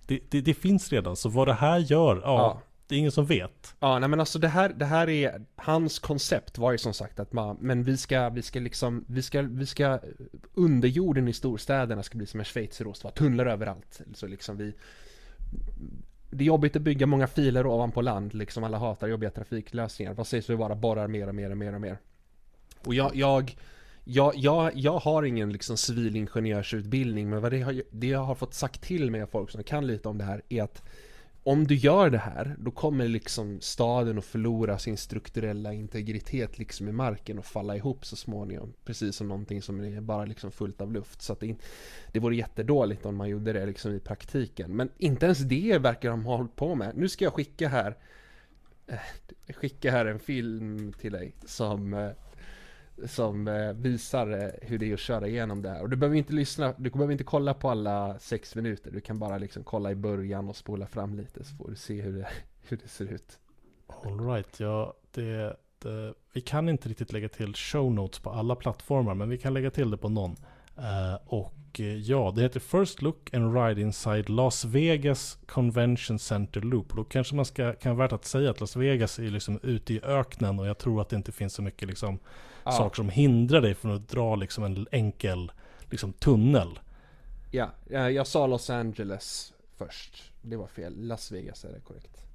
Det, 0.06 0.20
det, 0.30 0.40
det 0.40 0.54
finns 0.54 0.92
redan, 0.92 1.16
så 1.16 1.28
vad 1.28 1.48
det 1.48 1.54
här 1.54 1.78
gör, 1.78 2.16
ja, 2.16 2.22
ja, 2.24 2.62
det 2.86 2.94
är 2.94 2.98
ingen 2.98 3.12
som 3.12 3.26
vet. 3.26 3.74
Ja, 3.80 3.98
nej 3.98 4.08
men 4.08 4.20
alltså 4.20 4.38
det 4.38 4.48
här, 4.48 4.68
det 4.68 4.84
här 4.84 5.08
är, 5.08 5.44
hans 5.56 5.98
koncept 5.98 6.58
var 6.58 6.72
ju 6.72 6.78
som 6.78 6.94
sagt 6.94 7.20
att 7.20 7.32
man, 7.32 7.56
men 7.60 7.84
vi 7.84 7.96
ska, 7.96 8.28
vi 8.28 8.42
ska 8.42 8.60
liksom, 8.60 9.04
vi 9.08 9.22
ska, 9.22 9.42
vi 9.42 9.66
ska, 9.66 9.98
underjorden 10.54 11.28
i 11.28 11.32
storstäderna 11.32 12.02
ska 12.02 12.18
bli 12.18 12.26
som 12.26 12.40
en 12.40 12.46
schweizerost, 12.46 13.04
va? 13.04 13.10
tunnlar 13.10 13.46
överallt. 13.46 14.00
Så 14.14 14.26
liksom 14.26 14.56
vi, 14.56 14.74
det 16.30 16.44
är 16.44 16.46
jobbigt 16.46 16.76
att 16.76 16.82
bygga 16.82 17.06
många 17.06 17.26
filer 17.26 17.66
ovanpå 17.66 18.00
land, 18.00 18.34
liksom 18.34 18.64
alla 18.64 18.78
hatar 18.78 19.08
jobbiga 19.08 19.30
trafiklösningar. 19.30 20.14
Vad 20.14 20.26
sägs 20.26 20.50
vi 20.50 20.56
bara 20.56 20.74
borrar 20.74 21.08
mer 21.08 21.28
och 21.28 21.34
mer 21.34 21.50
och 21.50 21.58
mer 21.58 21.74
och 21.74 21.80
mer? 21.80 21.98
Och 22.86 22.94
jag, 22.94 23.16
jag, 23.16 23.56
jag, 24.10 24.32
jag, 24.36 24.72
jag 24.74 24.98
har 24.98 25.22
ingen 25.22 25.52
liksom 25.52 25.76
civilingenjörsutbildning, 25.76 27.30
men 27.30 27.40
vad 27.40 27.52
det, 27.52 27.60
har, 27.60 27.82
det 27.90 28.06
jag 28.06 28.24
har 28.24 28.34
fått 28.34 28.54
sagt 28.54 28.82
till 28.82 29.10
mig 29.10 29.22
av 29.22 29.26
folk 29.26 29.50
som 29.50 29.62
kan 29.62 29.86
lite 29.86 30.08
om 30.08 30.18
det 30.18 30.24
här 30.24 30.42
är 30.48 30.62
att 30.62 30.82
om 31.42 31.66
du 31.66 31.74
gör 31.74 32.10
det 32.10 32.18
här, 32.18 32.56
då 32.58 32.70
kommer 32.70 33.08
liksom 33.08 33.60
staden 33.60 34.18
att 34.18 34.24
förlora 34.24 34.78
sin 34.78 34.96
strukturella 34.96 35.72
integritet 35.72 36.58
liksom 36.58 36.88
i 36.88 36.92
marken 36.92 37.38
och 37.38 37.44
falla 37.44 37.76
ihop 37.76 38.06
så 38.06 38.16
småningom. 38.16 38.72
Precis 38.84 39.16
som 39.16 39.28
någonting 39.28 39.62
som 39.62 39.80
är 39.80 40.00
bara 40.00 40.24
liksom 40.24 40.50
fullt 40.50 40.80
av 40.80 40.92
luft. 40.92 41.22
Så 41.22 41.32
att 41.32 41.40
det, 41.40 41.56
det 42.12 42.20
vore 42.20 42.36
jättedåligt 42.36 43.06
om 43.06 43.16
man 43.16 43.28
gjorde 43.28 43.52
det 43.52 43.66
liksom 43.66 43.94
i 43.94 44.00
praktiken. 44.00 44.76
Men 44.76 44.88
inte 44.98 45.26
ens 45.26 45.38
det 45.38 45.78
verkar 45.78 46.10
de 46.10 46.24
ha 46.24 46.36
hållit 46.36 46.56
på 46.56 46.74
med. 46.74 46.96
Nu 46.96 47.08
ska 47.08 47.24
jag 47.24 47.34
skicka 47.34 47.68
här, 47.68 47.96
eh, 48.86 49.54
skicka 49.54 49.90
här 49.90 50.06
en 50.06 50.18
film 50.18 50.92
till 51.00 51.12
dig 51.12 51.34
som 51.46 51.94
eh, 51.94 52.10
som 53.06 53.48
eh, 53.48 53.72
visar 53.72 54.30
eh, 54.30 54.50
hur 54.62 54.78
det 54.78 54.90
är 54.90 54.94
att 54.94 55.00
köra 55.00 55.28
igenom 55.28 55.62
det 55.62 55.68
här. 55.68 55.82
Och 55.82 55.90
du 55.90 55.96
behöver 55.96 56.16
inte 56.16 56.32
lyssna, 56.32 56.74
du 56.78 56.90
behöver 56.90 57.12
inte 57.12 57.24
kolla 57.24 57.54
på 57.54 57.70
alla 57.70 58.18
sex 58.18 58.54
minuter. 58.54 58.90
Du 58.90 59.00
kan 59.00 59.18
bara 59.18 59.38
liksom 59.38 59.64
kolla 59.64 59.90
i 59.90 59.94
början 59.94 60.48
och 60.48 60.56
spola 60.56 60.86
fram 60.86 61.14
lite 61.14 61.44
så 61.44 61.56
får 61.56 61.68
du 61.68 61.76
se 61.76 62.00
hur 62.00 62.12
det, 62.12 62.28
hur 62.68 62.76
det 62.76 62.88
ser 62.88 63.12
ut. 63.12 63.38
Alright, 64.04 64.60
ja 64.60 64.94
det, 65.10 65.56
det, 65.78 66.14
vi 66.32 66.40
kan 66.40 66.68
inte 66.68 66.88
riktigt 66.88 67.12
lägga 67.12 67.28
till 67.28 67.54
show 67.54 67.92
notes 67.92 68.18
på 68.18 68.30
alla 68.30 68.56
plattformar 68.56 69.14
men 69.14 69.28
vi 69.28 69.38
kan 69.38 69.54
lägga 69.54 69.70
till 69.70 69.90
det 69.90 69.96
på 69.96 70.08
någon. 70.08 70.36
Uh, 70.78 71.18
och 71.26 71.80
ja, 71.80 72.32
det 72.36 72.42
heter 72.42 72.60
First 72.60 73.02
Look 73.02 73.34
and 73.34 73.56
Ride 73.56 73.80
Inside 73.80 74.28
Las 74.28 74.64
Vegas 74.64 75.38
Convention 75.46 76.18
Center 76.18 76.60
Loop. 76.60 76.90
Och 76.90 76.96
då 76.96 77.04
kanske 77.04 77.34
man 77.34 77.44
ska, 77.44 77.72
kan 77.72 77.96
vara 77.96 78.06
värt 78.06 78.12
att 78.12 78.24
säga 78.24 78.50
att 78.50 78.60
Las 78.60 78.76
Vegas 78.76 79.18
är 79.18 79.22
liksom 79.22 79.60
ute 79.62 79.94
i 79.94 80.00
öknen 80.02 80.58
och 80.58 80.66
jag 80.66 80.78
tror 80.78 81.00
att 81.00 81.08
det 81.08 81.16
inte 81.16 81.32
finns 81.32 81.52
så 81.54 81.62
mycket 81.62 81.88
liksom 81.88 82.18
ja. 82.64 82.72
saker 82.72 82.96
som 82.96 83.08
hindrar 83.08 83.60
dig 83.60 83.74
från 83.74 83.94
att 83.94 84.08
dra 84.08 84.36
liksom 84.36 84.64
en 84.64 84.86
enkel 84.92 85.52
liksom, 85.90 86.12
tunnel. 86.12 86.78
Ja, 87.50 87.70
jag 87.90 88.26
sa 88.26 88.46
Los 88.46 88.70
Angeles 88.70 89.52
först. 89.76 90.32
Det 90.42 90.56
var 90.56 90.66
fel. 90.66 90.94
Las 90.96 91.32
Vegas 91.32 91.64
är 91.64 91.72
det 91.72 91.80
korrekt. 91.80 92.27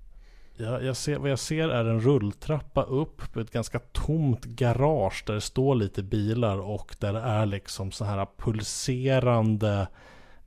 Ja, 0.57 0.81
jag 0.81 0.97
ser, 0.97 1.17
vad 1.17 1.31
jag 1.31 1.39
ser 1.39 1.69
är 1.69 1.85
en 1.85 2.01
rulltrappa 2.01 2.83
upp 2.83 3.33
på 3.33 3.39
ett 3.39 3.51
ganska 3.51 3.79
tomt 3.79 4.45
garage 4.45 5.23
där 5.27 5.33
det 5.33 5.41
står 5.41 5.75
lite 5.75 6.03
bilar 6.03 6.57
och 6.57 6.95
där 6.99 7.13
det 7.13 7.19
är 7.19 7.45
liksom 7.45 7.91
så 7.91 8.05
här 8.05 8.27
pulserande 8.37 9.87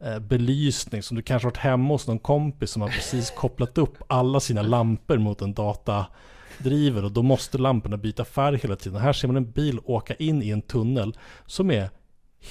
eh, 0.00 0.18
belysning 0.18 1.02
som 1.02 1.16
du 1.16 1.22
kanske 1.22 1.46
varit 1.46 1.56
hemma 1.56 1.94
hos 1.94 2.06
någon 2.06 2.18
kompis 2.18 2.70
som 2.70 2.82
har 2.82 2.88
precis 2.88 3.30
kopplat 3.30 3.78
upp 3.78 3.96
alla 4.06 4.40
sina 4.40 4.62
lampor 4.62 5.18
mot 5.18 5.42
en 5.42 5.54
datadriver 5.54 7.04
och 7.04 7.12
då 7.12 7.22
måste 7.22 7.58
lamporna 7.58 7.96
byta 7.96 8.24
färg 8.24 8.58
hela 8.58 8.76
tiden. 8.76 9.00
Här 9.00 9.12
ser 9.12 9.28
man 9.28 9.36
en 9.36 9.50
bil 9.50 9.80
åka 9.84 10.14
in 10.14 10.42
i 10.42 10.50
en 10.50 10.62
tunnel 10.62 11.16
som 11.46 11.70
är 11.70 11.90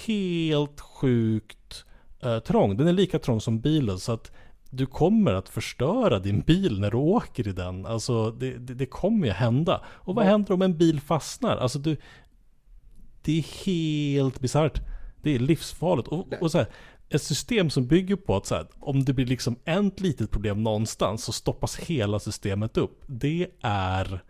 helt 0.06 0.80
sjukt 0.80 1.86
eh, 2.24 2.40
trång. 2.40 2.78
Den 2.78 2.88
är 2.88 2.94
lika 2.94 3.20
trång 3.20 3.42
som 3.42 3.60
bilen 3.60 4.00
så 4.00 4.12
att 4.12 4.32
du 4.76 4.86
kommer 4.86 5.34
att 5.34 5.50
förstöra 5.50 6.20
din 6.20 6.42
bil 6.42 6.80
när 6.80 6.92
du 6.92 6.98
åker 6.98 7.48
i 7.48 7.52
den. 7.52 7.86
Alltså 7.86 8.32
det, 8.32 8.58
det, 8.58 8.74
det 8.74 8.86
kommer 8.86 9.28
ju 9.28 9.34
hända. 9.34 9.82
Och 9.88 10.16
vad 10.16 10.26
händer 10.26 10.54
om 10.54 10.62
en 10.62 10.78
bil 10.78 11.02
fastnar? 11.02 11.58
Alltså 11.58 11.80
du, 11.80 11.98
det 13.22 13.38
är 13.38 13.66
helt 13.66 14.40
bisarrt. 14.40 14.82
Det 15.24 15.36
är 15.36 15.40
livsfarligt. 15.40 16.08
Och, 16.08 16.34
och 16.42 16.52
så 16.52 16.58
här, 16.58 16.68
ett 17.10 17.24
system 17.24 17.70
som 17.70 17.88
bygger 17.88 18.16
på 18.16 18.36
att 18.36 18.46
så 18.46 18.56
här, 18.56 18.68
om 18.80 19.06
det 19.06 19.14
blir 19.14 19.26
liksom 19.26 19.56
ett 19.66 20.00
litet 20.00 20.32
problem 20.32 20.64
någonstans 20.64 21.24
så 21.24 21.32
stoppas 21.32 21.80
hela 21.80 22.20
systemet 22.20 22.78
upp. 22.78 23.04
Det 23.08 23.48
är 23.62 24.24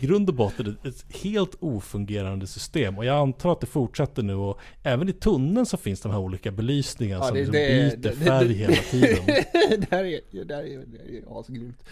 i 0.00 0.06
grund 0.06 0.28
och 0.28 0.34
botten 0.34 0.76
ett 0.84 1.04
helt 1.22 1.56
ofungerande 1.60 2.46
system. 2.46 2.98
Och 2.98 3.04
jag 3.04 3.16
antar 3.16 3.52
att 3.52 3.60
det 3.60 3.66
fortsätter 3.66 4.22
nu 4.22 4.34
och 4.34 4.60
även 4.82 5.08
i 5.08 5.12
tunneln 5.12 5.66
så 5.66 5.76
finns 5.76 6.00
de 6.00 6.12
här 6.12 6.18
olika 6.18 6.50
belysningarna 6.50 7.24
ja, 7.24 7.28
som 7.28 7.36
liksom 7.36 7.52
byter 7.52 7.96
det, 7.96 8.12
färg 8.12 8.48
det, 8.48 8.54
hela 8.54 8.76
tiden. 8.76 9.24
det 9.80 9.86
här 9.90 10.04
är, 10.04 10.20
det 10.44 10.54
här 10.54 10.64
är, 10.64 10.84
det 10.86 10.98
här 10.98 11.14
är 11.16 11.40
asgrymt. 11.40 11.84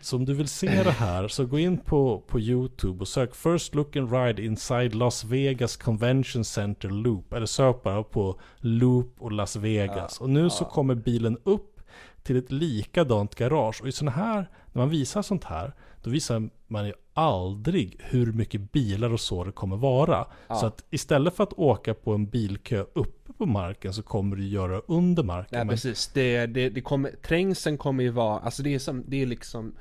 Så 0.00 0.16
om 0.16 0.24
du 0.24 0.34
vill 0.34 0.48
se 0.48 0.82
det 0.82 0.90
här 0.90 1.28
så 1.28 1.46
gå 1.46 1.58
in 1.58 1.78
på, 1.78 2.22
på 2.26 2.40
YouTube 2.40 3.00
och 3.00 3.08
sök 3.08 3.34
First 3.34 3.74
Look 3.74 3.96
and 3.96 4.12
Ride 4.12 4.42
Inside 4.42 4.94
Las 4.94 5.24
Vegas 5.24 5.76
Convention 5.76 6.44
Center 6.44 6.88
Loop. 6.88 7.32
Eller 7.32 7.46
sök 7.46 7.82
bara 7.82 8.02
på 8.02 8.40
Loop 8.58 9.14
och 9.18 9.32
Las 9.32 9.56
Vegas. 9.56 10.16
Ja, 10.20 10.24
och 10.24 10.30
nu 10.30 10.40
ja. 10.40 10.50
så 10.50 10.64
kommer 10.64 10.94
bilen 10.94 11.38
upp 11.44 11.77
till 12.22 12.36
ett 12.36 12.52
likadant 12.52 13.34
garage. 13.34 13.82
Och 13.82 13.88
i 13.88 13.92
sådana 13.92 14.16
här, 14.16 14.50
när 14.72 14.82
man 14.82 14.90
visar 14.90 15.22
sånt 15.22 15.44
här, 15.44 15.72
då 16.02 16.10
visar 16.10 16.50
man 16.66 16.86
ju 16.86 16.92
aldrig 17.14 17.96
hur 18.00 18.32
mycket 18.32 18.72
bilar 18.72 19.12
och 19.12 19.20
så 19.20 19.44
det 19.44 19.52
kommer 19.52 19.76
vara. 19.76 20.26
Ja. 20.48 20.54
Så 20.54 20.66
att 20.66 20.84
istället 20.90 21.34
för 21.34 21.44
att 21.44 21.52
åka 21.52 21.94
på 21.94 22.14
en 22.14 22.26
bilkö 22.26 22.84
uppe 22.92 23.32
på 23.32 23.46
marken 23.46 23.94
så 23.94 24.02
kommer 24.02 24.36
du 24.36 24.48
göra 24.48 24.82
under 24.86 25.22
marken. 25.22 25.58
Ja, 25.58 25.64
precis. 25.64 26.10
Det, 26.14 26.46
det, 26.46 26.70
det 26.70 26.80
kommer, 26.80 27.10
trängseln 27.10 27.78
kommer 27.78 28.02
ju 28.02 28.10
vara, 28.10 28.40
alltså 28.40 28.62
det 28.62 28.74
är 28.74 28.78
som, 28.78 29.04
det 29.06 29.22
är 29.22 29.26
liksom, 29.26 29.74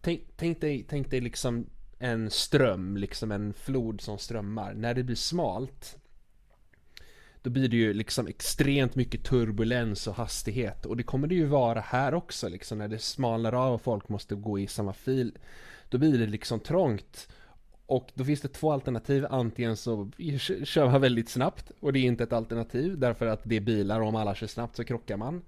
tänk, 0.00 0.20
tänk, 0.36 0.60
dig, 0.60 0.86
tänk 0.88 1.10
dig 1.10 1.20
liksom 1.20 1.66
en 1.98 2.30
ström, 2.30 2.96
liksom 2.96 3.32
en 3.32 3.52
flod 3.52 4.00
som 4.00 4.18
strömmar. 4.18 4.74
När 4.74 4.94
det 4.94 5.02
blir 5.02 5.16
smalt, 5.16 5.96
då 7.42 7.50
blir 7.50 7.68
det 7.68 7.76
ju 7.76 7.92
liksom 7.92 8.26
extremt 8.26 8.94
mycket 8.94 9.24
turbulens 9.24 10.06
och 10.06 10.14
hastighet. 10.14 10.86
Och 10.86 10.96
det 10.96 11.02
kommer 11.02 11.26
det 11.26 11.34
ju 11.34 11.46
vara 11.46 11.80
här 11.80 12.14
också, 12.14 12.48
liksom 12.48 12.78
när 12.78 12.88
det 12.88 12.98
smalnar 12.98 13.52
av 13.52 13.74
och 13.74 13.82
folk 13.82 14.08
måste 14.08 14.34
gå 14.34 14.58
i 14.58 14.66
samma 14.66 14.92
fil. 14.92 15.38
Då 15.88 15.98
blir 15.98 16.18
det 16.18 16.26
liksom 16.26 16.60
trångt. 16.60 17.28
Och 17.86 18.10
då 18.14 18.24
finns 18.24 18.40
det 18.40 18.48
två 18.48 18.72
alternativ. 18.72 19.26
Antingen 19.30 19.76
så 19.76 20.10
kör 20.64 20.90
man 20.90 21.00
väldigt 21.00 21.28
snabbt 21.28 21.72
och 21.80 21.92
det 21.92 21.98
är 21.98 22.04
inte 22.04 22.24
ett 22.24 22.32
alternativ 22.32 22.98
därför 22.98 23.26
att 23.26 23.40
det 23.44 23.56
är 23.56 23.60
bilar 23.60 24.00
och 24.00 24.08
om 24.08 24.16
alla 24.16 24.34
kör 24.34 24.46
snabbt 24.46 24.76
så 24.76 24.84
krockar 24.84 25.16
man. 25.16 25.42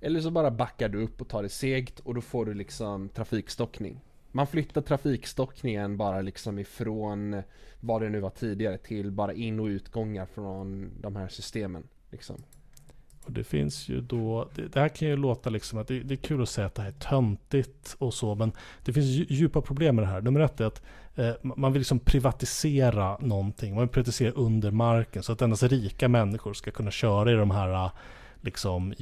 Eller 0.00 0.20
så 0.20 0.30
bara 0.30 0.50
backar 0.50 0.88
du 0.88 1.02
upp 1.02 1.20
och 1.20 1.28
tar 1.28 1.42
det 1.42 1.48
segt 1.48 2.00
och 2.00 2.14
då 2.14 2.20
får 2.20 2.46
du 2.46 2.54
liksom 2.54 3.08
trafikstockning. 3.08 4.00
Man 4.32 4.46
flyttar 4.46 4.80
trafikstockningen 4.80 5.96
bara 5.96 6.20
liksom 6.20 6.58
ifrån 6.58 7.42
vad 7.80 8.02
det 8.02 8.08
nu 8.08 8.20
var 8.20 8.30
tidigare 8.30 8.78
till 8.78 9.10
bara 9.10 9.32
in 9.32 9.60
och 9.60 9.66
utgångar 9.66 10.26
från 10.26 10.90
de 11.00 11.16
här 11.16 11.28
systemen. 11.28 11.82
Liksom. 12.10 12.42
Och 13.28 13.34
det 13.34 13.44
finns 13.44 13.88
ju 13.88 14.00
då, 14.00 14.48
det, 14.54 14.68
det 14.68 14.80
här 14.80 14.88
kan 14.88 15.08
ju 15.08 15.16
låta 15.16 15.50
liksom 15.50 15.78
att 15.78 15.88
det, 15.88 16.00
det, 16.00 16.14
är 16.14 16.16
kul 16.16 16.42
att 16.42 16.48
säga 16.48 16.66
att 16.66 16.74
det 16.74 16.82
här 16.82 16.88
är 16.88 16.92
töntigt 16.92 17.96
och 17.98 18.14
så, 18.14 18.34
men 18.34 18.52
det 18.84 18.92
finns 18.92 19.06
djupa 19.06 19.60
problem 19.60 19.96
med 19.96 20.04
det 20.04 20.08
här. 20.08 20.20
Nummer 20.20 20.40
ett 20.40 20.60
är 20.60 20.64
att 20.64 20.82
eh, 21.14 21.34
man 21.42 21.72
vill 21.72 21.80
liksom 21.80 21.98
privatisera 21.98 23.18
någonting, 23.18 23.74
man 23.74 23.80
vill 23.80 23.88
privatisera 23.88 24.30
under 24.30 24.70
marken 24.70 25.22
så 25.22 25.32
att 25.32 25.42
endast 25.42 25.62
rika 25.62 26.08
människor 26.08 26.54
ska 26.54 26.70
kunna 26.70 26.90
köra 26.90 27.32
i 27.32 27.34
de 27.34 27.50
här 27.50 27.84
eh, 27.84 27.92
liksom 28.40 28.94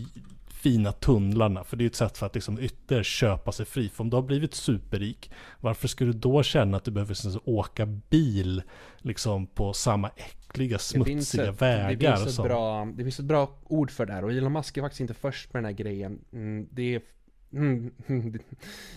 fina 0.56 0.92
tunnlarna. 0.92 1.64
För 1.64 1.76
det 1.76 1.84
är 1.84 1.86
ett 1.86 1.94
sätt 1.94 2.18
för 2.18 2.26
att 2.26 2.34
liksom 2.34 2.58
ytterligare 2.60 3.04
köpa 3.04 3.52
sig 3.52 3.66
fri. 3.66 3.88
För 3.88 4.04
om 4.04 4.10
du 4.10 4.16
har 4.16 4.22
blivit 4.22 4.54
superrik, 4.54 5.30
varför 5.60 5.88
skulle 5.88 6.12
du 6.12 6.18
då 6.18 6.42
känna 6.42 6.76
att 6.76 6.84
du 6.84 6.90
behöver 6.90 7.14
liksom 7.14 7.40
åka 7.44 7.86
bil 7.86 8.62
liksom 8.98 9.46
på 9.46 9.72
samma 9.72 10.11
äckliga, 10.16 10.78
smutsiga 10.78 11.48
ett, 11.48 11.62
vägar? 11.62 12.16
Det 12.16 12.24
finns, 12.24 12.38
bra, 12.38 12.84
det 12.84 13.02
finns 13.02 13.18
ett 13.18 13.24
bra 13.24 13.59
ord 13.64 13.90
för 13.90 14.07
det 14.07 14.12
här 14.12 14.24
och 14.24 14.32
Elon 14.32 14.52
Musk 14.52 14.76
är 14.76 14.82
faktiskt 14.82 15.00
inte 15.00 15.14
först 15.14 15.52
med 15.52 15.62
den 15.62 15.64
här 15.64 15.76
grejen. 15.84 16.24
Mm, 16.32 16.68
det 16.70 16.94
är 16.94 17.02
Mm, 17.52 17.92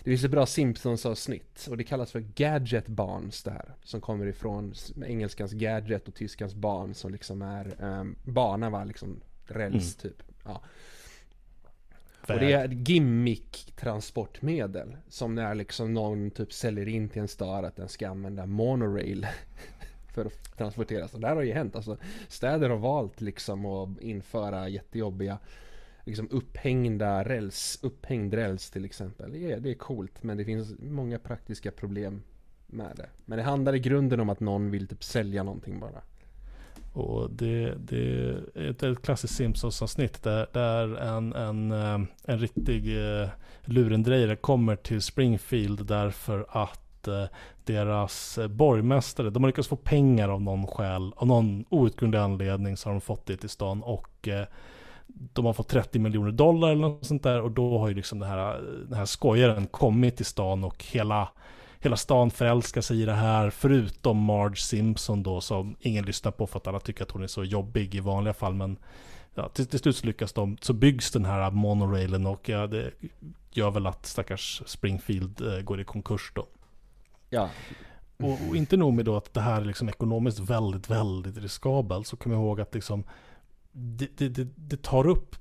det 0.03 0.09
finns 0.09 0.23
ett 0.23 0.31
bra 0.31 0.45
Simpsons-avsnitt 0.45 1.67
och 1.69 1.77
det 1.77 1.83
kallas 1.83 2.11
för 2.11 2.19
Gadget 2.19 2.87
Barns 2.87 3.43
det 3.43 3.51
här. 3.51 3.75
Som 3.83 4.01
kommer 4.01 4.25
ifrån 4.25 4.73
engelskans 5.05 5.51
gadget 5.51 6.07
och 6.07 6.15
tyskans 6.15 6.55
barn 6.55 6.93
som 6.93 7.11
liksom 7.11 7.41
är 7.41 7.83
um, 7.83 8.15
bana 8.23 8.69
va, 8.69 8.83
liksom 8.83 9.21
räls 9.45 10.03
mm. 10.03 10.13
typ. 10.13 10.23
Ja. 10.45 10.61
Och 12.33 12.39
det 12.39 12.53
är 12.53 12.65
ett 12.65 12.89
gimmick-transportmedel. 12.89 14.97
Som 15.07 15.35
när 15.35 15.55
liksom 15.55 15.93
någon 15.93 16.31
typ 16.31 16.53
säljer 16.53 16.87
in 16.87 17.09
till 17.09 17.21
en 17.21 17.27
stad 17.27 17.65
att 17.65 17.75
den 17.75 17.89
ska 17.89 18.09
använda 18.09 18.45
monorail. 18.45 19.27
för 20.13 20.25
att 20.25 20.57
transportera. 20.57 21.07
Så 21.07 21.17
det 21.17 21.27
här 21.27 21.35
har 21.35 21.43
ju 21.43 21.53
hänt. 21.53 21.75
Alltså, 21.75 21.97
städer 22.27 22.69
har 22.69 22.77
valt 22.77 23.21
liksom 23.21 23.65
att 23.65 24.01
införa 24.01 24.69
jättejobbiga 24.69 25.39
liksom 26.03 26.27
upphängda 26.31 27.23
räls, 27.23 27.79
upphängd 27.81 28.33
räls 28.33 28.71
till 28.71 28.85
exempel. 28.85 29.31
Det 29.31 29.51
är, 29.51 29.59
det 29.59 29.69
är 29.69 29.75
coolt 29.75 30.23
men 30.23 30.37
det 30.37 30.45
finns 30.45 30.73
många 30.79 31.19
praktiska 31.19 31.71
problem 31.71 32.23
med 32.67 32.93
det. 32.95 33.09
Men 33.25 33.37
det 33.37 33.43
handlar 33.43 33.75
i 33.75 33.79
grunden 33.79 34.19
om 34.19 34.29
att 34.29 34.39
någon 34.39 34.71
vill 34.71 34.87
typ 34.87 35.03
sälja 35.03 35.43
någonting 35.43 35.79
bara. 35.79 36.01
Och 36.93 37.29
det, 37.31 37.73
det 37.77 38.19
är 38.55 38.69
ett, 38.69 38.83
ett 38.83 39.01
klassiskt 39.01 39.35
Simpsons-avsnitt 39.35 40.23
där, 40.23 40.47
där 40.53 40.95
en, 40.95 41.33
en, 41.33 41.71
eh, 41.71 41.99
en 42.23 42.39
riktig 42.39 42.97
eh, 42.97 43.27
lurendrejare 43.65 44.35
kommer 44.35 44.75
till 44.75 45.01
Springfield 45.01 45.85
därför 45.85 46.45
att 46.49 47.07
eh, 47.07 47.25
deras 47.65 48.39
borgmästare, 48.49 49.29
de 49.29 49.43
har 49.43 49.47
lyckats 49.47 49.67
få 49.67 49.75
pengar 49.75 50.29
av 50.29 50.41
någon 50.41 50.67
skäl, 50.67 51.13
av 51.15 51.27
någon 51.27 51.65
outgrundlig 51.69 52.19
anledning 52.19 52.77
så 52.77 52.89
har 52.89 52.93
de 52.93 53.01
fått 53.01 53.25
det 53.25 53.37
till 53.37 53.49
stan 53.49 53.83
och 53.83 54.29
de 55.33 55.45
har 55.45 55.53
fått 55.53 55.67
30 55.67 55.99
miljoner 55.99 56.31
dollar 56.31 56.69
eller 56.69 56.81
något 56.81 57.05
sånt 57.05 57.23
där 57.23 57.41
och 57.41 57.51
då 57.51 57.79
har 57.79 57.87
ju 57.87 57.93
liksom 57.93 58.19
den 58.19 58.29
här, 58.29 58.61
den 58.89 58.97
här 58.97 59.05
skojaren 59.05 59.67
kommit 59.67 60.17
till 60.17 60.25
stan 60.25 60.63
och 60.63 60.85
hela, 60.91 61.29
hela 61.79 61.97
stan 61.97 62.31
förälskar 62.31 62.81
sig 62.81 63.01
i 63.01 63.05
det 63.05 63.13
här 63.13 63.49
förutom 63.49 64.17
Marge 64.17 64.55
Simpson 64.55 65.23
då 65.23 65.41
som 65.41 65.75
ingen 65.79 66.05
lyssnar 66.05 66.31
på 66.31 66.47
för 66.47 66.59
att 66.59 66.67
alla 66.67 66.79
tycker 66.79 67.03
att 67.03 67.11
hon 67.11 67.23
är 67.23 67.27
så 67.27 67.43
jobbig 67.43 67.95
i 67.95 67.99
vanliga 67.99 68.33
fall 68.33 68.53
men 68.53 68.77
ja, 69.33 69.49
till, 69.49 69.67
till 69.67 69.79
slut 69.79 69.95
så 69.95 70.05
lyckas 70.05 70.33
de, 70.33 70.57
så 70.61 70.73
byggs 70.73 71.11
den 71.11 71.25
här 71.25 71.51
monorailen 71.51 72.25
och 72.25 72.49
ja, 72.49 72.67
det 72.67 72.91
gör 73.51 73.71
väl 73.71 73.87
att 73.87 74.05
stackars 74.05 74.61
Springfield 74.65 75.41
eh, 75.41 75.61
går 75.61 75.81
i 75.81 75.83
konkurs 75.83 76.31
då. 76.35 76.47
Ja. 77.29 77.49
Och, 78.17 78.37
och, 78.49 78.55
inte 78.55 78.77
nog 78.77 78.93
med 78.93 79.05
då 79.05 79.17
att 79.17 79.33
det 79.33 79.41
här 79.41 79.61
är 79.61 79.65
liksom 79.65 79.89
ekonomiskt 79.89 80.39
väldigt, 80.39 80.89
väldigt 80.89 81.37
riskabelt 81.37 82.07
så 82.07 82.17
kom 82.17 82.31
jag 82.31 82.41
ihåg 82.41 82.61
att 82.61 82.73
liksom 82.73 83.03
det, 83.71 84.17
det, 84.17 84.29
det, 84.29 84.47
det 84.55 84.81
tar 84.81 85.07
upp 85.07 85.35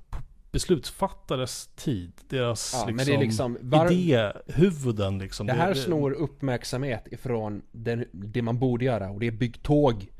beslutsfattares 0.51 1.69
tid, 1.75 2.11
deras 2.27 2.73
ja, 2.73 2.85
liksom, 2.85 2.95
men 2.95 3.05
det 3.05 3.13
är 3.13 3.17
liksom, 3.17 3.57
var... 3.61 3.91
idéhuvuden 3.91 5.17
liksom. 5.17 5.47
Det 5.47 5.53
här 5.53 5.69
det, 5.69 5.75
snor 5.75 6.11
uppmärksamhet 6.11 7.07
ifrån 7.11 7.61
den, 7.71 8.05
det 8.11 8.41
man 8.41 8.59
borde 8.59 8.85
göra 8.85 9.09
och 9.09 9.19
det 9.19 9.27
är 9.27 9.31
bygg 9.31 9.63
tåg. 9.63 10.11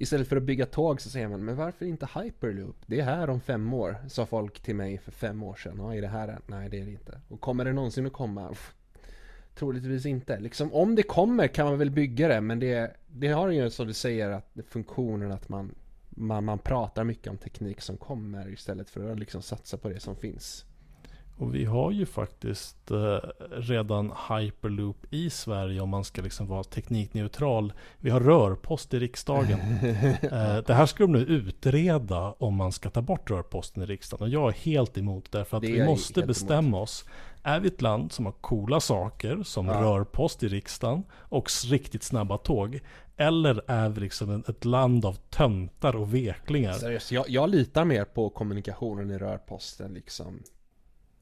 Istället 0.00 0.28
för 0.28 0.36
att 0.36 0.42
bygga 0.42 0.66
tåg 0.66 1.00
så 1.00 1.10
säger 1.10 1.28
man, 1.28 1.44
men 1.44 1.56
varför 1.56 1.86
inte 1.86 2.08
hyperloop? 2.14 2.76
Det 2.86 3.00
är 3.00 3.04
här 3.04 3.30
om 3.30 3.40
fem 3.40 3.74
år, 3.74 3.96
sa 4.08 4.26
folk 4.26 4.60
till 4.60 4.74
mig 4.76 4.98
för 4.98 5.12
fem 5.12 5.42
år 5.42 5.54
sedan. 5.54 5.76
Ja, 5.78 5.94
är 5.94 6.02
det 6.02 6.08
här 6.08 6.38
Nej, 6.46 6.68
det 6.68 6.80
är 6.80 6.84
det 6.84 6.90
inte. 6.90 7.20
Och 7.28 7.40
kommer 7.40 7.64
det 7.64 7.72
någonsin 7.72 8.06
att 8.06 8.12
komma? 8.12 8.48
Pff, 8.48 8.74
troligtvis 9.54 10.06
inte. 10.06 10.40
Liksom, 10.40 10.72
om 10.72 10.94
det 10.94 11.02
kommer 11.02 11.46
kan 11.46 11.66
man 11.66 11.78
väl 11.78 11.90
bygga 11.90 12.28
det, 12.28 12.40
men 12.40 12.58
det, 12.58 12.96
det 13.06 13.28
har 13.28 13.48
ju 13.50 13.70
som 13.70 13.86
du 13.86 13.92
säger, 13.92 14.30
att 14.30 14.56
funktionen 14.68 15.32
att 15.32 15.48
man 15.48 15.74
man, 16.18 16.44
man 16.44 16.58
pratar 16.58 17.04
mycket 17.04 17.30
om 17.30 17.36
teknik 17.36 17.80
som 17.80 17.96
kommer 17.96 18.52
istället 18.52 18.90
för 18.90 19.12
att 19.12 19.18
liksom 19.18 19.42
satsa 19.42 19.78
på 19.78 19.88
det 19.88 20.00
som 20.00 20.16
finns. 20.16 20.64
Och 21.38 21.54
vi 21.54 21.64
har 21.64 21.90
ju 21.90 22.06
faktiskt 22.06 22.90
eh, 22.90 23.18
redan 23.50 24.12
hyperloop 24.28 24.96
i 25.10 25.30
Sverige 25.30 25.80
om 25.80 25.88
man 25.88 26.04
ska 26.04 26.22
liksom 26.22 26.46
vara 26.46 26.64
teknikneutral. 26.64 27.72
Vi 27.98 28.10
har 28.10 28.20
rörpost 28.20 28.94
i 28.94 28.98
riksdagen. 28.98 29.60
eh, 30.22 30.56
det 30.66 30.74
här 30.74 30.86
ska 30.86 31.04
de 31.04 31.12
nu 31.12 31.18
utreda 31.18 32.34
om 32.38 32.54
man 32.54 32.72
ska 32.72 32.90
ta 32.90 33.02
bort 33.02 33.30
rörposten 33.30 33.82
i 33.82 33.86
riksdagen. 33.86 34.22
Och 34.22 34.28
jag 34.28 34.48
är 34.48 34.52
helt 34.52 34.98
emot 34.98 35.32
därför 35.32 35.56
att 35.56 35.62
vi 35.62 35.86
måste 35.86 36.22
bestämma 36.22 36.68
emot. 36.68 36.82
oss. 36.82 37.04
Är 37.42 37.60
vi 37.60 37.68
ett 37.68 37.82
land 37.82 38.12
som 38.12 38.24
har 38.24 38.32
coola 38.32 38.80
saker 38.80 39.42
som 39.42 39.66
ja. 39.66 39.82
rörpost 39.82 40.42
i 40.42 40.48
riksdagen 40.48 41.02
och 41.12 41.50
riktigt 41.70 42.02
snabba 42.02 42.38
tåg? 42.38 42.80
Eller 43.16 43.62
är 43.66 43.88
vi 43.88 44.00
liksom 44.00 44.44
ett 44.48 44.64
land 44.64 45.04
av 45.04 45.14
töntar 45.30 45.96
och 45.96 46.14
veklingar? 46.14 46.72
Seriöst, 46.72 47.12
jag, 47.12 47.28
jag 47.28 47.50
litar 47.50 47.84
mer 47.84 48.04
på 48.04 48.30
kommunikationen 48.30 49.10
i 49.10 49.18
rörposten 49.18 49.94
liksom 49.94 50.42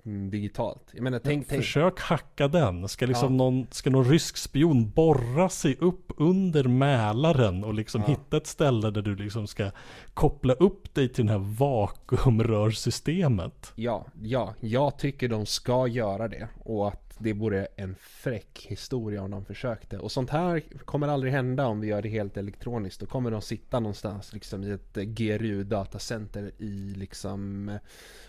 digitalt. 0.07 0.91
Jag 0.93 1.03
menar, 1.03 1.21
tänk, 1.25 1.49
tänk. 1.49 1.63
Försök 1.63 2.01
hacka 2.01 2.49
den. 2.49 2.89
Ska, 2.89 3.07
liksom 3.07 3.33
ja. 3.33 3.37
någon, 3.37 3.67
ska 3.71 3.91
någon 3.91 4.05
rysk 4.05 4.37
spion 4.37 4.91
borra 4.91 5.49
sig 5.49 5.77
upp 5.81 6.13
under 6.17 6.65
Mälaren 6.65 7.65
och 7.65 7.75
liksom 7.75 8.01
ja. 8.01 8.07
hitta 8.09 8.37
ett 8.37 8.47
ställe 8.47 8.91
där 8.91 9.03
du 9.03 9.17
liksom 9.17 9.47
ska 9.47 9.71
koppla 10.15 10.53
upp 10.53 10.95
dig 10.95 11.09
till 11.09 11.27
det 11.27 11.33
här 11.33 11.57
vakuumrörsystemet? 11.59 13.73
Ja, 13.75 14.07
ja, 14.23 14.55
jag 14.61 14.99
tycker 14.99 15.29
de 15.29 15.47
ska 15.47 15.87
göra 15.87 16.29
det. 16.29 16.49
Och 16.65 16.89
att 16.89 17.06
det 17.19 17.33
vore 17.33 17.67
en 17.77 17.95
fräck 18.01 18.67
historia 18.69 19.23
om 19.23 19.31
de 19.31 19.45
försökte. 19.45 19.99
Och 19.99 20.13
sånt 20.13 20.31
här 20.31 20.63
kommer 20.85 21.09
aldrig 21.09 21.33
hända 21.33 21.67
om 21.67 21.81
vi 21.81 21.87
gör 21.87 22.03
det 22.03 22.09
helt 22.09 22.37
elektroniskt. 22.37 23.01
Då 23.01 23.07
kommer 23.07 23.31
de 23.31 23.43
sitta 23.43 23.81
någonstans 23.81 24.33
liksom 24.33 24.65
i 24.65 24.71
ett 24.71 24.97
eh, 24.97 25.03
GRU 25.03 25.65
datacenter 25.65 26.53
i 26.59 26.95
liksom 26.97 27.69
eh, 27.69 27.77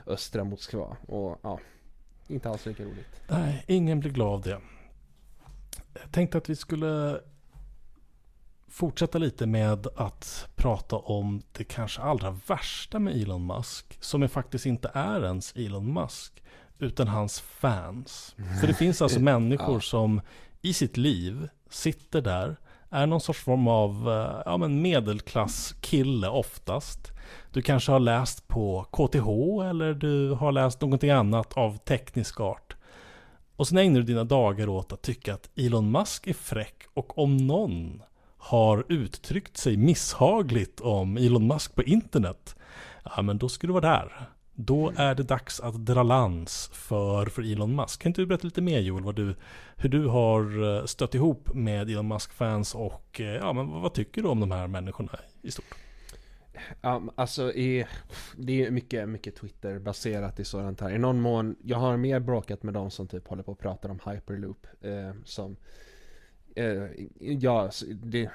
östra 0.06 0.44
Moskva. 0.44 0.98
Och 1.08 1.40
ja, 1.44 1.60
inte 2.28 2.50
alls 2.50 2.66
lika 2.66 2.84
roligt. 2.84 3.22
Nej, 3.30 3.64
ingen 3.68 4.00
blir 4.00 4.12
glad 4.12 4.34
av 4.34 4.42
det. 4.42 4.60
Jag 6.02 6.12
tänkte 6.12 6.38
att 6.38 6.50
vi 6.50 6.56
skulle 6.56 7.22
fortsätta 8.68 9.18
lite 9.18 9.46
med 9.46 9.88
att 9.96 10.48
prata 10.56 10.96
om 10.96 11.42
det 11.52 11.64
kanske 11.64 12.02
allra 12.02 12.32
värsta 12.48 13.00
med 13.00 13.22
Elon 13.22 13.48
Musk. 13.48 13.98
Som 14.00 14.24
är 14.24 14.28
faktiskt 14.28 14.66
inte 14.66 14.92
är 14.94 15.26
ens 15.26 15.56
Elon 15.56 15.94
Musk 15.94 16.44
utan 16.80 17.08
hans 17.08 17.40
fans. 17.40 18.36
För 18.60 18.68
det 18.68 18.74
finns 18.74 19.02
alltså 19.02 19.20
människor 19.20 19.76
ja. 19.76 19.82
som 19.82 20.22
i 20.62 20.74
sitt 20.74 20.98
liv 20.98 21.50
sitter 21.70 22.22
där, 22.22 22.58
är 22.90 23.06
någon 23.06 23.22
sorts 23.22 23.44
form 23.44 23.68
av 23.68 24.10
eh, 24.10 24.42
ja, 24.46 24.58
men 24.58 24.82
medelklasskille 24.82 26.30
oftast. 26.30 27.12
Du 27.54 27.62
kanske 27.62 27.92
har 27.92 28.00
läst 28.00 28.48
på 28.48 28.84
KTH 28.84 29.28
eller 29.70 29.94
du 29.94 30.32
har 30.32 30.52
läst 30.52 30.82
någonting 30.82 31.10
annat 31.10 31.54
av 31.54 31.78
teknisk 31.78 32.40
art. 32.40 32.76
Och 33.56 33.68
sen 33.68 33.78
ägnar 33.78 34.00
du 34.00 34.06
dina 34.06 34.24
dagar 34.24 34.70
åt 34.70 34.92
att 34.92 35.02
tycka 35.02 35.34
att 35.34 35.50
Elon 35.56 35.92
Musk 35.92 36.28
är 36.28 36.34
fräck 36.34 36.84
och 36.94 37.18
om 37.18 37.38
någon 37.38 38.02
har 38.38 38.86
uttryckt 38.90 39.58
sig 39.58 39.78
misshagligt 39.78 40.82
om 40.82 41.18
Elon 41.18 41.48
Musk 41.48 41.76
på 41.76 41.84
internet, 41.84 42.56
ja 43.16 43.22
men 43.22 43.38
då 43.38 43.50
ska 43.50 43.68
du 43.68 43.74
vara 43.74 43.90
där. 43.90 44.30
Då 44.60 44.94
är 44.96 45.16
det 45.16 45.24
dags 45.24 45.60
att 45.60 45.86
dra 45.86 46.04
lans 46.04 46.70
för, 46.74 47.26
för 47.26 47.52
Elon 47.52 47.76
Musk. 47.76 48.02
Kan 48.02 48.10
inte 48.10 48.22
du 48.22 48.26
berätta 48.26 48.44
lite 48.48 48.62
mer 48.62 48.80
Joel, 48.80 49.04
vad 49.04 49.16
du, 49.16 49.36
hur 49.76 49.90
du 49.90 50.08
har 50.08 50.64
eh, 50.78 50.86
stött 50.86 51.16
ihop 51.16 51.54
med 51.54 51.90
Elon 51.90 52.08
Musk-fans 52.08 52.76
och 52.76 53.22
eh, 53.22 53.26
ja, 53.26 53.54
men 53.54 53.70
vad 53.70 53.94
tycker 53.94 54.22
du 54.22 54.28
om 54.28 54.40
de 54.40 54.52
här 54.52 54.68
människorna 54.68 55.10
i 55.42 55.52
stort? 55.52 55.76
Um, 56.82 57.12
alltså 57.16 57.54
i, 57.54 57.86
det 58.38 58.66
är 58.66 58.72
mycket, 58.72 59.10
mycket 59.10 59.36
Twitter-baserat 59.36 60.40
i 60.40 60.46
sådant 60.46 60.82
här. 60.82 60.92
I 60.92 60.98
någon 60.98 61.22
mån, 61.22 61.56
jag 61.64 61.78
har 61.78 61.98
mer 61.98 62.20
bråkat 62.20 62.64
med 62.64 62.74
de 62.74 62.92
som 62.92 63.08
typ 63.08 63.28
håller 63.28 63.44
på 63.44 63.52
och 63.52 63.60
pratar 63.60 63.90
om 63.90 64.00
hyperloop. 64.06 64.68
Eh, 64.82 65.12
som, 65.26 65.58
eh, 66.56 66.84
ja, 67.20 67.72
det, 68.04 68.30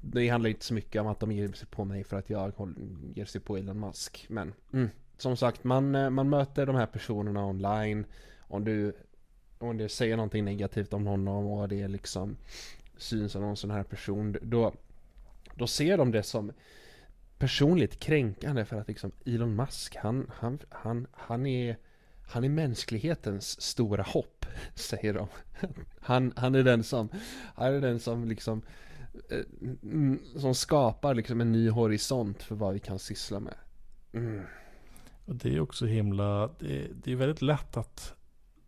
det 0.00 0.28
handlar 0.28 0.50
inte 0.50 0.64
så 0.64 0.74
mycket 0.74 1.00
om 1.00 1.06
att 1.06 1.20
de 1.20 1.32
ger 1.32 1.52
sig 1.52 1.68
på 1.68 1.84
mig 1.84 2.04
för 2.04 2.16
att 2.16 2.30
jag 2.30 2.52
ger 3.14 3.24
sig 3.24 3.40
på 3.40 3.56
Elon 3.56 3.80
Musk. 3.80 4.26
Men 4.28 4.54
mm, 4.72 4.88
som 5.16 5.36
sagt, 5.36 5.64
man, 5.64 5.94
eh, 5.94 6.10
man 6.10 6.28
möter 6.28 6.66
de 6.66 6.76
här 6.76 6.86
personerna 6.86 7.46
online. 7.46 8.06
Om 8.38 8.64
du, 8.64 8.92
om 9.58 9.76
du 9.76 9.88
säger 9.88 10.16
någonting 10.16 10.44
negativt 10.44 10.92
om 10.92 11.06
honom 11.06 11.46
och 11.46 11.68
det 11.68 11.88
liksom 11.88 12.36
syns 12.96 13.32
som 13.32 13.42
någon 13.42 13.56
sån 13.56 13.70
här 13.70 13.82
person. 13.82 14.36
Då, 14.42 14.72
då 15.54 15.66
ser 15.66 15.98
de 15.98 16.10
det 16.10 16.22
som 16.22 16.52
personligt 17.38 18.00
kränkande 18.00 18.64
för 18.64 18.80
att 18.80 18.88
liksom 18.88 19.12
Elon 19.26 19.56
Musk, 19.56 19.96
han, 19.96 20.30
han, 20.34 20.58
han, 20.70 21.06
han 21.12 21.46
är 21.46 21.76
han 22.26 22.44
är 22.44 22.48
mänsklighetens 22.48 23.60
stora 23.60 24.02
hopp, 24.02 24.46
säger 24.74 25.14
de. 25.14 25.28
Han, 26.00 26.32
han 26.36 26.54
är 26.54 26.62
den 26.62 26.84
som, 26.84 27.08
han 27.54 27.74
är 27.74 27.80
den 27.80 28.00
som 28.00 28.28
liksom 28.28 28.62
eh, 29.30 29.38
mm, 29.82 30.20
som 30.36 30.54
skapar 30.54 31.14
liksom 31.14 31.40
en 31.40 31.52
ny 31.52 31.70
horisont 31.70 32.42
för 32.42 32.54
vad 32.54 32.74
vi 32.74 32.80
kan 32.80 32.98
syssla 32.98 33.40
med. 33.40 33.54
Mm. 34.12 34.42
Och 35.24 35.34
det 35.34 35.54
är 35.54 35.60
också 35.60 35.86
himla, 35.86 36.50
det, 36.58 36.88
det 37.04 37.12
är 37.12 37.16
väldigt 37.16 37.42
lätt 37.42 37.76
att 37.76 38.14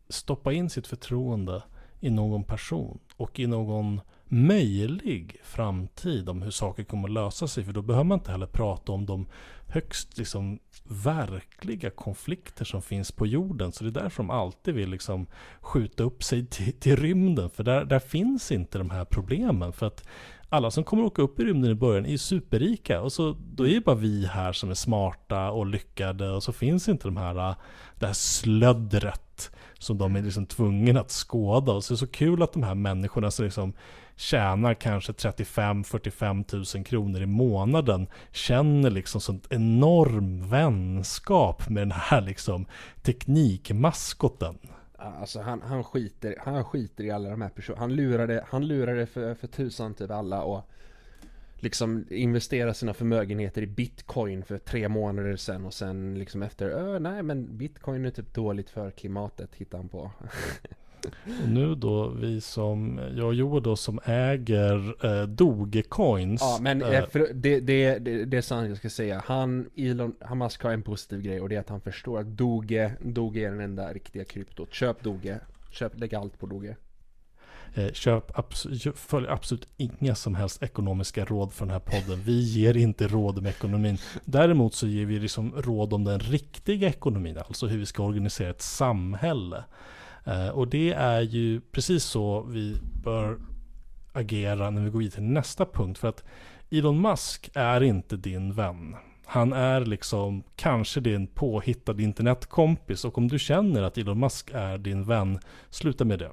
stoppa 0.08 0.52
in 0.52 0.70
sitt 0.70 0.86
förtroende 0.86 1.62
i 2.00 2.10
någon 2.10 2.44
person 2.44 2.98
och 3.16 3.40
i 3.40 3.46
någon 3.46 4.00
möjlig 4.24 5.36
framtid 5.42 6.28
om 6.28 6.42
hur 6.42 6.50
saker 6.50 6.84
kommer 6.84 7.08
att 7.08 7.14
lösa 7.14 7.48
sig. 7.48 7.64
För 7.64 7.72
då 7.72 7.82
behöver 7.82 8.04
man 8.04 8.18
inte 8.18 8.30
heller 8.30 8.46
prata 8.46 8.92
om 8.92 9.06
de 9.06 9.26
högst 9.68 10.18
liksom 10.18 10.58
verkliga 10.84 11.90
konflikter 11.90 12.64
som 12.64 12.82
finns 12.82 13.12
på 13.12 13.26
jorden. 13.26 13.72
Så 13.72 13.84
det 13.84 13.90
är 13.90 14.02
därför 14.02 14.22
de 14.22 14.30
alltid 14.30 14.74
vill 14.74 14.90
liksom 14.90 15.26
skjuta 15.60 16.02
upp 16.02 16.22
sig 16.22 16.46
till, 16.46 16.72
till 16.72 16.96
rymden. 16.96 17.50
För 17.50 17.64
där, 17.64 17.84
där 17.84 17.98
finns 17.98 18.52
inte 18.52 18.78
de 18.78 18.90
här 18.90 19.04
problemen. 19.04 19.72
För 19.72 19.86
att 19.86 20.08
alla 20.48 20.70
som 20.70 20.84
kommer 20.84 21.04
åka 21.04 21.22
upp 21.22 21.40
i 21.40 21.44
rymden 21.44 21.70
i 21.70 21.74
början 21.74 22.06
är 22.06 22.10
ju 22.10 22.18
superrika. 22.18 23.00
Och 23.00 23.12
så 23.12 23.36
då 23.54 23.66
är 23.66 23.74
det 23.74 23.84
bara 23.84 23.96
vi 23.96 24.26
här 24.26 24.52
som 24.52 24.70
är 24.70 24.74
smarta 24.74 25.50
och 25.50 25.66
lyckade. 25.66 26.30
Och 26.30 26.42
så 26.42 26.52
finns 26.52 26.88
inte 26.88 27.08
de 27.08 27.16
här, 27.16 27.50
äh, 27.50 27.56
det 27.94 28.06
här 28.06 28.12
slöddret 28.12 29.50
som 29.78 29.98
de 29.98 30.16
är 30.16 30.22
liksom 30.22 30.46
tvungna 30.46 31.00
att 31.00 31.10
skåda. 31.10 31.72
Och 31.72 31.84
så 31.84 31.92
är 31.92 31.94
det 31.94 31.98
så 31.98 32.06
kul 32.06 32.42
att 32.42 32.52
de 32.52 32.62
här 32.62 32.74
människorna 32.74 33.30
som 33.30 33.44
liksom 33.44 33.72
tjänar 34.16 34.74
kanske 34.74 35.12
35-45 35.12 36.76
000 36.76 36.84
kronor 36.84 37.22
i 37.22 37.26
månaden 37.26 38.06
känner 38.32 38.90
liksom 38.90 39.20
sånt 39.20 39.46
enorm 39.50 40.48
vänskap 40.48 41.68
med 41.68 41.82
den 41.82 41.92
här 41.92 42.20
liksom 42.20 42.66
teknikmaskoten. 43.02 44.58
Alltså 45.06 45.40
han, 45.40 45.62
han, 45.62 45.84
skiter, 45.84 46.34
han 46.38 46.64
skiter 46.64 47.04
i 47.04 47.10
alla 47.10 47.30
de 47.30 47.42
här 47.42 47.48
personerna. 47.48 47.80
Han 47.80 47.94
lurade, 47.94 48.44
han 48.48 48.66
lurade 48.66 49.06
för, 49.06 49.34
för 49.34 49.46
tusan 49.46 49.94
typ 49.94 50.10
alla 50.10 50.42
och 50.42 50.70
liksom 51.56 52.06
investera 52.10 52.74
sina 52.74 52.94
förmögenheter 52.94 53.62
i 53.62 53.66
bitcoin 53.66 54.44
för 54.44 54.58
tre 54.58 54.88
månader 54.88 55.36
sedan 55.36 55.66
och 55.66 55.74
sen 55.74 56.18
liksom 56.18 56.42
efter, 56.42 56.98
nej 57.00 57.22
men 57.22 57.56
bitcoin 57.56 58.04
är 58.04 58.10
typ 58.10 58.34
dåligt 58.34 58.70
för 58.70 58.90
klimatet 58.90 59.54
hittar 59.54 59.78
han 59.78 59.88
på. 59.88 60.10
Och 61.42 61.48
nu 61.48 61.74
då, 61.74 62.08
vi 62.08 62.40
som, 62.40 63.00
jag 63.16 63.26
och 63.26 63.34
Joel 63.34 63.62
då 63.62 63.76
som 63.76 64.00
äger 64.04 65.06
eh, 65.06 65.26
Dogecoins. 65.26 66.40
Ja, 66.40 66.58
men 66.60 66.82
eh, 66.82 67.06
för 67.06 67.18
det, 67.34 67.60
det, 67.60 67.98
det, 67.98 68.24
det 68.24 68.36
är 68.36 68.42
sant 68.42 68.68
jag 68.68 68.78
ska 68.78 68.90
säga. 68.90 69.22
Han, 69.26 69.70
Elon, 69.76 70.14
han 70.20 70.38
Musk 70.38 70.62
har 70.62 70.70
en 70.70 70.82
positiv 70.82 71.22
grej 71.22 71.40
och 71.40 71.48
det 71.48 71.56
är 71.56 71.60
att 71.60 71.68
han 71.68 71.80
förstår 71.80 72.20
att 72.20 72.26
Doge, 72.26 72.92
Doge 73.00 73.36
är 73.36 73.50
den 73.50 73.60
enda 73.60 73.92
riktiga 73.92 74.24
kryptot. 74.24 74.74
Köp 74.74 75.02
Doge. 75.02 75.40
Köp, 75.70 76.00
lägg 76.00 76.14
allt 76.14 76.38
på 76.38 76.46
Doge. 76.46 76.76
Eh, 77.76 77.92
köp 77.92 78.38
absolut, 78.38 78.98
följ 78.98 79.28
absolut 79.28 79.68
inga 79.76 80.14
som 80.14 80.34
helst 80.34 80.62
ekonomiska 80.62 81.24
råd 81.24 81.52
för 81.52 81.66
den 81.66 81.72
här 81.72 81.80
podden. 81.80 82.22
Vi 82.24 82.40
ger 82.40 82.76
inte 82.76 83.08
råd 83.08 83.42
med 83.42 83.50
ekonomin. 83.50 83.98
Däremot 84.24 84.74
så 84.74 84.86
ger 84.86 85.06
vi 85.06 85.18
liksom 85.18 85.52
råd 85.56 85.92
om 85.92 86.04
den 86.04 86.20
riktiga 86.20 86.88
ekonomin, 86.88 87.38
alltså 87.38 87.66
hur 87.66 87.78
vi 87.78 87.86
ska 87.86 88.02
organisera 88.02 88.50
ett 88.50 88.62
samhälle. 88.62 89.64
Eh, 90.26 90.48
och 90.48 90.68
det 90.68 90.92
är 90.92 91.20
ju 91.20 91.60
precis 91.60 92.04
så 92.04 92.42
vi 92.42 92.76
bör 93.04 93.38
agera 94.12 94.70
när 94.70 94.82
vi 94.82 94.90
går 94.90 94.98
vidare 94.98 95.14
till 95.14 95.22
nästa 95.22 95.66
punkt. 95.66 95.98
För 95.98 96.08
att 96.08 96.24
Elon 96.70 97.00
Musk 97.00 97.50
är 97.54 97.82
inte 97.82 98.16
din 98.16 98.52
vän. 98.52 98.96
Han 99.24 99.52
är 99.52 99.80
liksom 99.80 100.42
kanske 100.56 101.00
din 101.00 101.26
påhittade 101.26 102.02
internetkompis 102.02 103.04
och 103.04 103.18
om 103.18 103.28
du 103.28 103.38
känner 103.38 103.82
att 103.82 103.98
Elon 103.98 104.20
Musk 104.20 104.50
är 104.54 104.78
din 104.78 105.04
vän, 105.04 105.38
sluta 105.70 106.04
med 106.04 106.18
det. 106.18 106.30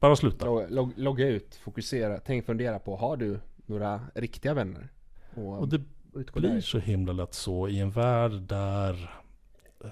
Bara 0.00 0.16
sluta. 0.16 0.46
Log, 0.68 0.92
logga 0.96 1.28
ut, 1.28 1.54
fokusera, 1.54 2.20
tänk 2.26 2.46
fundera 2.46 2.78
på, 2.78 2.96
har 2.96 3.16
du 3.16 3.40
några 3.66 4.00
riktiga 4.14 4.54
vänner? 4.54 4.88
Och, 5.34 5.58
och 5.58 5.68
det 5.68 5.78
blir 6.12 6.48
där. 6.48 6.60
så 6.60 6.78
himla 6.78 7.12
lätt 7.12 7.34
så 7.34 7.68
i 7.68 7.80
en 7.80 7.90
värld 7.90 8.32
där 8.32 9.10
eh, 9.84 9.90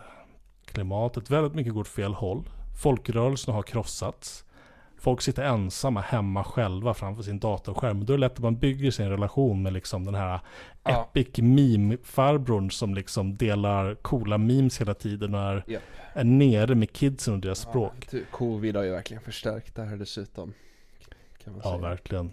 klimatet 0.64 1.30
väldigt 1.30 1.54
mycket 1.54 1.72
går 1.72 1.80
åt 1.80 1.88
fel 1.88 2.14
håll. 2.14 2.44
Folkrörelserna 2.74 3.56
har 3.56 3.62
krossats. 3.62 4.44
Folk 4.98 5.20
sitter 5.20 5.42
ensamma 5.42 6.00
hemma 6.00 6.44
själva 6.44 6.94
framför 6.94 7.22
sin 7.22 7.38
datorskärm. 7.38 8.04
Då 8.04 8.12
är 8.12 8.16
det 8.16 8.20
lätt 8.20 8.32
att 8.32 8.38
man 8.38 8.58
bygger 8.58 8.90
sin 8.90 9.08
relation 9.08 9.62
med 9.62 9.72
liksom 9.72 10.04
den 10.04 10.14
här 10.14 10.40
ja. 10.84 11.10
epic 11.14 11.38
meme-farbrorn 11.38 12.70
som 12.70 12.94
liksom 12.94 13.36
delar 13.36 13.94
coola 13.94 14.38
memes 14.38 14.80
hela 14.80 14.94
tiden 14.94 15.34
och 15.34 15.40
är, 15.40 15.64
yep. 15.66 15.82
är 16.12 16.24
nere 16.24 16.74
med 16.74 16.92
kidsen 16.92 17.34
och 17.34 17.40
deras 17.40 17.64
ja, 17.64 17.70
språk. 17.70 18.08
Covid 18.30 18.76
har 18.76 18.82
ju 18.82 18.90
verkligen 18.90 19.22
förstärkt 19.22 19.74
det 19.74 19.82
här 19.82 19.96
dessutom. 19.96 20.52
Kan 21.44 21.52
man 21.52 21.62
ja, 21.64 21.70
säga. 21.70 21.88
verkligen. 21.88 22.32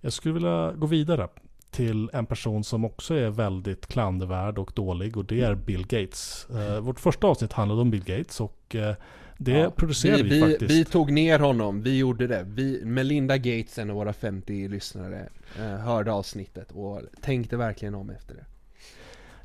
Jag 0.00 0.12
skulle 0.12 0.34
vilja 0.34 0.72
gå 0.72 0.86
vidare 0.86 1.28
till 1.70 2.10
en 2.12 2.26
person 2.26 2.64
som 2.64 2.84
också 2.84 3.14
är 3.14 3.30
väldigt 3.30 3.86
klandervärd 3.86 4.58
och 4.58 4.72
dålig 4.74 5.16
och 5.16 5.24
det 5.24 5.40
är 5.40 5.54
Bill 5.54 5.86
Gates. 5.86 6.46
Uh, 6.50 6.78
vårt 6.78 7.00
första 7.00 7.26
avsnitt 7.26 7.52
handlade 7.52 7.80
om 7.80 7.90
Bill 7.90 8.04
Gates 8.04 8.40
och 8.40 8.74
uh, 8.74 8.92
det 9.38 9.52
ja, 9.52 9.70
producerade 9.70 10.22
vi, 10.22 10.28
vi, 10.28 10.40
faktiskt. 10.40 10.70
Vi 10.70 10.84
tog 10.84 11.12
ner 11.12 11.38
honom, 11.38 11.82
vi 11.82 11.98
gjorde 11.98 12.26
det. 12.26 12.46
Vi, 12.48 12.84
Melinda 12.84 13.38
Gates, 13.38 13.78
en 13.78 13.90
av 13.90 13.96
våra 13.96 14.12
50 14.12 14.68
lyssnare, 14.68 15.28
eh, 15.58 15.64
hörde 15.64 16.12
avsnittet 16.12 16.72
och 16.72 17.00
tänkte 17.20 17.56
verkligen 17.56 17.94
om 17.94 18.10
efter 18.10 18.34
det. 18.34 18.44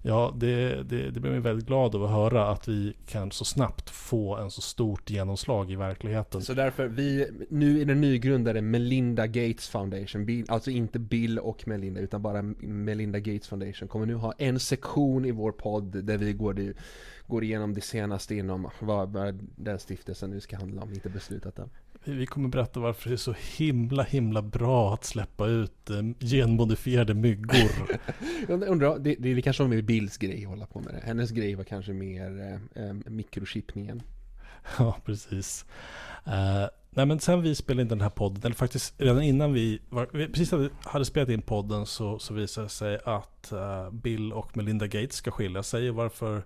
Ja, 0.01 0.33
det, 0.37 0.83
det, 0.83 1.11
det 1.11 1.19
blev 1.19 1.33
mig 1.33 1.41
väldigt 1.41 1.67
glad 1.67 1.95
av 1.95 2.03
att 2.03 2.11
höra 2.11 2.47
att 2.49 2.67
vi 2.67 2.93
kan 3.05 3.31
så 3.31 3.45
snabbt 3.45 3.89
få 3.89 4.37
en 4.37 4.51
så 4.51 4.61
stort 4.61 5.09
genomslag 5.09 5.71
i 5.71 5.75
verkligheten. 5.75 6.41
Så 6.41 6.53
därför, 6.53 6.87
vi, 6.87 7.27
nu 7.49 7.81
är 7.81 7.85
det 7.85 7.95
nygrundade 7.95 8.61
Melinda 8.61 9.27
Gates 9.27 9.69
Foundation, 9.69 10.25
Bill, 10.25 10.45
alltså 10.47 10.71
inte 10.71 10.99
Bill 10.99 11.39
och 11.39 11.67
Melinda, 11.67 12.01
utan 12.01 12.21
bara 12.21 12.41
Melinda 12.59 13.19
Gates 13.19 13.47
Foundation, 13.47 13.87
kommer 13.87 14.05
nu 14.05 14.13
ha 14.13 14.33
en 14.37 14.59
sektion 14.59 15.25
i 15.25 15.31
vår 15.31 15.51
podd 15.51 16.03
där 16.03 16.17
vi 16.17 16.33
går 16.33 16.53
går 17.29 17.43
igenom 17.43 17.73
det 17.73 17.81
senaste 17.81 18.35
inom 18.35 18.69
vad 18.79 19.39
den 19.55 19.79
stiftelsen 19.79 20.29
nu 20.29 20.39
ska 20.39 20.57
handla 20.57 20.81
om, 20.81 20.93
inte 20.93 21.09
beslutat 21.09 21.59
än. 21.59 21.69
Vi 22.03 22.25
kommer 22.25 22.49
berätta 22.49 22.79
varför 22.79 23.09
det 23.09 23.15
är 23.15 23.17
så 23.17 23.35
himla 23.57 24.03
himla 24.03 24.41
bra 24.41 24.93
att 24.93 25.03
släppa 25.03 25.47
ut 25.47 25.89
eh, 25.89 26.27
genmodifierade 26.27 27.13
myggor. 27.13 27.71
Undrar, 28.47 28.99
det, 28.99 29.15
det 29.19 29.29
är 29.29 29.41
kanske 29.41 29.63
mer 29.63 29.81
Bills 29.81 30.17
grej 30.17 30.43
att 30.43 30.49
hålla 30.49 30.65
på 30.65 30.79
med 30.79 30.93
det. 30.93 31.01
Hennes 31.03 31.31
grej 31.31 31.55
var 31.55 31.63
kanske 31.63 31.93
mer 31.93 32.59
eh, 32.75 32.83
eh 32.83 32.93
mikrochippningen. 33.05 34.01
Ja, 34.77 34.97
precis. 35.05 35.65
Uh, 36.27 36.67
nej 36.89 37.05
men 37.05 37.19
sen 37.19 37.41
vi 37.41 37.55
spelade 37.55 37.81
in 37.81 37.87
den 37.87 38.01
här 38.01 38.09
podden, 38.09 38.41
eller 38.43 38.55
faktiskt 38.55 38.93
redan 38.97 39.21
innan 39.21 39.53
vi, 39.53 39.81
var, 39.89 40.09
vi 40.13 40.27
precis 40.27 40.51
hade, 40.51 40.69
hade 40.83 41.05
spelat 41.05 41.29
in 41.29 41.41
podden 41.41 41.85
så, 41.85 42.19
så 42.19 42.33
visade 42.33 42.65
det 42.65 42.69
sig 42.69 42.99
att 43.05 43.53
uh, 43.53 43.91
Bill 43.91 44.33
och 44.33 44.57
Melinda 44.57 44.87
Gates 44.87 45.15
ska 45.15 45.31
skilja 45.31 45.63
sig. 45.63 45.91
Varför 45.91 46.43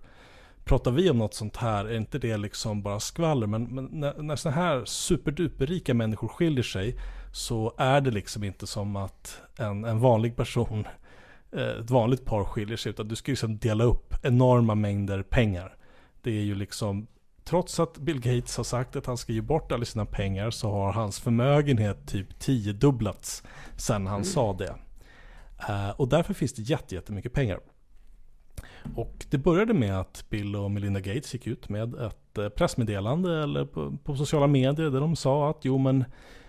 pratar 0.64 0.92
vi 0.92 1.10
om 1.10 1.18
något 1.18 1.34
sånt 1.34 1.58
här, 1.58 1.86
är 1.86 1.98
inte 1.98 2.20
det 2.20 2.38
liksom 2.38 2.82
bara 2.82 3.00
skvaller? 3.00 3.48
Men, 3.48 3.64
men 3.64 3.86
när, 3.86 4.22
när 4.22 4.36
sådana 4.36 4.62
här 4.62 4.86
superduperrika 4.86 5.94
människor 5.94 6.28
skiljer 6.28 6.64
sig 6.64 6.98
så 7.32 7.74
är 7.78 8.02
det 8.02 8.12
liksom 8.12 8.44
inte 8.44 8.68
som 8.68 8.96
att 8.96 9.42
en, 9.58 9.86
en 9.86 10.00
vanlig 10.00 10.36
person, 10.36 10.88
eh, 11.52 11.80
ett 11.80 11.90
vanligt 11.90 12.26
par 12.26 12.44
skiljer 12.44 12.78
sig, 12.78 12.90
utan 12.90 13.08
du 13.08 13.16
ska 13.16 13.32
liksom 13.32 13.58
dela 13.58 13.84
upp 13.84 14.16
enorma 14.24 14.76
mängder 14.76 15.24
pengar. 15.24 15.76
Det 16.22 16.32
är 16.32 16.44
ju 16.44 16.56
liksom, 16.56 17.08
trots 17.44 17.80
att 17.80 17.98
Bill 17.98 18.20
Gates 18.20 18.58
har 18.58 18.64
sagt 18.64 18.96
att 18.96 19.06
han 19.06 19.18
ska 19.18 19.34
ge 19.34 19.42
bort 19.42 19.72
alla 19.72 19.86
sina 19.86 20.06
pengar 20.06 20.52
så 20.52 20.72
har 20.72 20.94
hans 20.94 21.20
förmögenhet 21.20 22.08
typ 22.08 22.40
tiodubblats 22.40 23.44
sen 23.78 24.08
han 24.08 24.16
mm. 24.16 24.26
sa 24.26 24.54
det. 24.54 24.76
Uh, 25.70 25.90
och 25.90 26.08
därför 26.08 26.34
finns 26.34 26.54
det 26.54 26.62
jättemycket 26.92 27.34
pengar. 27.34 27.60
Och 28.96 29.26
det 29.30 29.38
började 29.38 29.74
med 29.74 30.00
att 30.00 30.26
Bill 30.30 30.56
och 30.56 30.72
Melinda 30.72 31.00
Gates 31.00 31.34
gick 31.34 31.48
ut 31.48 31.70
med 31.70 31.94
ett 31.96 32.38
eh, 32.38 32.50
pressmeddelande 32.50 33.44
eller 33.44 33.66
på, 33.66 33.98
på 34.04 34.16
sociala 34.16 34.48
medier 34.48 34.90
där 34.90 35.00
de 35.00 35.16
sa 35.16 35.50
att 35.50 35.60
jo 35.62 35.78
men 35.78 36.06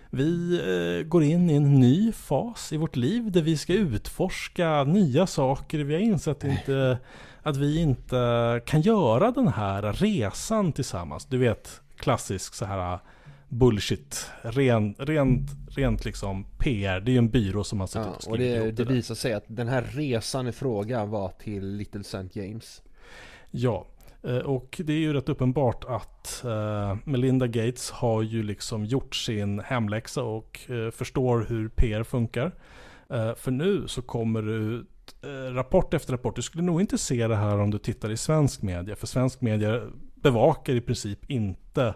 vi 0.09 0.59
eh, 0.59 1.07
går 1.07 1.23
in 1.23 1.49
i 1.49 1.53
en 1.53 1.79
ny 1.79 2.11
fas 2.11 2.73
i 2.73 2.77
vårt 2.77 2.95
liv 2.95 3.31
där 3.31 3.41
vi 3.41 3.57
ska 3.57 3.73
utforska 3.73 4.83
nya 4.83 5.27
saker. 5.27 5.79
Vi 5.79 5.93
har 5.93 6.01
insett 6.01 6.43
inte, 6.43 6.97
att 7.43 7.57
vi 7.57 7.81
inte 7.81 8.61
kan 8.65 8.81
göra 8.81 9.31
den 9.31 9.47
här 9.47 9.93
resan 9.93 10.71
tillsammans. 10.71 11.25
Du 11.25 11.37
vet, 11.37 11.81
klassisk 11.97 12.53
så 12.53 12.65
här 12.65 12.99
bullshit. 13.49 14.29
Ren, 14.41 14.95
rent, 14.97 15.51
rent 15.69 16.05
liksom 16.05 16.45
PR. 16.57 16.99
Det 16.99 17.11
är 17.11 17.13
ju 17.13 17.17
en 17.17 17.29
byrå 17.29 17.63
som 17.63 17.79
har 17.79 17.87
suttit 17.87 18.07
ja, 18.07 18.15
och 18.15 18.21
skrivit 18.21 18.61
och 18.61 18.65
det, 18.65 18.71
det, 18.71 18.83
det 18.83 18.93
visar 18.93 19.15
sig 19.15 19.33
att 19.33 19.43
den 19.47 19.67
här 19.67 19.81
resan 19.81 20.47
i 20.47 20.51
fråga 20.51 21.05
var 21.05 21.29
till 21.29 21.67
Little 21.67 22.01
St. 22.01 22.39
James. 22.39 22.81
Ja, 23.51 23.87
eh, 24.23 24.37
och 24.37 24.81
det 24.83 24.93
är 24.93 24.97
ju 24.97 25.13
rätt 25.13 25.29
uppenbart 25.29 25.85
att 25.87 26.43
uh, 26.45 26.95
Melinda 27.03 27.47
Gates 27.47 27.91
har 27.91 28.21
ju 28.21 28.43
liksom 28.43 28.85
gjort 28.85 29.15
sin 29.15 29.59
hemläxa 29.59 30.23
och 30.23 30.59
uh, 30.69 30.91
förstår 30.91 31.45
hur 31.49 31.69
PR 31.69 32.03
funkar. 32.03 32.51
För 33.37 33.51
nu 33.51 33.87
så 33.87 34.01
kommer 34.01 34.41
det 34.41 34.53
ut 34.53 35.15
rapport 35.51 35.93
efter 35.93 36.11
rapport. 36.11 36.35
Du 36.35 36.41
skulle 36.41 36.63
nog 36.63 36.81
inte 36.81 36.97
se 36.97 37.27
det 37.27 37.35
här 37.35 37.59
om 37.59 37.71
du 37.71 37.77
tittar 37.77 38.11
i 38.11 38.17
svensk 38.17 38.61
media. 38.61 38.95
För 38.95 39.07
svensk 39.07 39.41
media 39.41 39.81
bevakar 40.15 40.73
i 40.73 40.81
princip 40.81 41.31
inte 41.31 41.93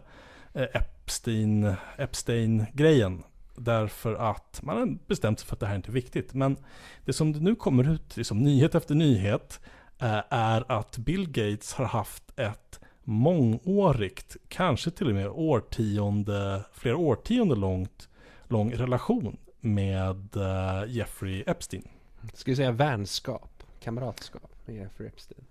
Epstein, 1.10 1.76
Epstein-grejen. 1.98 3.24
Därför 3.56 4.14
att 4.14 4.60
man 4.64 4.78
har 4.78 4.98
bestämt 5.08 5.40
sig 5.40 5.48
för 5.48 5.56
att 5.56 5.60
det 5.60 5.66
här 5.66 5.76
inte 5.76 5.90
är 5.90 5.94
viktigt. 5.94 6.34
Men 6.34 6.58
det 7.06 7.14
som 7.14 7.34
det 7.34 7.40
nu 7.40 7.56
kommer 7.56 7.94
ut, 7.94 8.18
liksom 8.18 8.40
nyhet 8.40 8.76
efter 8.76 8.96
nyhet, 8.96 9.60
eh, 10.00 10.22
är 10.30 10.72
att 10.72 10.98
Bill 10.98 11.30
Gates 11.32 11.74
har 11.74 11.86
haft 11.86 12.40
ett 12.40 12.80
mångårigt, 13.04 14.38
kanske 14.48 14.92
till 14.92 15.08
och 15.08 15.16
med 15.16 15.30
årtionde, 15.30 16.64
flera 16.74 16.98
årtionde 16.98 17.56
långt, 17.56 18.10
lång 18.48 18.74
relation 18.74 19.38
med 19.60 20.38
uh, 20.38 20.96
Jeffrey 20.96 21.44
Epstein. 21.48 21.88
Ska 22.34 22.52
vi 22.52 22.56
säga 22.56 22.72
vänskap, 22.72 23.64
kamratskap 23.80 24.52
med 24.66 24.76
Jeffrey 24.76 25.08
Epstein? 25.08 25.42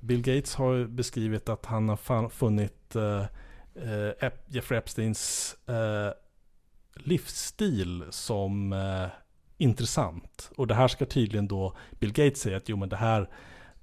Bill 0.00 0.22
Gates 0.22 0.54
har 0.54 0.84
beskrivit 0.84 1.48
att 1.48 1.66
han 1.66 1.88
har 1.88 2.28
funnit 2.28 2.96
uh, 3.76 4.30
Jeffrey 4.46 4.78
Epsteins 4.78 5.56
livsstil 6.94 8.04
som 8.10 8.74
intressant. 9.58 10.50
Och 10.56 10.66
det 10.66 10.74
här 10.74 10.88
ska 10.88 11.06
tydligen 11.06 11.48
då 11.48 11.76
Bill 11.98 12.12
Gates 12.12 12.40
säga 12.40 12.56
att 12.56 12.68
jo 12.68 12.76
men 12.76 12.88
det 12.88 12.96
här 12.96 13.28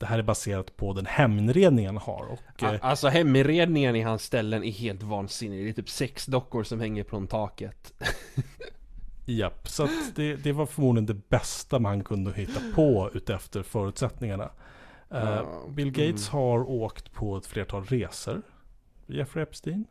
det 0.03 0.07
här 0.07 0.19
är 0.19 0.23
baserat 0.23 0.77
på 0.77 0.93
den 0.93 1.05
heminredning 1.05 1.85
han 1.85 1.97
har. 1.97 2.25
Och, 2.31 2.63
Alltså 2.81 3.07
heminredningen 3.07 3.95
i 3.95 4.01
hans 4.01 4.23
ställen 4.23 4.63
är 4.63 4.71
helt 4.71 5.03
vansinnig. 5.03 5.65
Det 5.65 5.69
är 5.69 5.73
typ 5.73 5.89
sex 5.89 6.25
dockor 6.25 6.63
som 6.63 6.79
hänger 6.79 7.03
från 7.03 7.27
taket. 7.27 7.93
Japp, 9.25 9.67
så 9.67 9.87
det, 10.15 10.35
det 10.35 10.51
var 10.51 10.65
förmodligen 10.65 11.05
det 11.05 11.29
bästa 11.29 11.79
man 11.79 12.03
kunde 12.03 12.33
hitta 12.33 12.59
på 12.75 13.09
utefter 13.13 13.63
förutsättningarna. 13.63 14.49
Uh, 15.13 15.69
Bill 15.69 15.91
Gates 15.91 16.29
mm. 16.29 16.41
har 16.41 16.69
åkt 16.69 17.13
på 17.13 17.37
ett 17.37 17.45
flertal 17.45 17.85
resor 17.85 18.41
Jeffrey 19.13 19.43
Epstein 19.43 19.85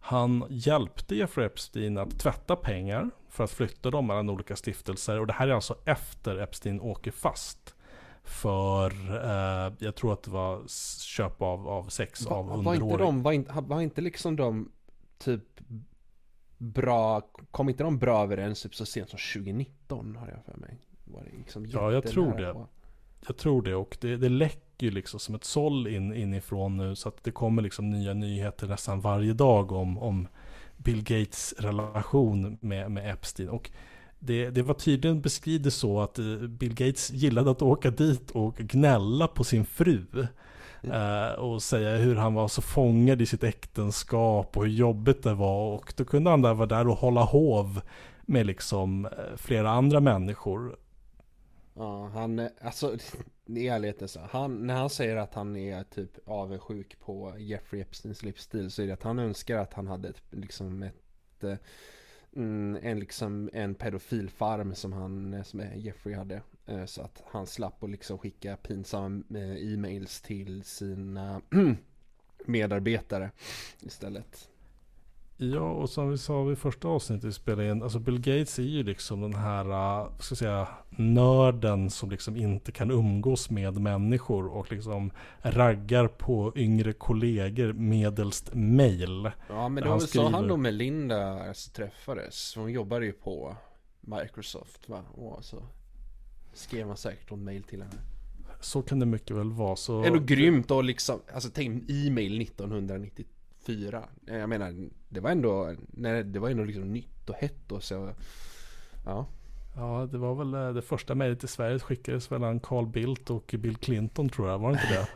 Han 0.00 0.44
hjälpte 0.50 1.16
Jeffrey 1.16 1.46
Epstein 1.46 1.98
att 1.98 2.18
tvätta 2.18 2.56
pengar 2.56 3.10
för 3.28 3.44
att 3.44 3.50
flytta 3.50 3.90
dem 3.90 4.06
mellan 4.06 4.30
olika 4.30 4.56
stiftelser 4.56 5.20
och 5.20 5.26
det 5.26 5.32
här 5.32 5.48
är 5.48 5.52
alltså 5.52 5.78
efter 5.84 6.38
Epstein 6.38 6.80
åker 6.80 7.10
fast 7.10 7.74
för, 8.22 8.90
eh, 9.24 9.72
jag 9.78 9.94
tror 9.94 10.12
att 10.12 10.22
det 10.22 10.30
var 10.30 10.62
köp 11.00 11.42
av, 11.42 11.68
av 11.68 11.88
sex 11.88 12.26
va, 12.26 12.36
av 12.36 12.52
underårig. 12.52 12.80
Var 12.80 12.92
inte 12.92 12.96
de, 13.04 13.22
var 13.22 13.32
inte, 13.32 13.52
var 13.60 13.80
inte 13.80 14.00
liksom 14.00 14.36
de 14.36 14.72
typ 15.18 15.60
bra, 16.58 17.20
kom 17.50 17.68
inte 17.68 17.82
de 17.82 17.98
bra 17.98 18.22
överens 18.22 18.62
typ 18.62 18.74
så 18.74 18.86
sent 18.86 19.10
som 19.10 19.18
2019 19.34 20.16
har 20.16 20.28
jag 20.28 20.44
för 20.44 20.60
mig? 20.60 20.78
Var 21.04 21.22
det 21.24 21.38
liksom 21.38 21.66
ja, 21.66 21.92
jag 21.92 22.06
tror 22.06 22.38
det. 22.38 22.52
På. 22.52 22.66
Jag 23.26 23.36
tror 23.36 23.62
det 23.62 23.74
och 23.74 23.96
det, 24.00 24.16
det 24.16 24.28
läcker 24.28 24.67
ju 24.86 24.90
liksom 24.90 25.20
som 25.20 25.34
ett 25.34 25.44
såll 25.44 25.86
in, 25.86 26.14
inifrån 26.14 26.76
nu 26.76 26.96
så 26.96 27.08
att 27.08 27.24
det 27.24 27.30
kommer 27.30 27.62
liksom 27.62 27.90
nya 27.90 28.14
nyheter 28.14 28.66
nästan 28.66 29.00
varje 29.00 29.32
dag 29.32 29.72
om, 29.72 29.98
om 29.98 30.28
Bill 30.76 31.02
Gates 31.02 31.54
relation 31.58 32.58
med, 32.60 32.90
med 32.90 33.12
Epstein. 33.12 33.48
Och 33.48 33.70
det, 34.18 34.50
det 34.50 34.62
var 34.62 34.74
tydligen 34.74 35.20
beskrivet 35.20 35.74
så 35.74 36.00
att 36.00 36.18
eh, 36.18 36.36
Bill 36.48 36.74
Gates 36.74 37.10
gillade 37.10 37.50
att 37.50 37.62
åka 37.62 37.90
dit 37.90 38.30
och 38.30 38.56
gnälla 38.56 39.28
på 39.28 39.44
sin 39.44 39.64
fru. 39.64 40.06
Uh, 40.84 41.38
och 41.38 41.62
säga 41.62 41.96
hur 41.96 42.16
han 42.16 42.34
var 42.34 42.48
så 42.48 42.62
fångad 42.62 43.22
i 43.22 43.26
sitt 43.26 43.44
äktenskap 43.44 44.56
och 44.56 44.64
hur 44.64 44.72
jobbigt 44.72 45.22
det 45.22 45.34
var. 45.34 45.74
Och 45.74 45.94
då 45.96 46.04
kunde 46.04 46.30
han 46.30 46.42
där 46.42 46.54
vara 46.54 46.66
där 46.66 46.88
och 46.88 46.96
hålla 46.96 47.22
hov 47.22 47.80
med 48.22 48.46
liksom 48.46 49.06
eh, 49.06 49.36
flera 49.36 49.70
andra 49.70 50.00
människor. 50.00 50.76
Ja, 51.74 52.10
han, 52.14 52.48
alltså 52.62 52.96
i 53.56 53.68
ärlighetens 53.68 54.16
han, 54.16 54.66
när 54.66 54.74
han 54.74 54.90
säger 54.90 55.16
att 55.16 55.34
han 55.34 55.56
är 55.56 55.84
typ 55.84 56.28
avundsjuk 56.28 57.00
på 57.00 57.34
Jeffrey 57.38 57.82
Epsteins 57.82 58.22
livsstil 58.22 58.70
så 58.70 58.82
är 58.82 58.86
det 58.86 58.92
att 58.92 59.02
han 59.02 59.18
önskar 59.18 59.58
att 59.58 59.74
han 59.74 59.86
hade 59.86 60.08
ett, 60.08 60.22
liksom 60.30 60.82
ett 60.82 61.44
eh, 61.44 61.56
mm, 62.36 62.78
en, 62.82 63.00
liksom, 63.00 63.50
en 63.52 63.74
pedofilfarm 63.74 64.74
som 64.74 64.92
han, 64.92 65.34
eh, 65.34 65.42
som 65.42 65.62
Jeffrey 65.76 66.14
hade. 66.14 66.42
Eh, 66.66 66.84
så 66.84 67.02
att 67.02 67.22
han 67.26 67.46
slapp 67.46 67.82
att 67.82 67.90
liksom 67.90 68.18
skicka 68.18 68.56
pinsamma 68.56 69.24
e-mails 69.58 70.20
till 70.20 70.64
sina 70.64 71.42
medarbetare 72.44 73.30
istället. 73.80 74.48
Ja, 75.40 75.70
och 75.70 75.90
som 75.90 76.10
vi 76.10 76.18
sa 76.18 76.42
vid 76.42 76.58
första 76.58 76.88
avsnittet 76.88 77.24
vi 77.24 77.32
spelade 77.32 77.70
in, 77.70 77.82
alltså 77.82 77.98
Bill 77.98 78.18
Gates 78.18 78.58
är 78.58 78.62
ju 78.62 78.82
liksom 78.82 79.20
den 79.20 79.34
här, 79.34 79.64
uh, 79.64 80.10
ska 80.18 80.32
jag 80.32 80.38
säga, 80.38 80.68
nörden 80.90 81.90
som 81.90 82.10
liksom 82.10 82.36
inte 82.36 82.72
kan 82.72 82.90
umgås 82.90 83.50
med 83.50 83.80
människor 83.80 84.46
och 84.46 84.72
liksom 84.72 85.10
raggar 85.42 86.08
på 86.08 86.52
yngre 86.56 86.92
kollegor 86.92 87.72
medelst 87.72 88.54
mail. 88.54 89.30
Ja, 89.48 89.68
men 89.68 89.82
det 89.82 89.88
var 89.88 89.98
väl 89.98 90.08
så 90.08 90.28
han 90.28 90.50
och 90.50 90.60
Melinda 90.60 91.54
träffades. 91.74 92.54
Hon 92.56 92.72
jobbade 92.72 93.06
ju 93.06 93.12
på 93.12 93.56
Microsoft, 94.00 94.88
va? 94.88 95.02
Och 95.14 95.44
så 95.44 95.62
skrev 96.52 96.86
man 96.86 96.96
säkert 96.96 97.30
någon 97.30 97.44
mail 97.44 97.62
till 97.62 97.82
henne. 97.82 97.98
Så 98.60 98.82
kan 98.82 99.00
det 99.00 99.06
mycket 99.06 99.36
väl 99.36 99.52
vara. 99.52 99.76
Så... 99.76 100.04
Ändå 100.04 100.18
grymt 100.18 100.70
och 100.70 100.84
liksom, 100.84 101.20
alltså 101.34 101.50
tänk 101.54 101.90
e-mail 101.90 102.42
1993 102.42 103.24
fyra. 103.68 104.08
Jag 104.26 104.48
menar, 104.48 104.88
det 105.08 105.20
var 105.20 105.30
ändå, 105.30 105.74
nej, 105.88 106.24
det 106.24 106.38
var 106.38 106.50
ändå 106.50 106.64
liksom 106.64 106.92
nytt 106.92 107.30
och 107.30 107.36
hett 107.36 107.72
och 107.72 107.82
så. 107.82 108.14
Ja. 109.04 109.26
Ja, 109.76 110.08
det 110.12 110.18
var 110.18 110.34
väl 110.34 110.54
eh, 110.54 110.74
det 110.74 110.82
första 110.82 111.14
mejlet 111.14 111.44
i 111.44 111.48
Sverige 111.48 111.78
skickades 111.78 112.30
mellan 112.30 112.60
Carl 112.60 112.86
Bildt 112.86 113.30
och 113.30 113.54
Bill 113.58 113.76
Clinton 113.76 114.28
tror 114.28 114.48
jag, 114.48 114.58
var 114.58 114.72
det 114.72 114.74
inte 114.74 114.94
det? 114.94 115.08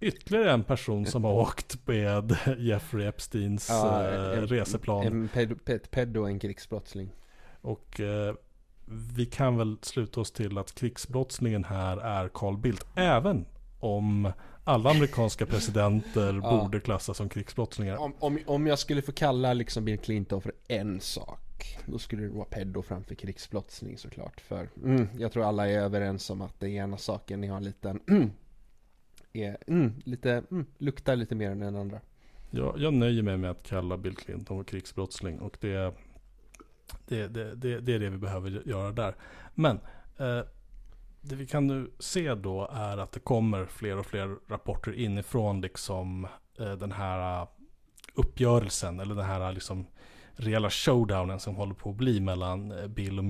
Ytterligare 0.06 0.52
en 0.52 0.64
person 0.64 1.06
som 1.06 1.24
har 1.24 1.32
åkt 1.32 1.86
med 1.86 2.36
Jeffrey 2.58 3.06
Epsteins 3.06 3.68
ja, 3.68 4.08
eh, 4.08 4.38
en, 4.38 4.46
reseplan. 4.46 5.06
En 5.06 5.28
ped, 5.28 5.90
pedo 5.90 6.20
och 6.20 6.28
en 6.28 6.38
krigsbrottsling. 6.38 7.12
Och 7.60 8.00
eh, 8.00 8.34
vi 9.14 9.26
kan 9.26 9.56
väl 9.56 9.76
sluta 9.82 10.20
oss 10.20 10.32
till 10.32 10.58
att 10.58 10.74
krigsbrottslingen 10.74 11.64
här 11.64 11.96
är 11.96 12.28
Carl 12.28 12.56
Bildt. 12.56 12.86
Även 12.94 13.46
om 13.80 14.32
alla 14.64 14.90
amerikanska 14.90 15.46
presidenter 15.46 16.40
ja. 16.42 16.60
borde 16.60 16.80
klassas 16.80 17.16
som 17.16 17.28
krigsbrottslingar. 17.28 17.96
Om, 17.96 18.14
om, 18.18 18.38
om 18.46 18.66
jag 18.66 18.78
skulle 18.78 19.02
få 19.02 19.12
kalla 19.12 19.52
liksom 19.52 19.84
Bill 19.84 19.98
Clinton 19.98 20.42
för 20.42 20.52
en 20.68 21.00
sak, 21.00 21.78
då 21.86 21.98
skulle 21.98 22.22
det 22.22 22.28
vara 22.28 22.44
pedo 22.44 22.82
framför 22.82 23.14
krigsbrottsling 23.14 23.98
såklart. 23.98 24.40
För 24.40 24.68
mm, 24.84 25.08
jag 25.18 25.32
tror 25.32 25.44
alla 25.44 25.68
är 25.68 25.78
överens 25.78 26.30
om 26.30 26.40
att 26.40 26.60
den 26.60 26.70
ena 26.70 26.96
saken 26.96 27.50
har 27.50 27.56
en 27.56 27.64
liten, 27.64 28.00
mm, 28.08 28.30
är, 29.32 29.56
mm, 29.66 29.92
lite, 30.04 30.44
mm, 30.50 30.66
luktar 30.78 31.16
lite 31.16 31.34
mer 31.34 31.50
än 31.50 31.58
den 31.58 31.76
andra. 31.76 32.00
Ja, 32.50 32.74
jag 32.78 32.94
nöjer 32.94 33.22
mig 33.22 33.36
med 33.36 33.50
att 33.50 33.62
kalla 33.62 33.96
Bill 33.96 34.16
Clinton 34.16 34.58
för 34.58 34.64
krigsbrottsling 34.64 35.40
och 35.40 35.56
det, 35.60 35.94
det, 37.06 37.28
det, 37.28 37.54
det, 37.54 37.80
det 37.80 37.94
är 37.94 37.98
det 37.98 38.10
vi 38.10 38.18
behöver 38.18 38.62
göra 38.68 38.92
där. 38.92 39.14
Men 39.54 39.80
eh, 40.18 40.40
det 41.22 41.36
vi 41.36 41.46
kan 41.46 41.66
nu 41.66 41.90
se 41.98 42.34
då 42.34 42.68
är 42.72 42.98
att 42.98 43.12
det 43.12 43.20
kommer 43.20 43.66
fler 43.66 43.98
och 43.98 44.06
fler 44.06 44.36
rapporter 44.48 44.92
inifrån 44.92 45.60
liksom 45.60 46.26
eh, 46.58 46.72
den 46.72 46.92
här 46.92 47.42
eh, 47.42 47.48
uppgörelsen 48.14 49.00
eller 49.00 49.14
den 49.14 49.24
här 49.24 49.40
eh, 49.40 49.52
liksom 49.52 49.86
reella 50.36 50.70
showdownen 50.70 51.40
som 51.40 51.54
håller 51.54 51.74
på 51.74 51.90
att 51.90 51.96
bli 51.96 52.20
mellan 52.20 52.72
eh, 52.72 52.86
Bill 52.86 53.18
och 53.18 53.24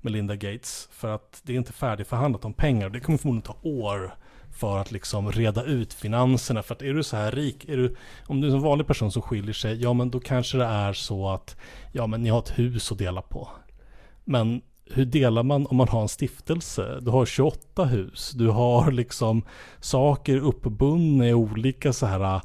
Melinda 0.00 0.36
Gates. 0.36 0.88
För 0.92 1.08
att 1.08 1.40
det 1.44 1.52
är 1.52 1.56
inte 1.56 1.72
färdigförhandlat 1.72 2.44
om 2.44 2.52
pengar. 2.52 2.90
Det 2.90 3.00
kommer 3.00 3.18
förmodligen 3.18 3.54
ta 3.54 3.68
år 3.68 4.14
för 4.50 4.78
att 4.78 4.92
liksom 4.92 5.32
reda 5.32 5.64
ut 5.64 5.94
finanserna. 5.94 6.62
För 6.62 6.74
att 6.74 6.82
är 6.82 6.94
du 6.94 7.02
så 7.02 7.16
här 7.16 7.32
rik, 7.32 7.64
är 7.68 7.76
du, 7.76 7.96
om 8.26 8.40
du 8.40 8.48
är 8.48 8.54
en 8.54 8.60
vanlig 8.60 8.86
person 8.86 9.12
som 9.12 9.22
skiljer 9.22 9.52
sig, 9.52 9.82
ja 9.82 9.92
men 9.92 10.10
då 10.10 10.20
kanske 10.20 10.58
det 10.58 10.64
är 10.64 10.92
så 10.92 11.28
att, 11.28 11.56
ja 11.92 12.06
men 12.06 12.22
ni 12.22 12.28
har 12.28 12.38
ett 12.38 12.58
hus 12.58 12.92
att 12.92 12.98
dela 12.98 13.22
på. 13.22 13.48
Men 14.24 14.62
hur 14.92 15.04
delar 15.04 15.42
man 15.42 15.66
om 15.66 15.76
man 15.76 15.88
har 15.88 16.02
en 16.02 16.08
stiftelse? 16.08 16.98
Du 17.00 17.10
har 17.10 17.26
28 17.26 17.84
hus, 17.84 18.30
du 18.30 18.48
har 18.48 18.90
liksom 18.90 19.42
saker 19.80 20.36
uppbundna 20.36 21.28
i 21.28 21.34
olika 21.34 21.92
så 21.92 22.06
här 22.06 22.40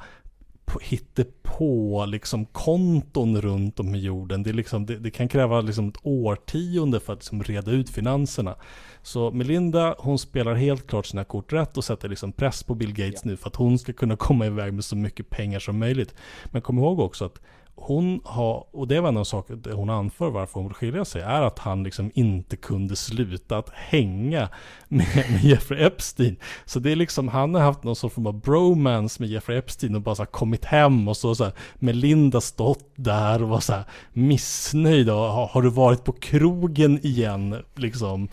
hittepå 0.82 2.06
liksom 2.06 2.46
konton 2.46 3.42
runt 3.42 3.80
om 3.80 3.96
i 3.96 4.00
jorden. 4.00 4.44
Det, 4.44 4.54
liksom, 4.54 4.86
det, 4.86 5.00
det 5.00 5.12
kan 5.12 5.28
kräva 5.28 5.62
liksom 5.62 5.90
ett 5.90 5.98
årtionde 6.04 7.00
för 7.00 7.14
att 7.14 7.20
liksom 7.20 7.44
reda 7.44 7.72
ut 7.72 7.90
finanserna. 7.90 8.56
Så 9.02 9.32
Melinda, 9.32 9.96
hon 9.98 10.20
spelar 10.20 10.54
helt 10.54 10.88
klart 10.88 11.06
sina 11.06 11.24
kort 11.24 11.54
rätt 11.54 11.78
och 11.78 11.84
sätter 11.84 12.10
liksom 12.10 12.32
press 12.32 12.64
på 12.64 12.76
Bill 12.76 12.94
Gates 12.94 13.22
ja. 13.24 13.30
nu 13.30 13.38
för 13.38 13.48
att 13.48 13.56
hon 13.56 13.80
ska 13.80 13.94
kunna 13.94 14.16
komma 14.16 14.46
iväg 14.46 14.74
med 14.74 14.86
så 14.86 14.96
mycket 14.96 15.30
pengar 15.30 15.60
som 15.60 15.80
möjligt. 15.80 16.16
Men 16.46 16.62
kom 16.62 16.80
ihåg 16.80 17.00
också 17.00 17.26
att 17.26 17.42
hon 17.78 18.22
har, 18.24 18.66
och 18.72 18.88
det 18.88 19.00
var 19.00 19.10
en 19.10 19.18
av 19.18 19.24
sakerna 19.24 19.76
hon 19.76 19.90
anför 19.90 20.30
varför 20.30 20.54
hon 20.54 20.68
vill 20.68 20.74
skilja 20.74 21.06
sig, 21.06 21.22
är 21.22 21.42
att 21.42 21.60
han 21.60 21.84
liksom 21.84 22.12
inte 22.14 22.58
kunde 22.58 22.96
sluta 22.96 23.58
att 23.58 23.70
hänga 23.70 24.50
med, 24.88 25.08
med 25.32 25.44
Jeffrey 25.44 25.84
Epstein. 25.84 26.36
Så 26.66 26.80
det 26.80 26.92
är 26.92 26.96
liksom, 26.96 27.28
han 27.28 27.56
har 27.56 27.62
haft 27.62 27.84
någon 27.84 27.96
sorts 27.96 28.16
form 28.16 28.28
av 28.28 28.42
bromance 28.42 29.22
med 29.22 29.30
Jeffrey 29.30 29.58
Epstein 29.58 29.96
och 29.96 30.02
bara 30.02 30.16
så 30.16 30.22
här 30.22 30.32
kommit 30.32 30.66
hem 30.66 31.08
och 31.08 31.18
så, 31.18 31.36
så 31.36 31.44
här, 31.44 31.54
Melinda 31.76 32.42
stått 32.42 32.94
där 32.96 33.44
och 33.44 33.50
var 33.50 33.60
så 33.60 33.74
här 33.74 33.84
missnöjd 34.14 35.10
och 35.10 35.16
har, 35.16 35.48
har, 35.48 35.62
du 35.62 35.70
varit 35.70 36.04
på 36.04 36.12
krogen 36.12 37.06
igen, 37.06 37.64
liksom 37.76 38.28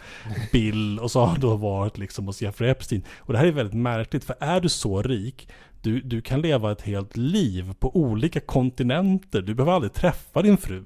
Bill, 0.52 0.98
och 0.98 1.10
så 1.10 1.24
har 1.24 1.36
du 1.36 1.56
varit 1.56 1.98
liksom 1.98 2.26
hos 2.26 2.42
Jeffrey 2.42 2.70
Epstein. 2.70 3.02
Och 3.18 3.32
det 3.32 3.38
här 3.38 3.46
är 3.46 3.52
väldigt 3.52 3.80
märkligt, 3.80 4.24
för 4.24 4.36
är 4.40 4.60
du 4.60 4.68
så 4.68 5.02
rik, 5.02 5.48
du, 5.82 6.00
du 6.00 6.22
kan 6.22 6.40
leva 6.40 6.72
ett 6.72 6.82
helt 6.82 7.16
liv 7.16 7.74
på 7.78 7.96
olika 7.96 8.40
kontinenter. 8.40 9.42
Du 9.42 9.54
behöver 9.54 9.72
aldrig 9.72 9.92
träffa 9.92 10.42
din 10.42 10.56
fru. 10.56 10.84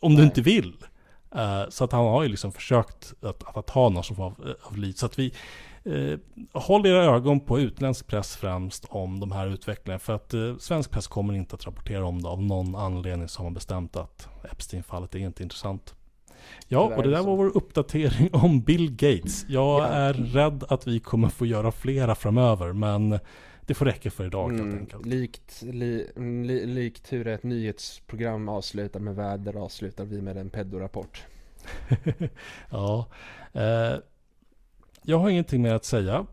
Om 0.00 0.12
Nej. 0.12 0.20
du 0.20 0.24
inte 0.24 0.40
vill. 0.40 0.72
Uh, 1.36 1.68
så 1.68 1.84
att 1.84 1.92
han 1.92 2.04
har 2.04 2.22
ju 2.22 2.28
liksom 2.28 2.52
försökt 2.52 3.14
att, 3.22 3.56
att, 3.56 3.70
ha 3.70 3.88
någon 3.88 4.04
form 4.04 4.20
av, 4.20 4.54
av 4.62 4.76
liv. 4.76 4.92
Så 4.92 5.06
att 5.06 5.18
vi 5.18 5.32
uh, 5.86 6.18
håll 6.52 6.86
era 6.86 7.04
ögon 7.04 7.40
på 7.40 7.60
utländsk 7.60 8.06
press 8.06 8.36
främst 8.36 8.84
om 8.88 9.20
de 9.20 9.32
här 9.32 9.46
utvecklingarna. 9.46 9.98
För 9.98 10.12
att 10.14 10.34
uh, 10.34 10.56
svensk 10.56 10.90
press 10.90 11.06
kommer 11.06 11.34
inte 11.34 11.54
att 11.54 11.66
rapportera 11.66 12.06
om 12.06 12.22
det. 12.22 12.28
Av 12.28 12.42
någon 12.42 12.74
anledning 12.76 13.28
så 13.28 13.38
har 13.38 13.44
man 13.44 13.54
bestämt 13.54 13.96
att 13.96 14.28
Epstein-fallet 14.52 15.14
är 15.14 15.18
inte 15.18 15.42
intressant. 15.42 15.94
Ja, 16.68 16.80
och 16.96 17.02
det 17.02 17.10
där 17.10 17.22
var 17.22 17.36
vår 17.36 17.56
uppdatering 17.56 18.30
om 18.32 18.60
Bill 18.60 18.90
Gates. 18.90 19.44
Jag 19.48 19.80
Ja. 19.80 19.86
är 19.86 20.12
rädd 20.12 20.64
att 20.68 20.86
vi 20.86 21.00
kommer 21.00 21.28
få 21.28 21.46
göra 21.46 21.72
flera 21.72 22.14
framöver, 22.14 22.72
men 22.72 23.18
det 23.66 23.74
får 23.74 23.84
räcka 23.86 24.10
för 24.10 24.26
idag 24.26 24.48
helt 24.50 24.60
Mm, 24.62 24.78
enkelt. 24.78 25.06
likt, 25.06 25.62
li, 25.62 26.10
mm, 26.16 26.44
li, 26.44 26.66
likt 26.66 27.12
hur 27.12 27.26
ett 27.26 27.42
nyhetsprogram 27.42 28.48
avslutar 28.48 29.00
med 29.00 29.14
väder 29.16 29.54
avslutar 29.56 30.04
vi 30.04 30.22
med 30.22 30.36
en 30.36 30.50
pedorapport. 30.50 31.24
ja, 32.70 33.06
eh, 33.52 33.94
jag 35.02 35.18
har 35.18 35.30
ingenting 35.30 35.62
mer 35.62 35.74
att 35.74 35.84
säga. 35.84 36.26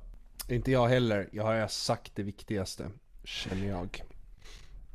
Inte 0.49 0.71
jag 0.71 0.87
heller, 0.87 1.29
jag 1.31 1.43
har 1.43 1.67
sagt 1.67 2.11
det 2.15 2.23
viktigaste, 2.23 2.89
känner 3.23 3.67
jag. 3.67 4.03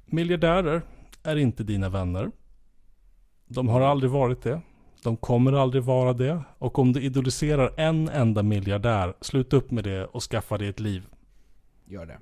Miljardärer 0.07 0.82
är 1.22 1.36
inte 1.36 1.62
dina 1.64 1.89
vänner. 1.89 2.30
De 3.47 3.68
har 3.68 3.80
aldrig 3.80 4.11
varit 4.11 4.43
det. 4.43 4.61
De 5.03 5.16
kommer 5.16 5.53
aldrig 5.53 5.82
vara 5.82 6.12
det. 6.12 6.43
Och 6.59 6.78
om 6.78 6.93
du 6.93 7.03
idoliserar 7.03 7.74
en 7.76 8.09
enda 8.09 8.43
miljardär, 8.43 9.14
sluta 9.20 9.57
upp 9.57 9.70
med 9.70 9.84
det 9.84 10.05
och 10.05 10.22
skaffa 10.22 10.59
dig 10.59 10.68
ett 10.68 10.80
liv. 10.80 11.07
Gör 11.86 12.07
det. 12.07 12.18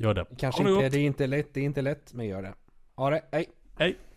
Gör 0.00 0.14
det. 0.14 0.26
Kanske 0.38 0.62
inte, 0.62 0.88
det 0.88 0.98
är 0.98 1.06
inte 1.06 1.26
lätt, 1.26 1.54
det 1.54 1.60
är 1.60 1.64
inte 1.64 1.82
lätt, 1.82 2.14
men 2.14 2.26
gör 2.26 2.42
det. 2.42 2.54
Ha 2.96 3.10
det, 3.10 3.24
hej! 3.32 3.46
Hej! 3.78 3.98